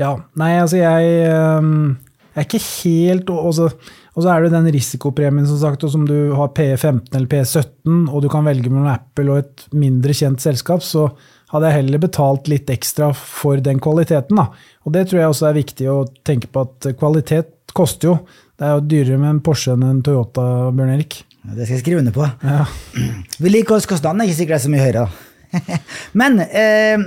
ja, 0.00 0.14
nei, 0.40 0.54
altså 0.58 0.80
jeg, 0.80 1.12
ehm, 1.30 1.94
jeg 2.34 2.40
er 2.40 2.48
ikke 2.48 2.64
helt 2.64 3.30
også, 3.30 3.70
Og 4.14 4.22
så 4.22 4.30
er 4.30 4.44
det 4.44 4.52
den 4.52 4.68
risikopremien 4.70 5.46
som 5.46 5.58
sagt, 5.58 5.82
og 5.82 5.90
som 5.90 6.04
du 6.06 6.34
har 6.38 6.52
P15 6.54 7.16
eller 7.16 7.26
P17, 7.26 8.04
og 8.06 8.22
du 8.22 8.28
kan 8.30 8.46
velge 8.46 8.70
mellom 8.70 8.86
Apple 8.92 9.32
og 9.32 9.40
et 9.40 9.64
mindre 9.74 10.14
kjent 10.14 10.38
selskap, 10.38 10.84
så 10.86 11.08
hadde 11.50 11.66
jeg 11.66 11.80
heller 11.80 12.02
betalt 12.02 12.46
litt 12.46 12.70
ekstra 12.70 13.10
for 13.14 13.58
den 13.58 13.82
kvaliteten. 13.82 14.38
Da. 14.38 14.46
Og 14.86 14.94
det 14.94 15.08
tror 15.10 15.20
jeg 15.20 15.32
også 15.32 15.48
er 15.50 15.58
viktig 15.58 15.90
å 15.90 15.98
tenke 16.22 16.46
på, 16.46 16.62
at 16.62 16.94
kvalitet 17.00 17.74
koster 17.74 18.12
jo. 18.12 18.16
Det 18.54 18.68
er 18.68 18.76
jo 18.76 18.86
dyrere 18.86 19.18
med 19.18 19.32
en 19.32 19.42
Porsche 19.42 19.74
enn 19.74 19.82
en 19.82 20.02
Toyota, 20.06 20.46
Bjørn 20.70 20.94
Erik. 20.94 21.24
Ja, 21.42 21.56
det 21.58 21.66
skal 21.66 21.80
jeg 21.80 21.82
skrive 21.82 22.04
under 22.04 22.14
på. 22.14 22.30
Ja. 22.46 22.64
Vedlikeholdskostnadene 23.42 24.24
er 24.24 24.30
ikke 24.30 24.44
sikkert 24.44 24.54
det 24.54 24.62
er 24.62 24.66
så 24.68 24.74
mye 24.76 24.86
høyere. 24.86 25.06
da. 25.08 25.33
Men 26.20 26.38
eh, 26.44 27.00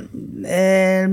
eh, 0.58 1.08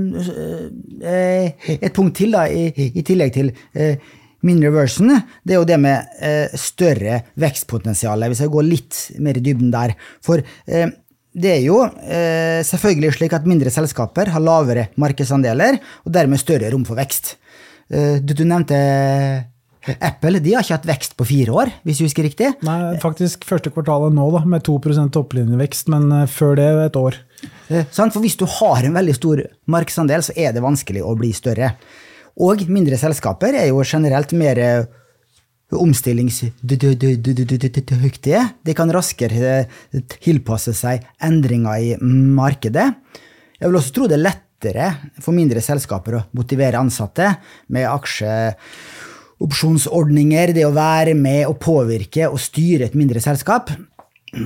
eh, 1.01 1.71
et 1.75 1.95
punkt 1.95 2.17
til, 2.17 2.35
da, 2.35 2.45
i, 2.49 2.69
i 2.71 3.03
tillegg 3.05 3.33
til 3.35 3.51
eh, 3.73 4.11
min 4.45 4.61
reversion, 4.61 5.15
det 5.43 5.55
er 5.55 5.61
jo 5.61 5.69
det 5.69 5.79
med 5.81 6.19
eh, 6.23 6.53
større 6.59 7.21
vekstpotensial. 7.41 8.27
Hvis 8.29 8.43
jeg 8.45 8.53
går 8.53 8.67
litt 8.67 9.01
mer 9.23 9.39
i 9.39 9.43
dybden 9.45 9.73
der. 9.73 9.95
For 10.25 10.41
eh, 10.41 10.93
det 11.35 11.49
er 11.51 11.65
jo 11.65 11.81
selvfølgelig 12.63 13.09
slik 13.17 13.33
at 13.35 13.47
mindre 13.49 13.67
selskaper 13.73 14.29
har 14.31 14.39
lavere 14.39 14.85
markedsandeler, 15.03 15.81
og 16.07 16.13
dermed 16.15 16.39
større 16.39 16.69
rom 16.71 16.85
for 16.87 16.95
vekst. 16.95 17.33
Du, 17.91 18.31
du 18.31 18.45
nevnte 18.47 18.77
Apple 19.93 20.39
de 20.41 20.55
har 20.55 20.65
ikke 20.65 20.79
hatt 20.79 20.87
vekst 20.89 21.13
på 21.19 21.27
fire 21.29 21.53
år, 21.53 21.71
hvis 21.85 21.99
du 21.99 22.05
husker 22.07 22.25
riktig? 22.25 22.47
Nei, 22.65 22.95
faktisk 23.03 23.45
første 23.45 23.69
kvartalet 23.73 24.15
nå, 24.15 24.25
da, 24.33 24.41
med 24.49 24.65
2% 24.65 25.13
topplinjevekst, 25.13 25.91
men 25.93 26.09
eh, 26.21 26.31
før 26.31 26.57
det 26.59 26.69
et 26.87 26.99
år. 26.99 27.19
Sånn, 27.93 28.11
for 28.13 28.21
hvis 28.23 28.39
du 28.39 28.45
har 28.49 28.85
en 28.85 28.97
veldig 28.97 29.15
stor 29.17 29.37
markedsandel, 29.71 30.21
så 30.25 30.33
er 30.39 30.49
det 30.55 30.65
vanskelig 30.65 31.01
å 31.05 31.15
bli 31.19 31.31
større. 31.35 31.67
Og 32.41 32.65
mindre 32.71 32.97
selskaper 32.99 33.55
er 33.55 33.67
jo 33.69 33.83
generelt 33.85 34.31
mer 34.37 34.57
eh, 34.61 34.85
omstillingsdyktige. 35.75 38.41
De 38.65 38.73
kan 38.77 38.93
raskere 38.93 39.65
tilpasse 40.17 40.73
seg 40.77 41.01
endringer 41.23 41.75
i 41.81 41.95
markedet. 42.01 42.93
Jeg 43.59 43.69
vil 43.69 43.77
også 43.79 43.93
tro 43.95 44.07
det 44.09 44.17
er 44.19 44.27
lettere 44.27 44.87
for 45.21 45.31
mindre 45.35 45.61
selskaper 45.63 46.13
å 46.17 46.25
motivere 46.37 46.81
ansatte 46.81 47.27
med 47.73 47.83
aksje 47.89 48.31
opsjonsordninger, 49.43 50.53
det 50.55 50.63
å 50.67 50.73
være 50.75 51.15
med 51.17 51.43
og 51.49 51.59
påvirke 51.63 52.29
og 52.29 52.39
styre 52.41 52.87
et 52.87 52.97
mindre 52.97 53.21
selskap. 53.23 53.71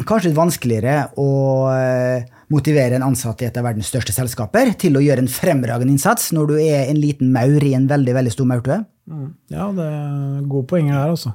Kanskje 0.05 0.29
litt 0.29 0.37
vanskeligere 0.37 0.95
å 1.17 1.29
eh, 1.73 2.25
motivere 2.53 2.97
en 2.97 3.07
ansatt 3.07 3.41
i 3.41 3.47
et 3.47 3.57
av 3.57 3.65
verdens 3.65 3.89
største 3.89 4.13
selskaper 4.13 4.73
til 4.81 4.97
å 4.97 5.03
gjøre 5.03 5.23
en 5.23 5.31
fremragende 5.31 5.93
innsats 5.95 6.31
når 6.35 6.51
du 6.51 6.55
er 6.61 6.89
en 6.89 6.99
liten 6.99 7.31
maur 7.33 7.63
i 7.65 7.75
en 7.77 7.87
veldig 7.89 8.15
veldig 8.17 8.33
stor 8.33 8.49
maurtue. 8.49 8.81
Mm. 9.09 9.29
Ja, 9.53 9.69
det 9.73 9.85
er 9.85 10.43
gode 10.49 10.69
poenger 10.69 10.97
her, 10.97 11.15
altså. 11.15 11.33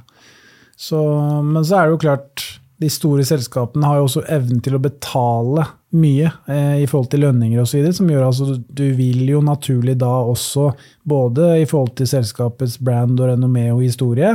Men 1.47 1.63
så 1.67 1.79
er 1.79 1.87
det 1.87 1.95
jo 1.95 2.03
klart 2.03 2.47
de 2.85 2.91
store 2.93 3.25
selskapene 3.27 3.89
har 3.89 3.99
jo 3.99 4.07
også 4.09 4.23
evnen 4.33 4.61
til 4.65 4.77
å 4.77 4.83
betale 4.83 5.65
mye 5.95 6.29
eh, 6.51 6.83
i 6.83 6.89
forhold 6.91 7.11
til 7.13 7.25
lønninger 7.25 7.63
osv., 7.63 7.87
som 7.97 8.11
gjør 8.11 8.27
altså 8.27 8.59
du 8.61 8.85
vil 8.99 9.23
jo 9.31 9.41
naturlig 9.45 9.97
da 10.01 10.11
også, 10.29 10.71
både 11.09 11.55
i 11.63 11.69
forhold 11.71 11.95
til 11.99 12.11
selskapets 12.11 12.77
brand 12.85 13.21
og 13.21 13.31
renommé 13.31 13.69
og 13.73 13.85
historie, 13.85 14.35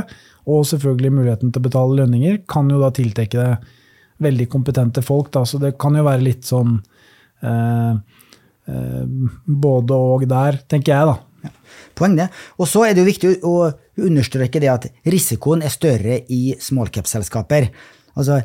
og 0.50 0.66
selvfølgelig 0.68 1.14
muligheten 1.18 1.52
til 1.52 1.62
å 1.62 1.68
betale 1.68 2.00
lønninger, 2.00 2.42
kan 2.50 2.70
jo 2.72 2.80
da 2.82 2.90
tiltrekke 2.96 3.38
deg 3.38 3.68
veldig 4.20 4.48
kompetente 4.52 5.04
folk. 5.04 5.30
Da, 5.32 5.44
så 5.48 5.60
det 5.60 5.76
kan 5.80 5.96
jo 5.96 6.04
være 6.06 6.24
litt 6.24 6.48
sånn 6.48 6.78
eh, 7.44 7.92
eh, 8.68 9.04
både 9.44 10.00
og 10.14 10.26
der, 10.30 10.62
tenker 10.70 10.96
jeg, 10.96 11.12
da. 11.12 11.18
Ja, 11.40 11.52
poeng 11.96 12.18
det. 12.18 12.26
Og 12.60 12.68
så 12.68 12.84
er 12.84 12.92
det 12.92 13.04
jo 13.04 13.08
viktig 13.08 13.30
å 13.48 13.54
understreke 14.00 14.60
det 14.60 14.72
at 14.72 14.88
risikoen 15.08 15.64
er 15.64 15.72
større 15.72 16.20
i 16.32 16.56
smallcap-selskaper. 16.60 17.70
Altså, 18.20 18.40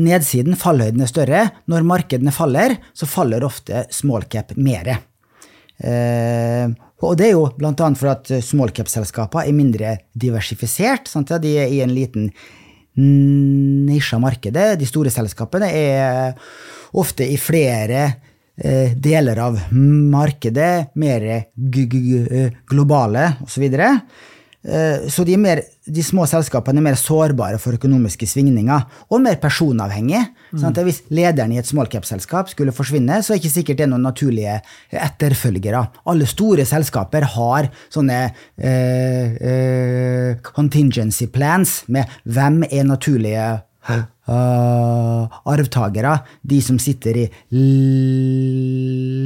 nedsiden, 0.00 0.58
fallhøyden, 0.58 1.02
er 1.04 1.10
større. 1.10 1.42
Når 1.70 1.86
markedene 1.86 2.34
faller, 2.34 2.76
så 2.96 3.08
faller 3.08 3.46
ofte 3.46 3.86
small 3.94 4.26
cap 4.30 4.54
mere. 4.58 5.00
Eh, 5.80 6.70
og 7.00 7.16
det 7.16 7.30
er 7.30 7.36
jo 7.36 7.46
bl.a. 7.56 7.74
for 7.96 8.12
at 8.12 8.32
small 8.44 8.72
cap-selskaper 8.76 9.46
er 9.46 9.56
mindre 9.56 9.94
diversifisert. 10.12 11.08
Sant? 11.08 11.32
De 11.40 11.54
er 11.62 11.72
i 11.72 11.80
en 11.84 11.94
liten 11.96 12.28
nisje 13.00 14.18
av 14.18 14.24
markedet. 14.24 14.74
De 14.80 14.88
store 14.88 15.12
selskapene 15.14 15.70
er 15.72 16.34
ofte 17.00 17.24
i 17.24 17.38
flere 17.40 18.02
eh, 18.56 18.92
deler 18.96 19.40
av 19.40 19.60
markedet, 19.70 20.90
mer 21.00 21.26
globale 22.68 23.30
osv. 23.46 23.66
Eh, 23.70 23.80
så 23.80 23.96
de, 25.24 25.36
mer, 25.40 25.62
de, 25.88 26.02
små 26.04 26.26
selskapene 26.28 26.82
er 26.82 26.84
mer 26.90 26.98
sårbare 27.00 27.56
for 27.62 27.78
økonomiske 27.78 28.26
svingninger, 28.28 28.82
og 29.08 29.22
mer 29.24 29.38
personavhengige. 29.40 30.26
Mm. 30.50 30.58
Sånn 30.60 30.76
hvis 30.84 31.00
lederen 31.08 31.54
i 31.54 31.60
et 31.62 31.68
smallcap-selskap 31.68 32.50
skulle 32.52 32.74
forsvinne, 32.76 33.22
så 33.22 33.32
er 33.32 33.38
det 33.38 33.44
ikke 33.44 33.54
sikkert 33.54 33.80
det 33.80 33.86
er 33.86 33.92
noen 33.94 34.04
naturlige 34.04 34.58
etterfølgere. 34.92 35.80
Alle 36.12 36.28
store 36.28 36.68
selskaper 36.68 37.24
har 37.38 37.70
sånne 37.88 38.20
eh, 38.28 39.40
eh, 39.40 40.52
contingency 40.52 41.30
plans 41.32 41.80
med 41.88 42.20
hvem 42.28 42.62
er 42.68 42.84
naturlige 42.88 43.48
uh, 43.88 45.40
arvtakere, 45.48 46.18
de 46.42 46.60
som 46.64 46.78
sitter 46.82 47.22
i 47.22 47.26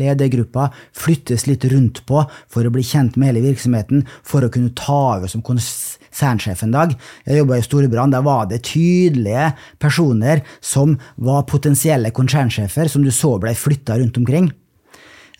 ledergruppa, 0.00 0.70
flyttes 0.96 1.46
litt 1.48 1.66
rundt 1.72 2.02
på 2.08 2.22
for 2.52 2.64
å 2.64 2.72
bli 2.74 2.84
kjent 2.86 3.18
med 3.18 3.32
hele 3.32 3.44
virksomheten, 3.48 4.04
for 4.22 4.44
å 4.44 4.52
kunne 4.52 4.74
ta 4.78 5.00
over 5.18 5.30
som 5.30 5.44
konsernsjef 5.44 6.64
en 6.64 6.74
dag. 6.74 6.96
Jeg 7.26 7.42
jobba 7.42 7.60
i 7.60 7.66
Storebrand. 7.66 8.14
Der 8.14 8.26
var 8.26 8.48
det 8.50 8.64
tydelige 8.70 9.52
personer 9.82 10.44
som 10.64 10.98
var 11.16 11.48
potensielle 11.50 12.14
konsernsjefer, 12.14 12.90
som 12.90 13.04
du 13.04 13.12
så 13.14 13.36
ble 13.42 13.56
flytta 13.58 13.98
rundt 14.00 14.20
omkring. 14.20 14.52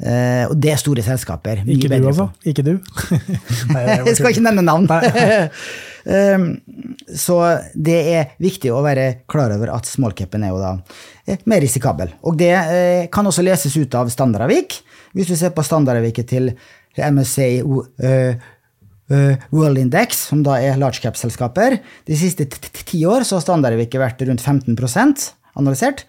Uh, 0.03 0.51
og 0.51 0.57
det 0.59 0.72
er 0.72 0.80
store 0.80 1.05
selskaper. 1.07 1.61
Ikke 1.70 1.86
du, 1.86 2.09
altså? 2.11 2.26
Ikke 2.51 2.64
du? 2.66 2.72
Nei, 3.74 3.82
jeg, 4.09 4.16
skal 4.18 4.32
ikke 4.32 4.42
nevne 4.42 4.64
navn. 4.66 4.88
um, 4.90 6.49
så 7.24 7.36
det 7.78 8.01
er 8.16 8.32
viktig 8.42 8.72
å 8.74 8.82
være 8.82 9.07
klar 9.30 9.55
over 9.55 9.70
at 9.76 9.86
smallcapen 9.86 10.42
er 10.42 10.51
jo 10.51 10.59
da 10.59 10.72
eh, 11.30 11.38
mer 11.47 11.62
risikabel. 11.62 12.11
Og 12.26 12.34
det 12.42 12.51
uh, 12.57 13.07
kan 13.14 13.30
også 13.30 13.47
leses 13.47 13.78
ut 13.78 13.95
av 14.01 14.11
standardavvik. 14.11 14.80
Hvis 15.14 15.30
du 15.30 15.38
ser 15.38 15.55
på 15.55 15.62
standardavviket 15.62 16.30
til 16.32 16.51
MSA 16.99 17.49
uh, 17.62 18.51
World 19.55 19.78
Index, 19.78 20.26
som 20.32 20.42
da 20.42 20.57
er 20.59 20.78
large 20.80 21.05
cap-selskaper, 21.05 21.78
de 22.09 22.16
siste 22.18 22.49
ti 22.82 23.05
år 23.07 23.22
så 23.22 23.38
har 23.38 23.45
standardavviket 23.45 24.01
vært 24.01 24.24
rundt 24.26 24.42
15% 24.42 25.28
analysert. 25.61 26.07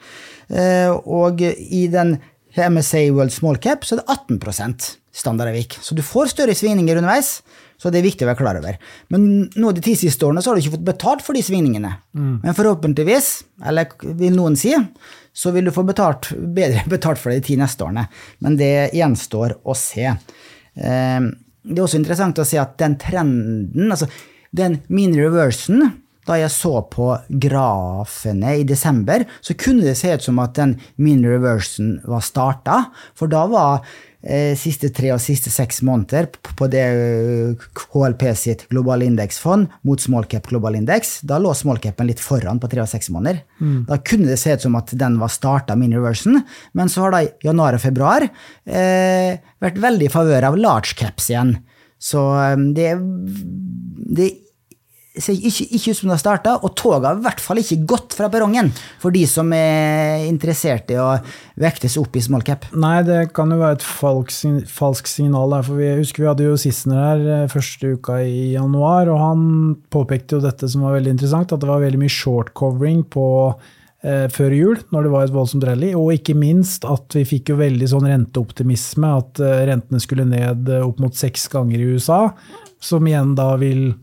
Og 1.05 1.41
i 1.43 1.81
den 1.91 2.13
MSA 2.55 3.09
World 3.11 3.33
Small 3.35 3.59
Cap 3.61 3.83
så 3.85 3.97
er 3.97 4.01
det 4.01 4.15
18% 4.15 4.89
standardavvik. 5.15 5.77
Så 5.81 5.95
du 5.95 6.03
får 6.03 6.31
større 6.33 6.55
svingninger 6.55 6.99
underveis. 6.99 7.39
Så 7.77 7.91
det 7.91 7.99
er 7.99 8.05
viktig 8.07 8.23
å 8.23 8.29
være 8.29 8.39
klar 8.39 8.57
over. 8.59 8.77
Men 9.11 9.49
nå 9.59 9.71
de 9.75 9.83
ti 9.83 9.95
siste 9.99 10.23
årene 10.27 10.43
så 10.43 10.51
har 10.51 10.57
du 10.57 10.63
ikke 10.63 10.77
fått 10.77 10.87
betalt 10.87 11.23
for 11.25 11.35
de 11.35 11.43
svingningene. 11.43 11.91
Mm. 12.15 12.37
Men 12.43 12.55
forhåpentligvis, 12.55 13.31
eller 13.67 13.91
vil 14.15 14.35
noen 14.37 14.55
si, 14.59 14.71
så 15.35 15.51
vil 15.51 15.67
du 15.67 15.73
få 15.75 15.83
betalt, 15.87 16.31
bedre 16.31 16.85
betalt 16.95 17.19
for 17.19 17.31
det 17.31 17.41
de 17.41 17.49
ti 17.49 17.57
neste 17.59 17.83
årene. 17.83 18.07
Men 18.43 18.55
det 18.59 18.71
gjenstår 18.95 19.57
å 19.67 19.75
se. 19.75 20.07
Ehm, 20.07 21.29
det 21.65 21.79
er 21.79 21.83
også 21.83 21.99
interessant 21.99 22.39
å 22.39 22.47
se 22.47 22.61
at 22.61 22.77
den 22.79 22.95
trenden, 23.01 23.91
altså 23.91 24.07
den 24.55 24.79
mean 24.87 25.15
reversen, 25.19 25.83
da 26.25 26.39
jeg 26.39 26.53
så 26.53 26.79
på 26.91 27.11
grafene 27.29 28.57
i 28.59 28.65
desember, 28.67 29.25
så 29.45 29.55
kunne 29.59 29.85
det 29.85 29.97
se 29.99 30.15
ut 30.15 30.25
som 30.25 30.41
at 30.43 30.57
den 30.57 30.75
min 30.97 31.23
reversen 31.25 31.99
var 32.07 32.25
starta. 32.25 32.79
For 33.17 33.29
da 33.31 33.43
var 33.51 33.85
eh, 34.25 34.55
siste 34.57 34.89
tre 34.95 35.11
og 35.13 35.21
siste 35.23 35.51
seks 35.53 35.81
måneder 35.85 36.31
på 36.57 36.67
det 36.71 36.85
KLP 37.77 38.25
eh, 38.31 38.37
sitt 38.39 38.65
globale 38.71 39.07
indeksfond 39.09 39.69
mot 39.87 40.01
smallcap 40.01 40.49
global 40.49 40.77
indeks, 40.79 41.19
da 41.27 41.37
lå 41.41 41.53
smallcapen 41.55 42.09
litt 42.09 42.23
foran 42.23 42.61
på 42.61 42.71
tre 42.71 42.83
og 42.83 42.89
seks 42.91 43.11
måneder. 43.13 43.43
Mm. 43.59 43.85
Da 43.89 43.99
kunne 44.01 44.31
det 44.31 44.39
se 44.41 44.55
ut 44.55 44.65
som 44.65 44.77
at 44.79 44.93
den 44.97 45.19
var 45.21 45.33
starta 45.33 45.77
min 45.79 45.93
reversen, 45.95 46.41
men 46.73 46.91
så 46.91 47.05
har 47.05 47.15
da 47.15 47.23
januar 47.45 47.77
og 47.77 47.85
februar 47.85 48.25
eh, 48.25 49.37
vært 49.61 49.81
veldig 49.83 50.09
i 50.09 50.13
favør 50.13 50.49
av 50.49 50.59
large 50.59 50.97
caps 50.97 51.29
igjen. 51.29 51.57
Så 52.01 52.25
eh, 52.41 52.57
det, 52.75 52.89
det 54.17 54.31
ser 55.21 55.37
ikke, 55.37 55.65
ikke 55.77 55.91
ut 55.91 55.97
som 55.97 56.09
det 56.09 56.15
har 56.15 56.21
starta, 56.21 56.53
og 56.59 56.73
toget 56.77 57.07
har 57.07 57.19
i 57.19 57.25
hvert 57.25 57.41
fall 57.43 57.61
ikke 57.61 57.77
gått 57.87 58.15
fra 58.17 58.29
perrongen 58.31 58.71
for 59.01 59.15
de 59.15 59.23
som 59.29 59.51
er 59.55 60.25
interessert 60.27 60.91
i 60.93 60.99
å 61.01 61.13
vektes 61.61 61.97
opp 62.01 62.17
i 62.17 62.23
small 62.23 62.43
cap. 62.45 62.67
Nei, 62.75 62.97
det 63.07 63.29
kan 63.35 63.51
jo 63.53 63.59
være 63.61 63.79
et 63.79 63.85
falsk, 63.85 65.09
signal 65.09 65.55
der, 65.55 65.65
for 65.67 65.79
vi 65.79 65.93
husker 66.01 66.25
vi 66.25 66.29
hadde 66.31 66.49
jo 66.49 66.59
Sissener 66.59 67.01
her 67.01 67.23
eh, 67.37 67.47
første 67.51 67.95
uka 67.95 68.19
i 68.23 68.51
januar, 68.55 69.11
og 69.11 69.21
han 69.21 69.47
påpekte 69.93 70.37
jo 70.37 70.45
dette 70.45 70.69
som 70.71 70.85
var 70.85 70.97
veldig 70.97 71.15
interessant, 71.15 71.55
at 71.55 71.63
det 71.63 71.71
var 71.71 71.83
veldig 71.83 72.01
mye 72.01 72.15
short 72.15 72.53
covering 72.57 73.03
på 73.11 73.27
eh, 74.03 74.27
før 74.33 74.55
jul, 74.57 74.79
når 74.91 75.07
det 75.07 75.13
var 75.15 75.27
et 75.27 75.35
voldsomt 75.35 75.67
rally, 75.69 75.93
og 75.97 76.13
ikke 76.17 76.37
minst 76.37 76.87
at 76.89 77.15
vi 77.17 77.25
fikk 77.35 77.53
jo 77.53 77.59
veldig 77.63 77.91
sånn 77.91 78.09
renteoptimisme, 78.11 79.15
at 79.23 79.43
eh, 79.43 79.65
rentene 79.71 80.03
skulle 80.03 80.27
ned 80.27 80.71
opp 80.81 81.03
mot 81.03 81.15
seks 81.15 81.47
ganger 81.53 81.79
i 81.79 81.93
USA, 81.95 82.25
som 82.83 83.07
igjen 83.07 83.33
da 83.37 83.53
vil 83.61 83.93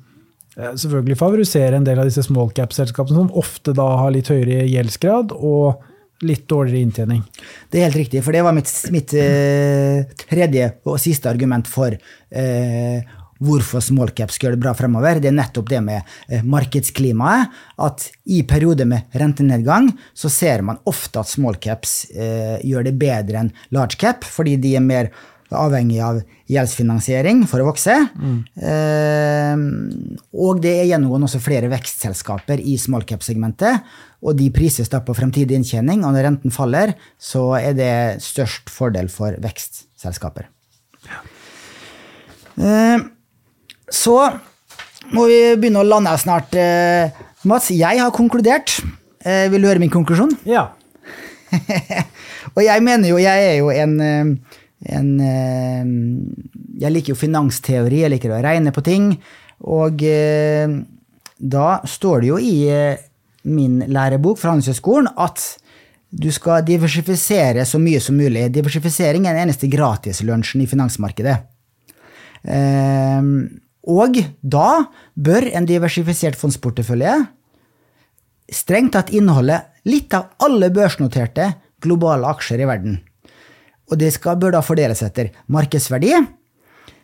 selvfølgelig 0.57 1.17
favorisere 1.21 1.79
en 1.79 1.87
del 1.87 2.03
av 2.03 2.11
disse 2.11 2.25
small 2.27 2.53
cap-selskapene, 2.57 3.23
som 3.23 3.33
ofte 3.41 3.75
da 3.77 3.87
har 4.03 4.13
litt 4.15 4.31
høyere 4.33 4.67
gjeldsgrad 4.69 5.33
og 5.39 5.81
litt 6.27 6.45
dårligere 6.51 6.87
inntjening. 6.87 7.23
Det 7.71 7.81
er 7.81 7.89
helt 7.89 8.03
riktig, 8.05 8.23
for 8.23 8.35
det 8.35 8.45
var 8.47 8.55
mitt, 8.55 8.71
mitt 8.95 9.15
eh, 9.19 10.05
tredje 10.29 10.69
og 10.87 11.01
siste 11.03 11.31
argument 11.31 11.71
for 11.71 11.97
eh, 11.97 13.19
hvorfor 13.43 13.83
small 13.83 14.13
caps 14.15 14.39
gjøre 14.41 14.57
det 14.57 14.63
bra 14.63 14.75
fremover. 14.77 15.21
Det 15.21 15.31
er 15.33 15.37
nettopp 15.37 15.71
det 15.73 15.81
med 15.85 16.15
eh, 16.29 16.45
markedsklimaet. 16.47 17.59
At 17.83 18.07
i 18.31 18.43
perioder 18.49 18.89
med 18.89 19.19
rentenedgang 19.19 19.91
så 20.15 20.31
ser 20.33 20.63
man 20.67 20.81
ofte 20.89 21.23
at 21.23 21.31
small 21.31 21.59
caps 21.63 22.05
eh, 22.15 22.59
gjør 22.63 22.87
det 22.89 22.97
bedre 23.01 23.43
enn 23.43 23.53
large 23.75 23.99
cap, 24.01 24.27
fordi 24.27 24.59
de 24.63 24.77
er 24.79 24.87
mer 24.87 25.11
avhengig 25.57 26.01
av 26.05 26.21
gjeldsfinansiering 26.53 27.45
for 27.51 27.63
å 27.63 27.69
vokse. 27.71 27.95
Mm. 28.17 28.39
Eh, 28.69 29.65
og 30.37 30.63
det 30.65 30.75
er 30.81 30.89
gjennomgående 30.91 31.29
også 31.31 31.43
flere 31.45 31.71
vekstselskaper 31.73 32.63
i 32.63 32.77
smallcap-segmentet. 32.81 33.87
Og 34.23 34.37
de 34.39 34.49
prises 34.55 34.91
da 34.93 35.01
på 35.03 35.17
fremtidig 35.19 35.57
inntjening, 35.59 36.05
og 36.07 36.15
når 36.15 36.29
renten 36.29 36.55
faller, 36.55 36.95
så 37.19 37.49
er 37.59 37.77
det 37.79 37.95
størst 38.23 38.71
fordel 38.71 39.11
for 39.13 39.35
vekstselskaper. 39.43 40.49
Ja. 41.09 41.23
Eh, 42.63 42.99
så 43.93 44.17
må 45.13 45.27
vi 45.29 45.41
begynne 45.59 45.83
å 45.83 45.89
lande 45.89 46.15
snart. 46.21 46.55
Eh, 46.57 47.11
Mats, 47.49 47.73
jeg 47.75 47.99
har 47.99 48.15
konkludert. 48.15 48.79
Eh, 49.25 49.49
vil 49.51 49.63
du 49.63 49.69
høre 49.69 49.83
min 49.83 49.93
konklusjon? 49.93 50.37
Ja. 50.49 50.71
og 52.55 52.63
jeg 52.65 52.85
mener 52.85 53.11
jo, 53.11 53.19
jeg 53.21 53.49
er 53.49 53.57
jo 53.59 53.73
en 53.75 53.97
eh, 54.01 54.59
en 54.91 55.21
eh, 55.21 55.85
Jeg 56.83 56.93
liker 56.93 57.15
jo 57.15 57.19
finansteori, 57.19 58.03
jeg 58.03 58.13
liker 58.15 58.35
å 58.35 58.43
regne 58.43 58.73
på 58.75 58.85
ting. 58.87 59.13
Og 59.71 60.03
eh, 60.07 60.67
da 61.39 61.69
står 61.87 62.23
det 62.23 62.31
jo 62.31 62.39
i 62.43 62.57
eh, 62.71 63.03
min 63.51 63.83
lærebok 63.91 64.41
fra 64.41 64.55
Handelshøyskolen 64.55 65.13
at 65.23 65.45
du 66.13 66.29
skal 66.35 66.65
diversifisere 66.67 67.65
så 67.67 67.81
mye 67.81 68.01
som 68.03 68.19
mulig. 68.19 68.49
Diversifisering 68.53 69.27
er 69.27 69.39
den 69.39 69.47
eneste 69.47 69.71
gratislunsjen 69.73 70.61
i 70.61 70.69
finansmarkedet. 70.69 71.39
Og 73.89 74.19
da 74.43 74.67
bør 75.15 75.47
en 75.57 75.69
diversifisert 75.71 76.37
fondsportefølje 76.37 77.15
strengt 78.53 78.93
tatt 78.99 79.15
inneholde 79.17 79.57
litt 79.89 80.13
av 80.13 80.35
alle 80.45 80.69
børsnoterte 80.75 81.49
globale 81.83 82.29
aksjer 82.29 82.61
i 82.61 82.69
verden. 82.69 83.01
Og 83.93 84.01
det 84.01 84.15
skal, 84.15 84.39
bør 84.41 84.57
da 84.57 84.63
fordeles 84.65 85.03
etter 85.05 85.31
markedsverdi. 85.53 86.15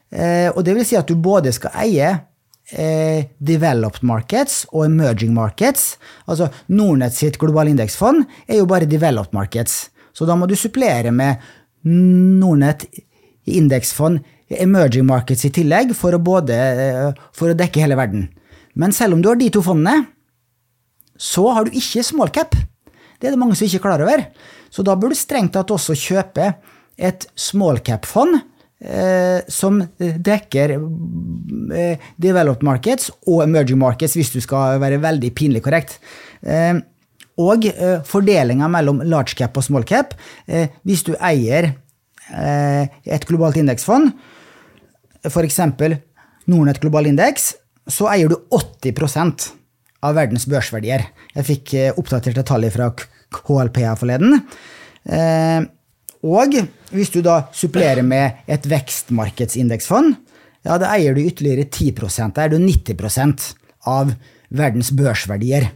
Eh, 0.08 0.48
og 0.54 0.62
det 0.64 0.74
vil 0.78 0.86
si 0.88 0.96
at 0.96 1.08
du 1.08 1.18
både 1.20 1.52
skal 1.52 1.74
eie 1.84 2.08
eh, 2.72 3.28
developed 3.38 4.06
markets 4.08 4.62
og 4.72 4.86
emerging 4.86 5.34
markets. 5.36 5.96
Altså 6.24 6.48
Nordnett 6.72 7.16
sitt 7.16 7.36
globale 7.40 7.74
indeksfond 7.74 8.24
er 8.46 8.62
jo 8.62 8.70
bare 8.70 8.88
developed 8.88 9.36
markets. 9.36 9.90
Så 10.16 10.26
da 10.26 10.36
må 10.36 10.48
du 10.48 10.56
supplere 10.56 11.12
med 11.14 11.44
Nordnett 11.84 12.88
indeksfond 13.48 14.24
emerging 14.48 15.04
markets 15.08 15.44
i 15.44 15.52
tillegg 15.52 15.92
for 15.96 16.16
å, 16.16 16.22
både, 16.22 16.56
eh, 16.56 17.26
for 17.36 17.52
å 17.52 17.58
dekke 17.58 17.84
hele 17.84 17.98
verden. 18.00 18.30
Men 18.78 18.94
selv 18.96 19.16
om 19.16 19.22
du 19.22 19.28
har 19.28 19.36
de 19.36 19.50
to 19.52 19.62
fondene, 19.64 20.06
så 21.18 21.50
har 21.52 21.66
du 21.66 21.76
ikke 21.76 22.06
small 22.06 22.30
cap. 22.32 22.54
Det 23.18 23.28
er 23.28 23.34
det 23.34 23.40
mange 23.40 23.56
som 23.58 23.66
ikke 23.66 23.80
er 23.80 23.86
klar 23.86 24.04
over. 24.04 24.24
Så 24.70 24.84
da 24.86 24.94
bør 24.94 25.12
du 25.12 25.18
strengt 25.18 25.52
tatt 25.56 25.72
også 25.74 25.96
kjøpe 25.98 26.52
et 26.98 27.26
small 27.38 27.80
cap-fond 27.86 28.40
eh, 28.82 29.40
som 29.48 29.80
dekker 29.98 30.74
eh, 30.76 32.06
developed 32.20 32.66
markets 32.66 33.10
og 33.26 33.44
emerging 33.46 33.80
markets, 33.80 34.16
hvis 34.18 34.32
du 34.34 34.40
skal 34.44 34.80
være 34.82 35.00
veldig 35.02 35.32
pinlig 35.38 35.62
korrekt. 35.66 35.98
Eh, 36.42 36.78
og 37.38 37.68
eh, 37.70 38.00
fordelinga 38.06 38.68
mellom 38.72 39.02
large 39.06 39.38
cap 39.38 39.56
og 39.58 39.66
small 39.66 39.86
cap. 39.86 40.16
Eh, 40.50 40.74
hvis 40.86 41.04
du 41.06 41.14
eier 41.18 41.70
eh, 42.34 42.90
et 43.06 43.28
globalt 43.28 43.60
indeksfond, 43.60 44.10
f.eks. 45.28 45.60
Nordnett 46.48 46.80
global 46.82 47.10
indeks, 47.10 47.52
så 47.88 48.08
eier 48.10 48.30
du 48.30 48.36
80% 48.54 49.50
av 50.06 50.14
verdens 50.18 50.46
børsverdier. 50.50 51.06
Jeg 51.34 51.48
fikk 51.48 51.74
eh, 51.78 51.94
oppdaterte 51.98 52.44
tall 52.46 52.66
fra 52.74 52.90
KLP 52.96 53.82
her 53.84 53.98
forleden. 54.00 54.40
Og 56.22 56.54
hvis 56.90 57.10
du 57.14 57.20
da 57.22 57.44
supplerer 57.54 58.02
med 58.02 58.44
et 58.50 58.66
vekstmarkedsindeksfond, 58.66 60.16
ja, 60.66 60.78
da 60.78 60.90
eier 60.96 61.14
du 61.14 61.22
ytterligere 61.22 61.68
10 61.70 61.94
Da 62.34 62.44
er 62.44 62.48
du 62.48 62.58
90% 62.58 63.54
av 63.86 64.12
verdens 64.50 64.90
børsverdier. 64.90 65.70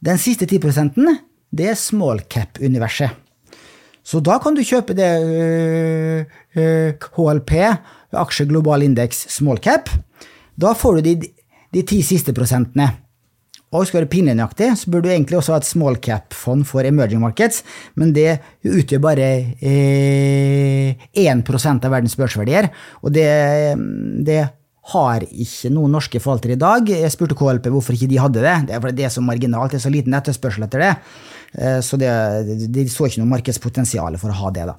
Den 0.00 0.18
siste 0.18 0.46
10% 0.46 0.96
det 1.50 1.66
er 1.68 1.74
small 1.74 2.22
cap-universet. 2.30 3.10
Så 4.02 4.20
da 4.20 4.38
kan 4.42 4.54
du 4.56 4.62
kjøpe 4.64 4.94
det 4.96 5.08
øh, 5.22 6.24
øh, 6.56 6.94
HLP, 7.16 7.52
aksje 8.12 8.46
global 8.46 8.82
indeks 8.82 9.26
small 9.28 9.58
cap. 9.58 9.90
Da 10.56 10.72
får 10.72 10.98
du 10.98 11.00
de, 11.00 11.14
de 11.74 11.82
ti 11.82 12.00
siste 12.02 12.32
prosentene. 12.32 12.88
Og 13.70 13.86
skal 13.86 14.00
du 14.00 14.08
være 14.08 14.10
pinlig 14.10 14.34
så 14.76 14.90
burde 14.90 15.06
du 15.06 15.12
egentlig 15.12 15.38
også 15.38 15.52
ha 15.54 15.60
et 15.60 15.68
small 15.68 15.96
cap-fond 16.02 16.64
for 16.66 16.82
emerging 16.82 17.20
markets, 17.22 17.62
men 17.94 18.12
det 18.12 18.40
utgjør 18.66 19.02
bare 19.04 19.28
eh, 19.62 20.96
1 21.14 21.44
av 21.46 21.90
verdens 21.92 22.16
børsverdier, 22.18 22.66
og 23.02 23.14
det, 23.14 23.28
det 24.26 24.40
har 24.90 25.22
ikke 25.22 25.70
noen 25.70 25.94
norske 25.94 26.18
forvaltere 26.18 26.56
i 26.56 26.60
dag. 26.60 26.88
Jeg 26.88 27.14
spurte 27.14 27.36
KLP 27.38 27.70
hvorfor 27.70 27.94
ikke 27.94 28.10
de 28.10 28.18
hadde 28.18 28.42
det. 28.42 28.56
Det 28.66 28.74
er 28.74 28.82
fordi 28.82 28.98
det 28.98 29.06
er 29.06 29.14
så 29.14 29.22
marginalt, 29.22 29.70
det 29.70 29.78
er 29.78 29.86
så 29.86 29.94
liten 29.94 30.18
etterspørsel 30.18 30.66
etter 30.66 30.82
det. 30.82 30.92
Eh, 31.54 31.78
så 31.84 31.98
det, 32.00 32.10
de 32.74 32.86
så 32.90 33.06
ikke 33.06 33.22
noe 33.22 33.34
markedspotensial 33.36 34.18
for 34.18 34.34
å 34.34 34.40
ha 34.42 34.54
det. 34.56 34.66
da. 34.72 34.78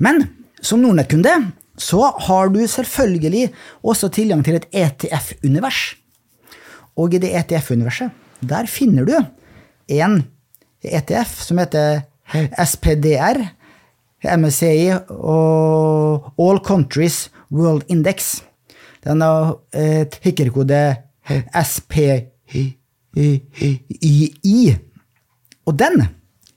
Men 0.00 0.24
som 0.64 0.80
Nordnett-kunde 0.80 1.36
så 1.80 2.00
har 2.28 2.48
du 2.52 2.60
selvfølgelig 2.68 3.50
også 3.84 4.10
tilgang 4.12 4.44
til 4.44 4.58
et 4.58 4.68
ETF-univers. 4.72 5.99
Og 6.96 7.14
i 7.14 7.20
det 7.22 7.32
ETF-universet, 7.42 8.10
der 8.40 8.66
finner 8.66 9.04
du 9.06 9.16
en 9.90 10.22
ETF 10.82 11.42
som 11.44 11.58
heter 11.60 12.02
SPDR, 12.64 13.40
MSCI 14.36 14.92
og 15.16 16.32
All 16.38 16.60
Countries 16.64 17.30
World 17.50 17.82
Index. 17.88 18.42
Den 19.04 19.20
har 19.24 19.56
et 19.72 20.18
hikkerkode 20.22 20.96
SPYI. 21.64 22.66
Og 25.66 25.78
den 25.78 26.04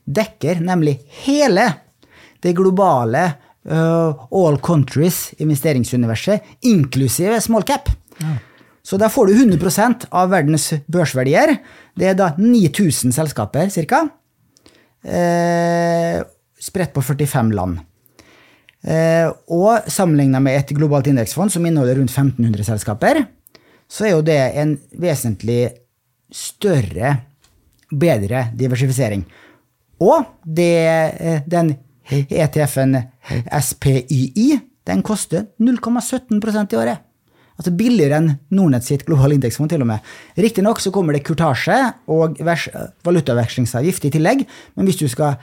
dekker 0.04 0.60
nemlig 0.64 1.00
hele 1.24 1.70
det 2.44 2.56
globale 2.58 3.24
uh, 3.70 4.26
All 4.28 4.58
Countries 4.60 5.34
investeringsuniverset, 5.40 6.42
inklusive 6.68 7.40
small 7.42 7.64
cap. 7.64 7.90
Ja. 8.20 8.36
Så 8.84 9.00
da 9.00 9.08
får 9.10 9.30
du 9.30 9.38
100% 9.38 10.10
av 10.12 10.32
verdens 10.34 10.68
børsverdier. 10.92 11.56
Det 11.96 12.10
er 12.12 12.18
da 12.20 12.34
9000 12.38 13.16
selskaper 13.16 13.72
ca. 13.72 14.02
Eh, 15.04 16.20
spredt 16.60 16.94
på 16.96 17.04
45 17.04 17.54
land. 17.56 17.80
Eh, 18.84 19.30
og 19.56 19.88
sammenligna 19.88 20.42
med 20.44 20.60
et 20.60 20.74
globalt 20.76 21.08
indeksfond 21.08 21.54
som 21.54 21.64
inneholder 21.66 22.02
rundt 22.02 22.12
1500 22.12 22.68
selskaper, 22.68 23.22
så 23.88 24.08
er 24.08 24.14
jo 24.18 24.26
det 24.26 24.40
en 24.60 24.76
vesentlig 25.00 25.62
større, 26.34 27.16
bedre 27.88 28.50
diversifisering. 28.58 29.24
Og 30.04 30.28
det, 30.44 30.76
eh, 31.24 31.42
den 31.48 31.76
ETF-en 32.12 33.00
SPYI 33.62 34.60
den 34.84 35.02
koster 35.02 35.48
0,17% 35.60 36.74
i 36.74 36.76
året. 36.76 36.98
Altså 37.64 37.78
billigere 37.80 38.18
enn 38.20 38.26
Nordnett 38.52 38.84
sitt 38.84 39.06
globale 39.08 39.38
indeksfond, 39.38 39.72
til 39.72 39.86
og 39.86 39.88
med. 39.88 40.08
Riktignok 40.36 40.82
så 40.84 40.92
kommer 40.92 41.16
det 41.16 41.22
kurtasje 41.24 41.78
og 42.12 42.42
valutavekslingsavgift 43.08 44.10
i 44.10 44.12
tillegg, 44.12 44.42
men 44.76 44.90
hvis 44.90 45.00
du 45.00 45.06
skal 45.08 45.38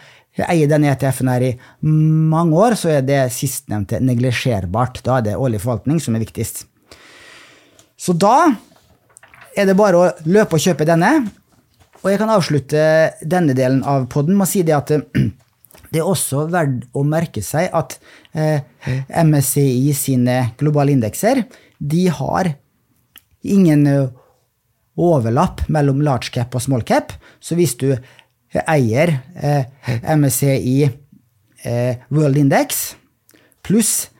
eie 0.44 0.68
denne 0.68 0.90
ETF-en 0.92 1.30
her 1.32 1.44
i 1.48 1.54
mange 1.88 2.58
år, 2.60 2.76
så 2.76 2.90
er 2.98 3.06
det 3.08 3.22
sistnevnte 3.32 4.02
neglisjerbart. 4.04 5.00
Da 5.06 5.16
er 5.16 5.30
det 5.30 5.38
årlig 5.40 5.62
forvaltning 5.64 6.02
som 6.04 6.18
er 6.18 6.26
viktigst. 6.26 6.66
Så 7.96 8.12
da 8.12 8.50
er 9.56 9.72
det 9.72 9.78
bare 9.80 9.96
å 9.96 10.12
løpe 10.28 10.60
og 10.60 10.66
kjøpe 10.66 10.84
denne. 10.88 11.14
Og 12.02 12.12
jeg 12.12 12.20
kan 12.20 12.34
avslutte 12.36 12.84
denne 13.24 13.56
delen 13.56 13.80
av 13.80 14.10
poden 14.12 14.36
med 14.36 14.44
å 14.44 14.50
si 14.52 14.60
det 14.60 14.76
at 14.76 14.92
det 15.90 16.04
er 16.04 16.04
også 16.04 16.44
verdt 16.52 16.84
å 16.92 17.00
merke 17.16 17.40
seg 17.40 17.72
at 17.72 17.96
eh, 18.36 18.60
MSCI 19.24 19.96
sine 19.96 20.38
globale 20.60 20.92
indekser 20.92 21.46
de 21.80 22.06
har 22.12 22.52
ingen 23.42 23.86
eh, 23.88 24.08
overlapp 25.00 25.64
mellom 25.72 26.02
large 26.04 26.32
cap 26.34 26.54
og 26.54 26.64
small 26.64 26.84
cap. 26.86 27.14
Så 27.40 27.56
hvis 27.58 27.76
du 27.80 27.92
eier 28.68 29.16
eh, 29.40 29.64
MSCI 30.04 30.78
eh, 30.84 32.00
World 32.12 32.40
Index 32.40 32.94
pluss 33.66 34.10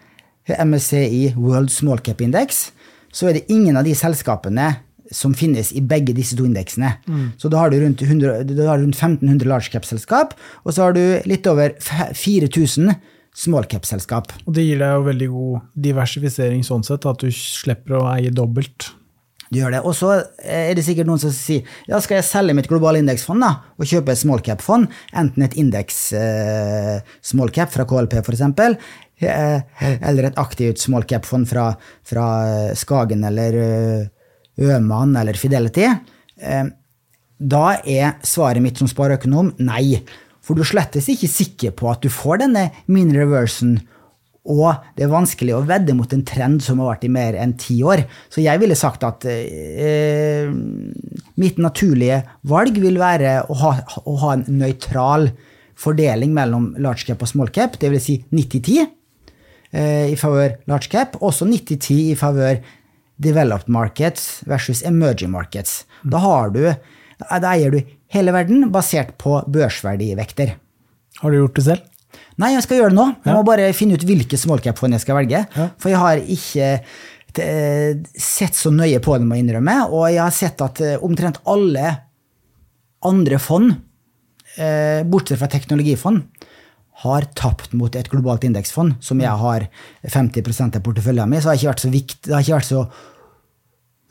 MSCI 0.51 1.35
World 1.37 1.71
Small 1.71 2.01
Cap 2.03 2.21
Index, 2.21 2.71
så 3.13 3.29
er 3.29 3.39
det 3.39 3.51
ingen 3.53 3.77
av 3.79 3.87
de 3.87 3.95
selskapene 3.95 4.73
som 5.15 5.35
finnes 5.35 5.73
i 5.75 5.83
begge 5.83 6.15
disse 6.15 6.37
to 6.39 6.47
indeksene. 6.47 6.93
Mm. 7.07 7.33
Så 7.39 7.51
da 7.51 7.65
har, 7.65 7.71
du 7.71 7.81
rundt, 7.83 8.03
100, 8.03 8.45
da 8.47 8.69
har 8.69 8.79
du 8.79 8.87
rundt 8.87 8.99
1500 8.99 9.49
large 9.51 9.73
cap-selskap, 9.73 10.37
og 10.63 10.75
så 10.75 10.87
har 10.87 10.95
du 10.95 11.03
litt 11.27 11.47
over 11.51 11.75
4000 11.81 12.95
small 13.37 13.67
cap-selskap. 13.71 14.33
Og 14.47 14.55
det 14.57 14.67
gir 14.67 14.81
deg 14.81 14.97
jo 14.97 15.05
veldig 15.07 15.29
god 15.35 15.69
diversifisering 15.89 16.65
sånn 16.67 16.87
sett, 16.87 17.07
at 17.07 17.23
du 17.23 17.31
slipper 17.35 18.01
å 18.01 18.09
eie 18.13 18.33
dobbelt. 18.35 18.91
Du 19.51 19.59
gjør 19.59 19.75
det. 19.75 19.81
Og 19.83 19.95
så 19.99 20.13
er 20.47 20.77
det 20.79 20.85
sikkert 20.87 21.09
noen 21.09 21.19
som 21.19 21.33
sier 21.35 21.67
ja, 21.91 21.99
skal 21.99 22.21
jeg 22.21 22.29
selge 22.29 22.55
mitt 22.55 22.69
globale 22.71 23.01
indeksfond 23.03 23.43
da, 23.43 23.51
og 23.75 23.89
kjøpe 23.91 24.15
et 24.15 24.21
small 24.21 24.43
cap-fond, 24.47 24.87
enten 25.11 25.47
et 25.47 25.57
indeks 25.59 25.99
eh, 26.19 26.99
small 27.33 27.51
cap 27.55 27.73
fra 27.75 27.87
KLP 27.91 28.21
f.eks., 28.23 28.45
eh, 29.27 29.81
eller 29.99 30.31
et 30.31 30.39
aktivt 30.41 30.83
small 30.83 31.07
cap-fond 31.11 31.51
fra, 31.51 31.73
fra, 32.07 32.27
Skagen 32.79 33.27
eller 33.27 33.59
eh, 33.65 34.71
Øman 34.71 35.19
eller 35.19 35.39
Fidelity. 35.41 35.89
Eh, 36.39 36.65
da 37.41 37.67
er 37.83 38.21
svaret 38.27 38.63
mitt 38.63 38.79
som 38.79 38.91
spareøkonom 38.91 39.57
nei. 39.65 39.99
For 40.45 40.57
du 40.57 40.65
slettes 40.67 41.09
ikke 41.13 41.31
sikker 41.31 41.75
på 41.77 41.91
at 41.93 42.05
du 42.05 42.11
får 42.13 42.45
denne 42.45 42.69
mean 42.91 43.13
reversen, 43.17 43.79
og 44.51 44.87
det 44.97 45.05
er 45.05 45.13
vanskelig 45.13 45.53
å 45.53 45.65
vedde 45.69 45.95
mot 45.95 46.11
en 46.17 46.25
trend 46.27 46.63
som 46.65 46.81
har 46.81 46.95
vært 46.95 47.05
i 47.07 47.13
mer 47.13 47.37
enn 47.37 47.53
ti 47.61 47.77
år. 47.85 48.07
Så 48.33 48.41
jeg 48.41 48.61
ville 48.63 48.79
sagt 48.79 49.05
at 49.05 49.27
eh, 49.29 50.49
mitt 51.41 51.61
naturlige 51.61 52.23
valg 52.49 52.81
vil 52.81 52.97
være 53.01 53.37
å 53.53 53.59
ha, 53.61 53.75
å 54.01 54.17
ha 54.25 54.33
en 54.39 54.47
nøytral 54.49 55.29
fordeling 55.81 56.33
mellom 56.37 56.73
large 56.81 57.07
cap 57.09 57.21
og 57.23 57.31
small 57.31 57.53
cap, 57.53 57.77
dvs. 57.81 58.07
Si 58.07 58.17
90-10 58.33 58.81
eh, 58.81 60.09
i 60.13 60.17
favør 60.19 60.57
large 60.73 60.91
cap, 60.93 61.21
også 61.21 61.49
90-10 61.49 62.01
i 62.15 62.19
favør 62.19 62.63
developed 63.21 63.69
markets 63.69 64.41
versus 64.49 64.83
emerging 64.89 65.33
markets. 65.35 65.85
Da, 66.03 66.21
har 66.25 66.53
du, 66.57 66.65
da 67.21 67.53
eier 67.53 67.75
du 67.75 67.81
hele 68.15 68.35
verden 68.35 68.69
basert 68.73 69.15
på 69.21 69.39
børsverdivekter. 69.51 70.57
Har 71.21 71.31
du 71.31 71.41
gjort 71.41 71.59
det 71.59 71.67
selv? 71.67 71.87
Nei, 72.41 72.55
jeg 72.55 72.65
skal 72.65 72.81
gjøre 72.81 72.93
det 72.95 72.99
nå. 72.99 73.07
Jeg 73.27 73.37
må 73.37 73.43
bare 73.47 73.71
finne 73.77 73.99
ut 73.99 74.05
hvilke 74.07 74.39
smallcap-fond 74.41 74.97
jeg 74.97 75.05
skal 75.05 75.19
velge. 75.21 75.43
For 75.81 75.93
jeg 75.93 76.01
har 76.01 76.23
ikke 76.35 76.69
eh, 77.45 77.99
sett 78.17 78.57
så 78.57 78.73
nøye 78.75 79.01
på 79.05 79.19
det, 79.19 79.29
må 79.29 79.37
jeg 79.37 79.45
innrømme. 79.45 79.77
Og 79.93 80.07
jeg 80.09 80.23
har 80.23 80.35
sett 80.35 80.65
at 80.65 80.81
eh, 80.85 80.97
omtrent 81.05 81.43
alle 81.51 81.93
andre 83.07 83.41
fond, 83.41 83.75
eh, 84.57 85.03
bortsett 85.09 85.41
fra 85.41 85.51
teknologifond, 85.53 86.25
har 87.05 87.29
tapt 87.37 87.73
mot 87.77 87.95
et 87.97 88.09
globalt 88.13 88.45
indeksfond, 88.45 88.99
som 89.01 89.21
jeg 89.23 89.33
har 89.43 89.69
50% 90.05 90.77
av 90.77 90.83
porteføljen 90.85 91.31
min. 91.31 91.41
Så 91.41 91.49
det 91.49 91.53
har 91.53 91.61
ikke 91.61 91.71
vært 91.71 91.85
så, 91.85 91.93
vikt, 91.95 92.19
det 92.27 92.35
har 92.35 92.45
ikke 92.45 92.59
vært 92.59 92.69
så 92.69 92.83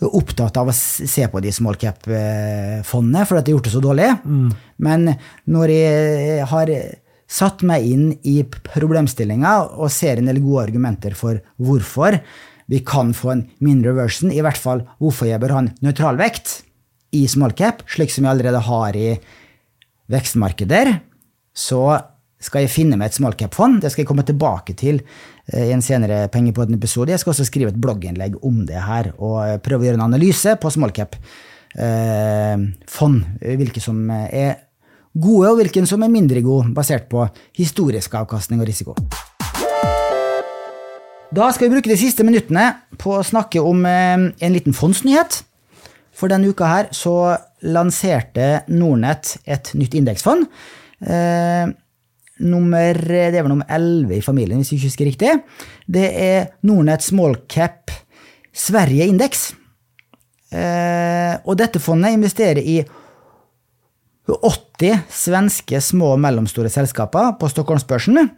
opptatt 0.08 0.56
av 0.60 0.70
å 0.72 0.76
se 0.76 1.26
på 1.28 1.42
de 1.44 1.52
small 1.52 1.76
cap-fondene, 1.80 3.26
for 3.28 3.40
at 3.40 3.46
de 3.46 3.52
har 3.52 3.58
gjort 3.58 3.68
det 3.68 3.74
så 3.74 3.84
dårlig. 3.84 4.10
Mm. 4.24 4.50
Men 4.86 5.10
når 5.52 5.74
jeg 5.74 6.46
har 6.52 6.72
satt 7.30 7.66
meg 7.68 7.86
inn 7.86 8.06
i 8.26 8.40
problemstillinga 8.48 9.56
og 9.78 9.92
ser 9.94 10.22
en 10.22 10.32
del 10.32 10.42
gode 10.42 10.70
argumenter 10.70 11.18
for 11.18 11.42
hvorfor 11.62 12.18
vi 12.70 12.82
kan 12.86 13.12
få 13.18 13.34
en 13.34 13.44
mindre 13.66 13.94
version, 13.98 14.32
i 14.32 14.42
hvert 14.46 14.60
fall 14.62 14.86
hvorfor 15.02 15.30
jeg 15.30 15.42
bør 15.42 15.56
ha 15.56 15.62
en 15.66 15.72
nøytral 15.86 16.20
vekt 16.22 16.62
i 17.18 17.26
small 17.30 17.56
cap, 17.58 17.82
slik 17.90 18.14
som 18.14 18.26
jeg 18.26 18.36
allerede 18.36 18.62
har 18.66 18.98
i 18.98 19.12
vekstmarkeder, 20.10 20.94
så 21.54 21.84
skal 22.40 22.64
jeg 22.64 22.72
finne 22.72 22.98
meg 23.00 23.12
et 23.12 23.18
small 23.18 23.36
cap-fond. 23.40 23.82
Det 23.84 23.92
skal 23.92 24.04
jeg 24.04 24.10
komme 24.10 24.26
tilbake 24.28 24.76
til 24.80 25.02
eh, 25.02 25.68
i 25.68 25.74
en 25.76 25.84
senere 25.84 26.28
Pengepodden-episode. 26.32 27.12
Jeg 27.14 27.24
skal 27.24 27.34
også 27.36 27.48
skrive 27.50 27.74
et 27.74 27.82
blogginnlegg 27.82 28.40
om 28.48 28.64
det 28.70 28.80
her, 28.86 29.12
og 29.18 29.60
prøve 29.66 29.84
å 29.84 29.90
gjøre 29.90 30.00
en 30.00 30.08
analyse 30.08 30.56
på 30.60 30.72
small 30.74 30.96
cap. 30.96 31.20
eh. 31.76 32.56
Hvilke 33.60 33.84
som 33.84 34.10
er 34.12 34.56
gode, 35.14 35.50
og 35.52 35.60
hvilke 35.60 35.86
som 35.90 36.04
er 36.04 36.14
mindre 36.14 36.42
gode, 36.46 36.72
basert 36.74 37.10
på 37.12 37.28
historisk 37.58 38.16
avkastning 38.16 38.62
og 38.62 38.70
risiko. 38.70 38.96
Da 41.30 41.52
skal 41.54 41.68
vi 41.68 41.76
bruke 41.76 41.92
de 41.92 42.00
siste 42.00 42.26
minuttene 42.26 42.72
på 42.98 43.20
å 43.20 43.26
snakke 43.26 43.62
om 43.62 43.84
eh, 43.86 44.30
en 44.32 44.56
liten 44.56 44.74
fondsnyhet. 44.74 45.44
For 46.16 46.32
denne 46.32 46.50
uka 46.50 46.68
her 46.68 46.90
så 46.96 47.36
lanserte 47.62 48.64
Nordnett 48.72 49.38
et 49.46 49.70
nytt 49.78 49.94
indeksfond. 50.00 50.48
Eh, 51.00 51.70
nummer, 52.40 52.98
det 52.98 53.38
er 53.38 53.44
vel 53.44 53.52
nummer 53.52 53.70
11 53.70 54.18
i 54.18 54.24
familien, 54.24 54.62
hvis 54.62 54.74
jeg 54.74 54.80
ikke 54.80 54.92
husker 54.92 55.10
riktig. 55.10 55.34
Det 55.88 56.08
er 56.10 56.52
Nordnett 56.68 57.06
Smallcap 57.06 57.94
Sverige 58.56 59.08
Indeks. 59.10 59.52
Eh, 60.50 61.36
og 61.46 61.60
dette 61.60 61.82
fondet 61.82 62.16
investerer 62.16 62.64
i 62.64 62.80
80 64.30 65.06
svenske 65.10 65.82
små 65.82 66.14
og 66.16 66.24
mellomstore 66.24 66.70
selskaper 66.74 67.36
på 67.40 67.50
Stockholmsbørsen. 67.50 68.30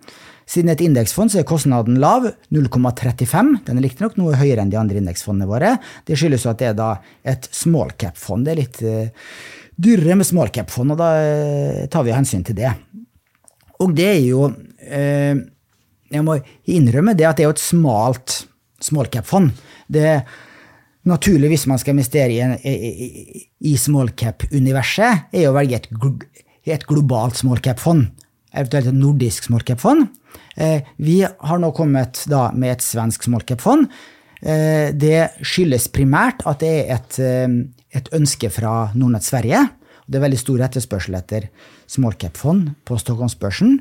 Siden 0.51 0.71
et 0.73 0.83
indeksfond 0.83 1.31
så 1.31 1.41
er 1.41 1.47
kostnaden 1.47 1.99
lav, 2.01 2.25
0,35. 2.51 3.51
Den 3.67 3.79
er 3.79 3.85
riktignok 3.85 4.17
noe 4.19 4.39
høyere 4.39 4.63
enn 4.63 4.71
de 4.71 4.79
andre 4.79 4.99
indeksfondene 4.99 5.47
våre. 5.47 5.75
Det 6.07 6.17
skyldes 6.19 6.45
jo 6.47 6.51
at 6.51 6.59
det 6.59 6.71
er 6.71 6.77
da 6.79 6.91
et 7.27 7.47
small 7.55 7.93
cap-fond. 7.99 8.47
Det 8.47 8.53
er 8.53 8.59
litt 8.59 8.81
uh, 8.83 9.29
dyrere 9.79 10.17
med 10.19 10.27
small 10.27 10.51
cap-fond, 10.51 10.91
og 10.95 10.99
da 10.99 11.11
uh, 11.21 11.85
tar 11.91 12.03
vi 12.07 12.15
hensyn 12.15 12.43
til 12.47 12.57
det. 12.57 12.73
Og 13.81 13.95
det 13.97 14.07
er 14.11 14.21
jo 14.23 14.45
eh, 14.85 15.35
Jeg 16.11 16.25
må 16.27 16.37
innrømme 16.69 17.15
det 17.17 17.27
at 17.27 17.39
det 17.39 17.45
er 17.45 17.51
jo 17.51 17.57
et 17.57 17.63
smalt 17.63 18.37
small 18.81 19.11
cap-fond. 19.13 19.51
Det 19.91 20.01
er 20.01 20.23
naturlig 21.05 21.51
hvis 21.51 21.67
man 21.69 21.77
skal 21.81 21.93
investere 21.93 22.33
i, 22.33 22.39
en, 22.41 22.55
i, 22.65 23.43
i 23.69 23.75
small 23.77 24.09
cap-universet, 24.17 25.27
er 25.37 25.49
å 25.49 25.53
velge 25.53 25.77
et, 25.77 25.89
et 26.65 26.87
globalt 26.89 27.37
small 27.37 27.61
cap-fond. 27.61 28.07
Eventuelt 28.51 28.89
et 28.89 28.97
nordisk 28.97 29.45
small 29.47 29.61
cap-fond. 29.67 30.09
Eh, 30.55 30.81
vi 30.97 31.21
har 31.23 31.61
nå 31.61 31.71
kommet 31.75 32.25
med 32.27 32.71
et 32.73 32.83
svensk 32.83 33.23
smallcap-fond. 33.27 33.87
Eh, 34.41 34.89
det 34.97 35.43
skyldes 35.45 35.87
primært 35.93 36.43
at 36.49 36.63
det 36.63 36.73
er 36.81 36.95
et, 36.97 37.19
eh, 37.19 37.47
et 37.97 38.09
ønske 38.13 38.49
fra 38.49 38.91
Nordnett 38.95 39.27
Sverige. 39.27 39.69
Det 40.07 40.17
er 40.17 40.25
veldig 40.25 40.39
stor 40.39 40.65
etterspørsel 40.67 41.15
etter 41.15 41.49
smallcap-fond 41.91 42.71
på 42.87 42.97
Stockholmsbørsen 42.99 43.77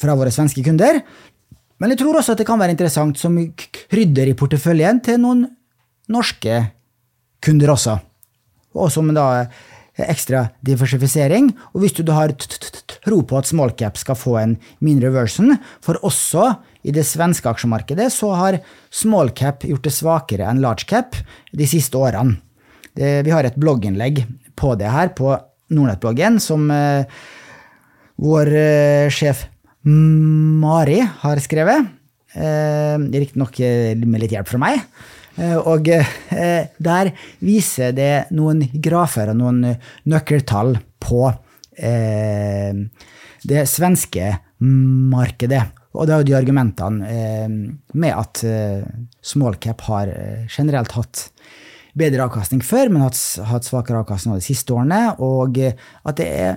fra 0.00 0.16
våre 0.18 0.32
svenske 0.34 0.64
kunder. 0.66 1.02
Men 1.78 1.92
jeg 1.92 2.00
tror 2.00 2.18
også 2.18 2.34
at 2.34 2.40
det 2.40 2.48
kan 2.48 2.60
være 2.60 2.74
interessant 2.74 3.20
som 3.20 3.36
krydder 3.90 4.30
i 4.30 4.38
porteføljen 4.38 5.02
til 5.04 5.20
noen 5.22 5.44
norske 6.12 6.60
kunder 7.44 7.74
også. 7.74 7.98
Og 8.74 8.90
som 8.90 9.10
da 9.14 9.46
ekstra 10.02 10.48
diversifisering. 10.66 11.52
Og 11.74 11.84
hvis 11.84 11.94
du 11.96 12.10
har 12.10 12.32
tro 13.04 13.20
på 13.22 13.38
at 13.38 13.50
smallcap 13.50 13.98
skal 14.00 14.18
få 14.18 14.36
en 14.40 14.56
mindre 14.84 15.12
version, 15.14 15.54
for 15.84 16.00
også 16.02 16.50
i 16.84 16.94
det 16.94 17.06
svenske 17.06 17.48
aksjemarkedet 17.48 18.10
så 18.12 18.32
har 18.34 18.60
smallcap 18.92 19.64
gjort 19.68 19.86
det 19.86 19.94
svakere 19.94 20.48
enn 20.50 20.62
largecap 20.64 21.16
de 21.52 21.68
siste 21.68 21.98
årene. 21.98 22.40
Det, 22.94 23.24
vi 23.26 23.32
har 23.34 23.46
et 23.46 23.56
blogginnlegg 23.58 24.22
på 24.54 24.74
det 24.78 24.90
her 24.90 25.10
på 25.18 25.32
Nordnett-bloggen 25.74 26.36
som 26.42 26.68
eh, 26.70 27.08
vår 28.22 28.54
eh, 28.54 29.08
sjef 29.12 29.46
Mari 29.84 31.02
har 31.02 31.40
skrevet. 31.44 31.90
Eh, 32.34 32.96
Riktignok 32.96 33.60
eh, 33.60 33.92
med 34.00 34.22
litt 34.22 34.32
hjelp 34.32 34.48
fra 34.48 34.62
meg. 34.62 34.80
Eh, 35.36 35.56
og 35.58 35.88
eh, 35.90 36.66
der 36.78 37.10
viser 37.44 37.94
det 37.94 38.26
noen 38.34 38.62
grafer 38.82 39.32
og 39.32 39.38
noen 39.40 39.64
nøkkeltall 40.10 40.76
på 41.02 41.22
eh, 41.74 42.70
det 43.44 43.64
svenske 43.70 44.30
markedet. 44.64 45.64
Og 45.94 46.06
det 46.06 46.14
er 46.14 46.22
jo 46.22 46.26
de 46.26 46.34
argumentene 46.34 47.18
med 47.94 48.14
at 48.16 48.40
smallcap 49.22 49.84
har 49.86 50.10
generelt 50.50 50.90
hatt 50.96 51.20
bedre 51.94 52.24
avkastning 52.24 52.64
før, 52.66 52.90
men 52.90 53.04
hatt, 53.04 53.20
hatt 53.46 53.68
svakere 53.68 54.00
avkastning 54.00 54.34
de 54.34 54.42
siste 54.42 54.74
årene, 54.74 55.12
og 55.22 55.60
at 55.62 56.16
det 56.18 56.26
er 56.26 56.56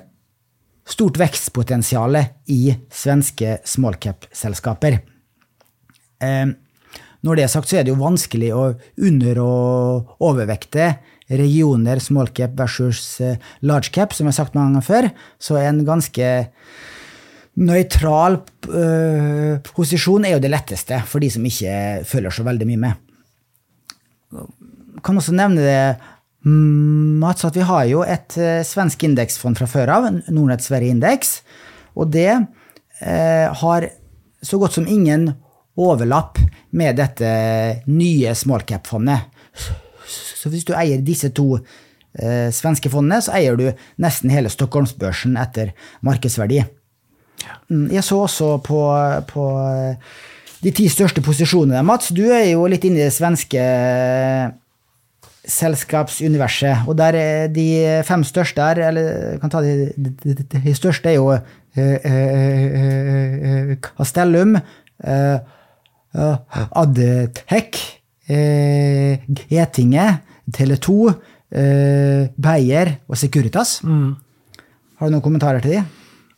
stort 0.87 1.19
vekstpotensial 1.19 2.19
i 2.53 2.61
svenske 2.93 3.57
small 3.67 3.97
cap-selskaper. 3.99 5.01
Når 7.27 7.37
det 7.37 7.43
er 7.43 7.51
sagt, 7.51 7.69
så 7.69 7.79
er 7.79 7.85
det 7.85 7.91
jo 7.91 7.99
vanskelig 7.99 8.53
å 8.55 8.63
under- 9.03 9.41
og 9.43 10.17
overvekte 10.23 10.95
regioner, 11.27 11.99
small 11.99 12.29
cap 12.31 12.53
versus 12.55 13.19
largecap, 13.19 13.43
large 13.61 13.91
cap, 13.91 14.13
som 14.13 14.25
jeg 14.25 14.33
har 14.33 14.37
sagt 14.45 14.55
mange 14.55 14.71
ganger 14.71 14.85
før. 14.85 15.09
Så 15.39 15.57
en 15.59 15.83
ganske 15.85 16.29
nøytral 17.57 18.39
uh, 18.69 19.57
posisjon 19.73 20.27
er 20.27 20.35
jo 20.35 20.43
det 20.43 20.53
letteste 20.53 21.01
for 21.09 21.23
de 21.23 21.31
som 21.33 21.45
ikke 21.47 22.05
følger 22.07 22.35
så 22.35 22.45
veldig 22.47 22.67
mye 22.69 22.83
med. 22.85 22.93
Jeg 24.37 25.03
kan 25.03 25.19
også 25.19 25.35
nevne 25.35 25.65
det, 25.65 25.81
Mats, 26.47 27.45
at 27.47 27.57
vi 27.57 27.65
har 27.67 27.87
jo 27.89 28.03
et 28.07 28.37
uh, 28.39 28.61
svensk 28.65 29.03
indeksfond 29.07 29.59
fra 29.59 29.67
før 29.69 29.91
av, 29.97 30.07
Nordnett 30.29 30.63
Sverige 30.63 30.95
Indeks, 30.95 31.41
og 31.97 32.11
det 32.13 32.29
eh, 33.01 33.47
har 33.61 33.89
så 34.45 34.59
godt 34.61 34.77
som 34.77 34.87
ingen 34.87 35.31
overlapp 35.77 36.37
med 36.77 36.97
dette 36.97 37.29
nye 37.89 38.33
smallcap-fondet. 38.37 39.27
Så 40.07 40.51
hvis 40.53 40.65
du 40.67 40.73
eier 40.77 41.01
disse 41.03 41.31
to 41.35 41.57
eh, 41.57 42.49
svenske 42.53 42.91
fondene, 42.93 43.21
så 43.21 43.35
eier 43.37 43.57
du 43.59 43.67
nesten 44.01 44.33
hele 44.33 44.51
Stockholmsbørsen 44.53 45.37
etter 45.41 45.73
markedsverdi. 46.05 46.63
Mm, 47.69 47.89
jeg 47.93 48.05
så 48.05 48.23
også 48.25 48.53
på, 48.65 48.81
på 49.29 49.49
eh, 49.65 50.15
de 50.63 50.73
ti 50.73 50.87
største 50.89 51.21
posisjonene, 51.25 51.83
Mats. 51.85 52.13
Du 52.15 52.25
er 52.29 52.47
jo 52.53 52.65
litt 52.69 52.85
inne 52.87 53.01
i 53.01 53.07
det 53.07 53.17
svenske 53.17 53.61
eh, 53.61 54.47
selskapsuniverset. 55.47 56.87
Og 56.87 56.97
der 56.99 57.15
er 57.17 57.47
de 57.51 57.67
fem 58.07 58.23
største 58.27 58.61
er, 58.61 58.81
eller 58.89 59.37
kan 59.41 59.53
ta 59.53 59.61
de, 59.63 59.91
de, 59.95 60.13
de, 60.35 60.43
de 60.51 60.75
største, 60.75 61.09
er 61.09 61.15
jo 61.17 61.31
eh, 61.33 62.09
eh, 62.11 63.77
Castellum. 63.87 64.57
Eh, 64.57 65.37
Adtech, 66.17 68.01
eh, 68.27 69.19
Getinge, 69.49 70.07
Tele2, 70.51 71.13
eh, 71.51 72.27
Beyer 72.35 72.97
og 73.07 73.17
Securitas. 73.17 73.81
Mm. 73.83 74.15
Har 74.97 75.07
du 75.07 75.13
noen 75.13 75.23
kommentarer 75.23 75.61
til 75.61 75.77
de? 75.77 75.83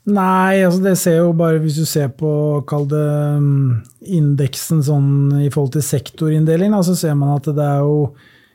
Nei, 0.09 0.63
altså 0.65 0.81
det 0.81 0.95
ser 0.97 1.19
jo 1.19 1.33
bare 1.37 1.59
Hvis 1.61 1.75
du 1.77 1.85
ser 1.85 2.07
på 2.17 2.29
kall 2.65 2.87
det 2.89 3.09
um, 3.37 3.75
indeksen 4.01 4.81
sånn 4.81 5.09
i 5.43 5.51
forhold 5.53 5.75
til 5.75 5.85
sektorinndelingen, 5.85 6.79
så 6.83 6.95
ser 6.97 7.17
man 7.19 7.35
at 7.35 7.45
det 7.45 7.65
er 7.65 7.83
jo 7.85 8.09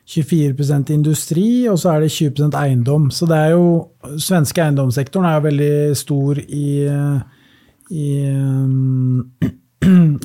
24% 0.05 0.91
industri, 0.93 1.67
og 1.71 1.79
så 1.81 1.95
er 1.95 2.05
det 2.05 2.13
20% 2.13 2.57
eiendom. 2.59 3.09
Så 3.11 3.25
det 3.29 3.37
er 3.37 3.55
jo 3.55 3.67
Svenske 4.21 4.61
eiendomssektoren 4.61 5.25
er 5.25 5.39
jo 5.39 5.45
veldig 5.47 5.77
stor 5.97 6.37
i, 6.45 6.67
i 7.89 8.05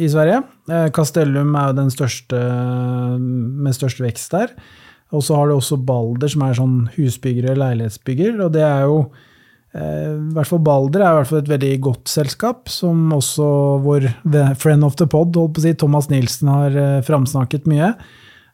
i 0.05 0.09
Sverige. 0.09 0.43
Eh, 0.71 0.89
Castellum 0.95 1.55
er 1.59 1.71
jo 1.71 1.79
den 1.81 1.91
største 1.93 2.39
med 3.21 3.77
størst 3.77 4.01
vekst 4.03 4.37
der. 4.37 4.55
Og 5.11 5.25
så 5.27 5.37
har 5.37 5.49
du 5.49 5.57
også 5.57 5.81
Balder, 5.83 6.31
som 6.31 6.45
er 6.47 6.57
sånn 6.57 6.79
husbygger 6.95 7.51
eller 7.51 7.65
leilighetsbygger. 7.65 8.39
Og 8.45 8.55
det 8.55 8.63
er 8.63 8.87
jo 8.87 9.01
eh, 9.75 10.15
i 10.15 10.35
hvert 10.37 10.51
fall 10.51 10.63
Balder 10.67 11.03
er 11.03 11.11
i 11.11 11.19
hvert 11.19 11.31
fall 11.33 11.43
et 11.43 11.53
veldig 11.53 11.75
godt 11.89 12.13
selskap, 12.13 12.71
som 12.71 13.11
også 13.17 13.51
vår 13.85 14.11
friend 14.61 14.87
of 14.87 14.99
the 15.01 15.09
pod, 15.11 15.35
holdt 15.35 15.57
på 15.59 15.65
å 15.65 15.67
si, 15.67 15.77
Thomas 15.79 16.11
Nilsen, 16.13 16.53
har 16.53 16.79
eh, 16.79 16.99
framsnakket 17.07 17.69
mye. 17.71 17.95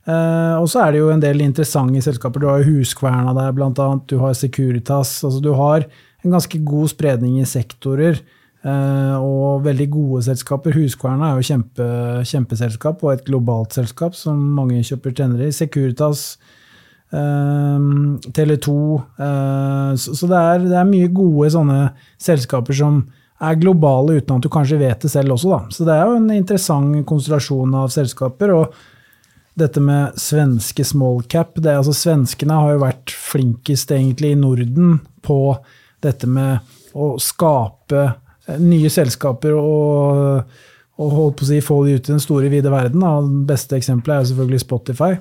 Og 0.07 0.69
så 0.71 0.85
er 0.85 0.93
det 0.95 1.01
jo 1.01 1.09
en 1.11 1.23
del 1.23 1.41
interessante 1.43 1.99
selskaper. 2.05 2.43
Du 2.43 2.47
har 2.47 2.61
jo 2.63 2.77
Huskverna 2.77 3.33
der, 3.35 3.55
blant 3.57 3.81
annet. 3.83 4.05
Du 4.07 4.21
har 4.23 4.37
Securitas. 4.39 5.19
altså 5.27 5.41
Du 5.43 5.53
har 5.59 5.87
en 6.23 6.35
ganske 6.35 6.61
god 6.65 6.93
spredning 6.93 7.41
i 7.41 7.49
sektorer. 7.49 8.21
Uh, 8.67 9.15
og 9.23 9.63
veldig 9.63 9.87
gode 9.93 10.25
selskaper. 10.27 10.75
Huskverna 10.75 11.29
er 11.31 11.39
jo 11.39 11.47
kjempe, 11.47 11.85
kjempeselskap 12.27 13.05
og 13.05 13.13
et 13.13 13.27
globalt 13.29 13.77
selskap 13.77 14.17
som 14.19 14.41
mange 14.57 14.81
kjøper 14.89 15.15
tjenere 15.15 15.47
i. 15.47 15.55
Securitas, 15.55 16.25
uh, 17.15 17.79
Tele2 18.27 18.73
uh, 18.73 19.93
Så, 19.95 20.17
så 20.19 20.31
det, 20.33 20.41
er, 20.41 20.65
det, 20.65 20.75
er, 20.81 20.89
mye 20.89 21.13
gode 21.15 21.53
sånne 21.55 21.79
selskaper 22.19 22.75
som 22.75 23.05
er 23.37 23.61
globale 23.61 24.17
uten 24.19 24.41
at 24.41 24.43
du 24.43 24.51
kanskje 24.51 24.81
vet 24.81 25.05
det 25.05 25.13
selv 25.13 25.37
også. 25.37 25.53
Da. 25.53 25.63
Så 25.71 25.87
det 25.87 25.95
er 25.95 26.11
jo 26.11 26.19
en 26.19 26.29
interessant 26.35 27.07
konstellasjon 27.07 27.79
av 27.85 27.93
selskaper. 27.95 28.57
og 28.57 28.96
dette 29.57 29.81
med 29.81 30.19
svenske 30.21 30.85
small 30.85 31.23
cap 31.33 31.57
det, 31.57 31.73
altså 31.73 31.95
Svenskene 31.97 32.59
har 32.61 32.75
jo 32.75 32.85
vært 32.85 33.13
flinkest 33.17 33.93
egentlig 33.97 34.35
i 34.35 34.39
Norden 34.39 34.99
på 35.25 35.41
dette 36.05 36.29
med 36.29 36.61
å 36.97 37.15
skape 37.21 38.03
nye 38.63 38.91
selskaper 38.93 39.57
og, 39.57 40.43
og 41.01 41.15
holdt 41.17 41.39
på 41.41 41.47
å 41.47 41.49
si, 41.49 41.63
få 41.65 41.81
de 41.87 41.97
ut 41.97 42.11
i 42.11 42.13
den 42.13 42.23
store, 42.23 42.51
vide 42.53 42.71
verden. 42.73 43.03
Da. 43.03 43.17
Det 43.25 43.47
beste 43.49 43.81
eksempelet 43.81 44.21
er 44.21 44.29
selvfølgelig 44.31 44.63
Spotify. 44.63 45.17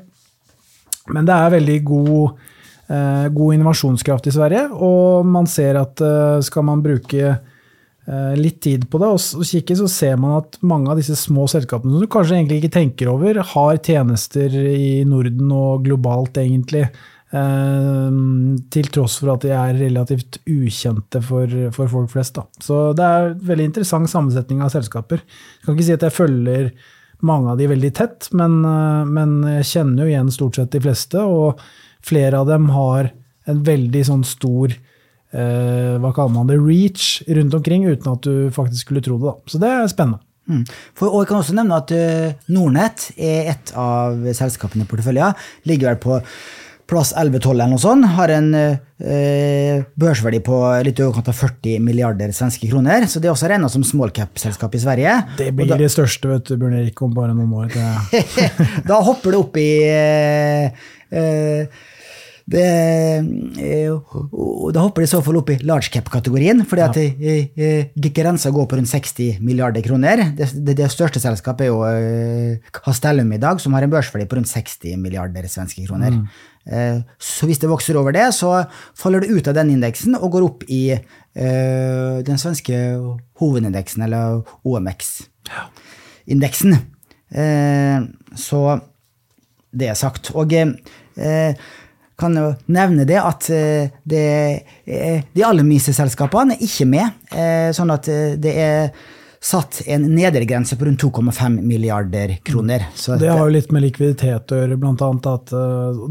Men 1.15 1.27
det 1.27 1.35
er 1.35 1.55
veldig 1.55 1.79
god 1.87 2.45
eh, 2.89 3.27
god 3.33 3.57
innovasjonskraft 3.57 4.29
i 4.29 4.35
Sverige, 4.35 4.67
og 4.73 5.25
man 5.25 5.49
ser 5.49 5.79
at 5.81 6.01
eh, 6.01 6.39
skal 6.45 6.65
man 6.67 6.83
bruke 6.85 7.21
eh, 7.23 7.43
litt 8.37 8.59
tid 8.61 8.83
på 8.85 8.99
det 9.01 9.07
og, 9.15 9.45
kikke, 9.49 9.73
så 9.79 9.87
ser 9.89 10.19
man 10.21 10.35
at 10.37 10.59
mange 10.61 10.91
av 10.91 10.99
disse 10.99 11.15
små 11.17 11.47
selskapene 11.49 11.95
som 11.95 12.03
du 12.03 12.09
kanskje 12.11 12.35
egentlig 12.37 12.59
ikke 12.59 12.75
tenker 12.75 13.09
over, 13.09 13.39
har 13.41 13.79
tjenester 13.81 14.53
i 14.53 14.99
Norden 15.09 15.49
og 15.49 15.87
globalt, 15.87 16.37
egentlig. 16.37 16.83
Eh, 17.35 18.17
til 18.71 18.91
tross 18.93 19.17
for 19.19 19.33
at 19.33 19.43
de 19.43 19.51
er 19.55 19.79
relativt 19.79 20.37
ukjente 20.45 21.19
for, 21.25 21.51
for 21.75 21.91
folk 21.91 22.11
flest. 22.13 22.37
Da. 22.37 22.45
Så 22.61 22.81
det 22.95 23.05
er 23.05 23.31
en 23.31 23.47
veldig 23.49 23.69
interessant 23.71 24.11
sammensetning 24.11 24.61
av 24.63 24.71
selskaper. 24.75 25.23
Jeg 25.23 25.65
kan 25.65 25.75
ikke 25.75 25.87
si 25.87 25.97
at 25.97 26.05
jeg 26.05 26.15
følger 26.15 26.69
mange 27.25 27.51
av 27.51 27.59
de 27.59 27.69
veldig 27.71 27.91
tett, 27.97 28.29
men, 28.37 28.59
eh, 28.69 29.11
men 29.17 29.37
jeg 29.57 29.69
kjenner 29.73 30.05
jo 30.05 30.13
igjen 30.13 30.33
stort 30.35 30.59
sett 30.59 30.73
de 30.75 30.83
fleste, 30.85 31.23
og 31.25 31.63
flere 32.05 32.43
av 32.43 32.51
dem 32.51 32.69
har 32.75 33.11
en 33.49 33.63
veldig 33.65 34.03
sånn 34.05 34.25
stor 34.27 34.75
eh, 35.35 35.95
hva 36.01 36.13
kaller 36.15 36.35
man 36.35 36.49
det, 36.49 36.59
reach 36.61 37.19
rundt 37.27 37.57
omkring, 37.59 37.87
uten 37.91 38.13
at 38.13 38.25
du 38.25 38.49
faktisk 38.55 38.87
skulle 38.87 39.03
tro 39.05 39.19
det. 39.19 39.27
Da. 39.27 39.51
Så 39.51 39.61
det 39.61 39.71
er 39.71 39.91
spennende. 39.91 40.23
Mm. 40.45 40.61
For, 40.93 41.09
og 41.09 41.23
jeg 41.23 41.31
kan 41.31 41.39
også 41.41 41.55
nevne 41.57 41.79
at 41.81 41.91
uh, 41.95 42.51
Nordnett 42.53 43.07
er 43.17 43.49
et 43.55 43.71
av 43.81 44.27
selskapene 44.37 44.85
i 44.85 44.89
porteføljen. 44.89 45.33
Ligger 45.65 45.93
vel 45.93 46.03
på 46.03 46.19
plass 46.89 47.13
11-12 47.17 47.51
eller 47.51 47.71
noe 47.71 47.81
sånt. 47.81 48.05
Har 48.13 48.31
en 48.33 48.51
eh, 48.55 49.85
børsverdi 49.97 50.41
på 50.45 50.59
litt 50.85 51.01
i 51.01 51.05
overkant 51.05 51.31
av 51.31 51.39
40 51.39 51.81
milliarder 51.81 52.33
svenske 52.35 52.69
kroner. 52.69 53.07
Så 53.09 53.21
det 53.21 53.29
er 53.29 53.33
også 53.33 53.49
regna 53.49 53.69
som 53.73 53.85
small 53.87 54.13
cap-selskap 54.15 54.77
i 54.77 54.83
Sverige. 54.83 55.15
Det 55.39 55.49
blir 55.57 55.71
da, 55.71 55.79
det 55.81 55.89
største, 55.93 56.29
vet 56.29 56.45
du, 56.51 56.59
Bjørn 56.61 56.77
Erik, 56.83 57.01
om 57.01 57.15
bare 57.15 57.33
noen 57.33 57.57
år. 57.65 57.73
Da 58.89 59.01
hopper 59.01 59.33
det 59.33 59.41
opp 59.41 59.57
i 59.57 59.69
eh, 59.89 60.85
eh, 61.09 61.83
det, 62.45 62.61
eh, 63.57 63.89
og 63.89 64.69
da 64.73 64.81
hopper 64.83 65.01
det 65.01 65.07
i 65.07 65.13
så 65.15 65.21
fall 65.25 65.37
opp 65.39 65.49
i 65.49 65.55
large 65.65 65.89
cap-kategorien, 65.89 66.61
fordi 66.69 66.83
at 66.85 66.97
eh, 67.01 67.47
eh, 67.57 67.85
grensa 68.13 68.51
går 68.53 68.67
på 68.69 68.77
rundt 68.77 68.91
60 68.91 69.39
milliarder 69.41 69.81
kroner. 69.85 70.17
Det, 70.37 70.51
det, 70.53 70.75
det 70.77 70.89
største 70.93 71.19
selskapet 71.23 71.65
er 71.65 71.71
jo 71.71 71.79
eh, 71.89 72.61
Castellum 72.75 73.33
i 73.33 73.41
dag, 73.41 73.57
som 73.61 73.73
har 73.73 73.83
en 73.85 73.93
børsverdi 73.93 74.25
på 74.29 74.35
rundt 74.37 74.51
60 74.51 74.97
milliarder 75.01 75.43
svenske 75.49 75.87
kroner. 75.87 76.11
Mm. 76.65 77.03
så 77.21 77.45
hvis 77.45 77.61
det 77.61 77.69
vokser 77.69 77.93
over 77.99 78.11
det, 78.13 78.33
så 78.33 78.65
faller 78.97 79.19
det 79.21 79.33
ut 79.37 79.47
av 79.47 79.53
den 79.53 79.69
indeksen 79.75 80.15
og 80.17 80.31
går 80.33 80.43
opp 80.47 80.63
i 80.65 80.91
eh, 80.93 82.15
den 82.25 82.37
svenske 82.41 82.75
hovedindeksen, 83.41 84.01
eller 84.05 84.41
OMX-indeksen. 84.65 86.73
Eh, 87.33 87.99
så 88.37 88.79
det 89.75 89.89
er 89.91 89.97
sagt. 89.99 90.31
Og 90.37 90.53
eh, 90.53 91.55
kan 92.19 92.37
jo 92.37 92.53
nevne 92.71 93.05
det 93.07 93.19
at 93.19 93.49
eh, 93.51 93.91
det, 94.03 94.23
de 94.85 95.43
aller 95.43 95.67
minste 95.67 95.93
selskapene 95.95 96.55
er 96.55 96.63
ikke 96.63 96.87
med. 96.89 97.27
Eh, 97.35 97.69
sånn 97.75 97.93
at 97.93 98.09
eh, 98.11 98.33
det 98.39 98.55
er 98.55 98.89
satt 99.45 99.83
en 99.93 100.07
nedre 100.15 100.41
grense 100.49 100.73
på 100.79 100.87
rundt 100.87 101.03
2,5 101.03 101.59
milliarder 101.61 102.37
kroner. 102.47 102.87
Så 102.97 103.19
det 103.21 103.29
har 103.29 103.43
jo 103.43 103.53
litt 103.53 103.69
med 103.75 103.83
likviditet 103.83 104.53
å 104.55 104.61
gjøre, 104.61 104.77
blant 104.81 105.03
annet. 105.05 105.27
At, 105.29 105.53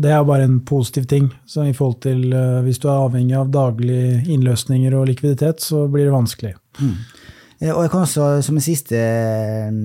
det 0.05 0.13
er 0.15 0.29
bare 0.29 0.47
en 0.47 0.61
positiv 0.63 1.09
ting. 1.11 1.27
Så 1.43 1.65
i 1.67 1.75
forhold 1.75 1.99
til 2.05 2.29
Hvis 2.63 2.79
du 2.79 2.87
er 2.87 3.01
avhengig 3.09 3.35
av 3.35 3.51
daglige 3.51 4.21
innløsninger 4.31 4.95
og 4.95 5.09
likviditet, 5.11 5.65
så 5.67 5.89
blir 5.91 6.07
det 6.07 6.15
vanskelig. 6.15 6.55
Mm. 6.79 6.95
Og 7.73 7.85
jeg 7.85 7.91
kan 7.93 8.05
også 8.05 8.29
som 8.45 8.59
en 8.59 8.65
siste 8.65 8.99
eh, 8.99 9.77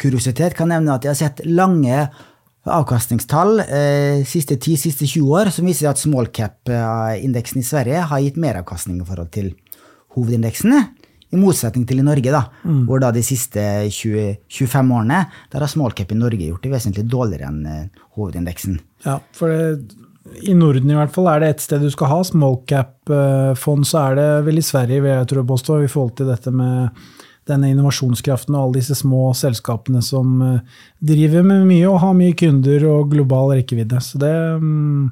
kuriositet 0.00 0.56
kan 0.56 0.70
nevne 0.70 0.94
at 0.94 1.06
jeg 1.06 1.14
har 1.14 1.18
sett 1.18 1.44
lange 1.48 2.06
avkastningstall 2.72 3.60
eh, 3.62 4.24
siste 4.28 4.56
10, 4.58 4.76
siste 4.80 5.06
20 5.06 5.34
år 5.38 5.50
som 5.54 5.68
viser 5.68 5.90
at 5.90 6.00
small 6.00 6.30
cap-indeksen 6.34 7.62
i 7.62 7.66
Sverige 7.66 8.04
har 8.10 8.22
gitt 8.24 8.38
meravkastning 8.40 9.00
i 9.02 9.08
forhold 9.08 9.32
til 9.34 9.52
hovedindeksene. 10.16 10.82
I 11.34 11.38
motsetning 11.40 11.86
til 11.88 12.00
i 12.00 12.06
Norge, 12.06 12.30
da, 12.30 12.44
hvor 12.86 13.00
da 13.02 13.10
de 13.14 13.22
siste 13.26 13.60
20, 13.90 14.36
25 14.46 14.92
årene 14.94 15.24
der 15.52 15.64
har 15.64 15.70
small 15.70 15.94
cap 15.96 16.12
i 16.14 16.18
Norge 16.18 16.38
gjort 16.44 16.62
det 16.62 16.70
vesentlig 16.70 17.06
dårligere 17.10 17.50
enn 17.50 17.64
eh, 17.70 18.04
hovedindeksen. 18.18 18.78
Ja, 19.06 19.18
for 19.36 19.50
det, 19.50 19.96
I 20.46 20.54
Norden 20.58 20.90
i 20.90 20.96
hvert 20.96 21.12
fall 21.14 21.28
er 21.30 21.42
det 21.42 21.50
ett 21.50 21.66
sted 21.66 21.82
du 21.82 21.90
skal 21.92 22.10
ha 22.10 22.22
small 22.26 22.60
cap-fond, 22.66 23.86
så 23.86 24.08
er 24.08 24.18
det 24.18 24.30
vel 24.48 24.62
i 24.62 24.64
Sverige, 24.64 25.02
vil 25.04 25.12
jeg 25.12 25.28
tro 25.32 25.44
påstå, 25.46 25.82
i 25.82 25.90
forhold 25.90 26.16
til 26.18 26.30
dette 26.30 26.54
med 26.54 27.04
denne 27.46 27.70
innovasjonskraften 27.72 28.54
og 28.56 28.62
alle 28.62 28.80
disse 28.80 28.96
små 28.98 29.30
selskapene 29.38 30.02
som 30.04 30.36
eh, 30.42 30.76
driver 31.12 31.46
med 31.46 31.66
mye 31.68 31.88
og 31.90 32.00
har 32.02 32.14
mye 32.18 32.36
kunder 32.38 32.86
og 32.90 33.10
global 33.12 33.54
rekkevidde. 33.54 34.00
Så 34.02 34.20
det, 34.22 34.32
mm, 34.62 35.10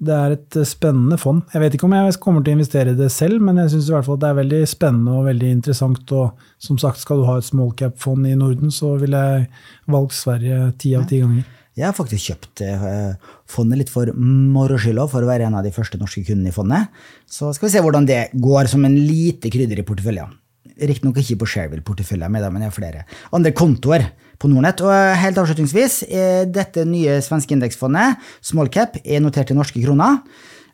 det 0.00 0.16
er 0.16 0.34
et 0.36 0.58
spennende 0.68 1.18
fond. 1.20 1.42
Jeg 1.54 1.64
vet 1.64 1.76
ikke 1.76 1.88
om 1.88 1.96
jeg 1.96 2.18
kommer 2.24 2.44
til 2.44 2.54
å 2.54 2.58
investere 2.58 2.94
i 2.94 2.98
det 2.98 3.10
selv, 3.14 3.40
men 3.44 3.62
jeg 3.62 3.74
syns 3.74 3.88
i 3.90 3.94
hvert 3.96 4.08
fall 4.08 4.18
at 4.20 4.24
det 4.24 4.32
er 4.32 4.40
veldig 4.42 4.60
spennende 4.70 5.16
og 5.20 5.30
veldig 5.30 5.54
interessant. 5.58 6.16
Og 6.16 6.44
som 6.62 6.80
sagt, 6.80 7.02
skal 7.02 7.22
du 7.22 7.28
ha 7.28 7.38
et 7.40 7.48
small 7.48 7.72
cap-fond 7.76 8.28
i 8.28 8.36
Norden, 8.38 8.72
så 8.74 8.94
ville 9.00 9.24
jeg 9.30 9.48
valgt 9.92 10.16
Sverige 10.18 10.74
ti 10.80 10.94
av 10.98 11.08
ti 11.10 11.22
ganger. 11.24 11.48
Jeg 11.78 11.86
har 11.86 11.94
faktisk 11.96 12.32
kjøpt 12.32 12.60
eh, 12.66 13.12
fondet 13.48 13.78
litt 13.80 13.92
for 13.92 14.10
moro 14.16 14.76
skyld 14.80 15.00
for 15.12 15.22
å 15.22 15.28
være 15.28 15.46
en 15.46 15.56
av 15.60 15.64
de 15.64 15.72
første 15.72 16.00
norske 16.00 16.24
kundene 16.26 16.50
i 16.50 16.54
fondet. 16.54 16.90
Så 17.30 17.52
skal 17.56 17.68
vi 17.68 17.74
se 17.76 17.82
hvordan 17.84 18.08
det 18.08 18.22
går 18.34 18.68
som 18.72 18.84
en 18.84 18.98
lite 18.98 19.52
krydder 19.52 19.80
i 19.80 19.86
porteføljen. 19.86 20.34
Riktignok 20.80 21.18
ikke 21.20 21.38
på 21.40 21.48
Shareville-porteføljen, 21.48 22.32
men 22.32 22.62
jeg 22.62 22.68
har 22.68 22.74
flere 22.74 23.04
andre 23.36 23.52
kontoer 23.56 24.04
på 24.40 24.48
Nordnett. 24.48 24.82
Og 24.84 24.92
eh, 24.92 25.18
helt 25.20 25.38
avslutningsvis, 25.40 26.00
eh, 26.08 26.42
dette 26.48 26.84
nye 26.88 27.18
svenske 27.24 27.56
indeksfondet, 27.56 28.20
Smallcap, 28.44 28.98
er 29.04 29.22
notert 29.24 29.50
til 29.50 29.58
norske 29.58 29.82
kroner. 29.84 30.20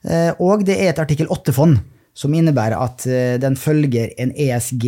Eh, 0.07 0.33
Og 0.43 0.67
det 0.67 0.79
er 0.79 0.93
et 0.93 1.03
artikkel 1.03 1.31
8-fond, 1.31 1.79
som 2.17 2.35
innebærer 2.35 2.79
at 2.81 3.05
den 3.43 3.59
følger 3.61 4.15
en 4.17 4.31
ESG 4.33 4.87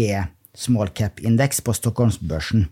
smallcap-indeks 0.56 1.60
på 1.60 1.74
Stockholmsbørsen. 1.76 2.64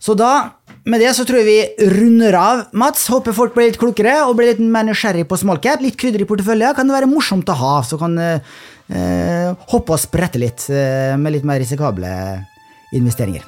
Så 0.00 0.14
da, 0.16 0.56
med 0.88 1.02
det 1.04 1.10
så 1.16 1.26
tror 1.28 1.42
jeg 1.42 1.48
vi 1.48 1.88
runder 1.92 2.36
av. 2.40 2.62
Mats, 2.72 3.02
håper 3.12 3.36
folk 3.36 3.52
blir 3.56 3.68
litt 3.68 3.80
klokere 3.80 4.14
og 4.24 4.36
blir 4.38 4.48
litt 4.54 4.62
mer 4.64 4.84
nysgjerrig 4.88 5.26
på 5.28 5.40
smallcap. 5.42 5.82
Litt 5.84 5.98
krydder 6.00 6.24
i 6.24 6.28
porteføljen 6.28 6.76
kan 6.76 6.88
det 6.88 6.96
være 6.96 7.10
morsomt 7.10 7.52
å 7.52 7.58
ha, 7.60 7.74
så 7.84 7.94
kan 8.00 8.16
eh, 8.24 8.40
hoppe 9.74 9.96
og 9.96 10.00
sprette 10.00 10.40
litt 10.40 10.62
eh, 10.72 11.14
med 11.20 11.36
litt 11.36 11.46
mer 11.48 11.60
risikable 11.60 12.10
investeringer. 12.96 13.44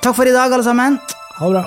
Takk 0.00 0.14
for 0.16 0.26
i 0.30 0.36
dag, 0.36 0.48
alle 0.54 0.64
sammen. 0.64 0.98
Ha 1.42 1.50
det 1.50 1.54
bra. 1.58 1.66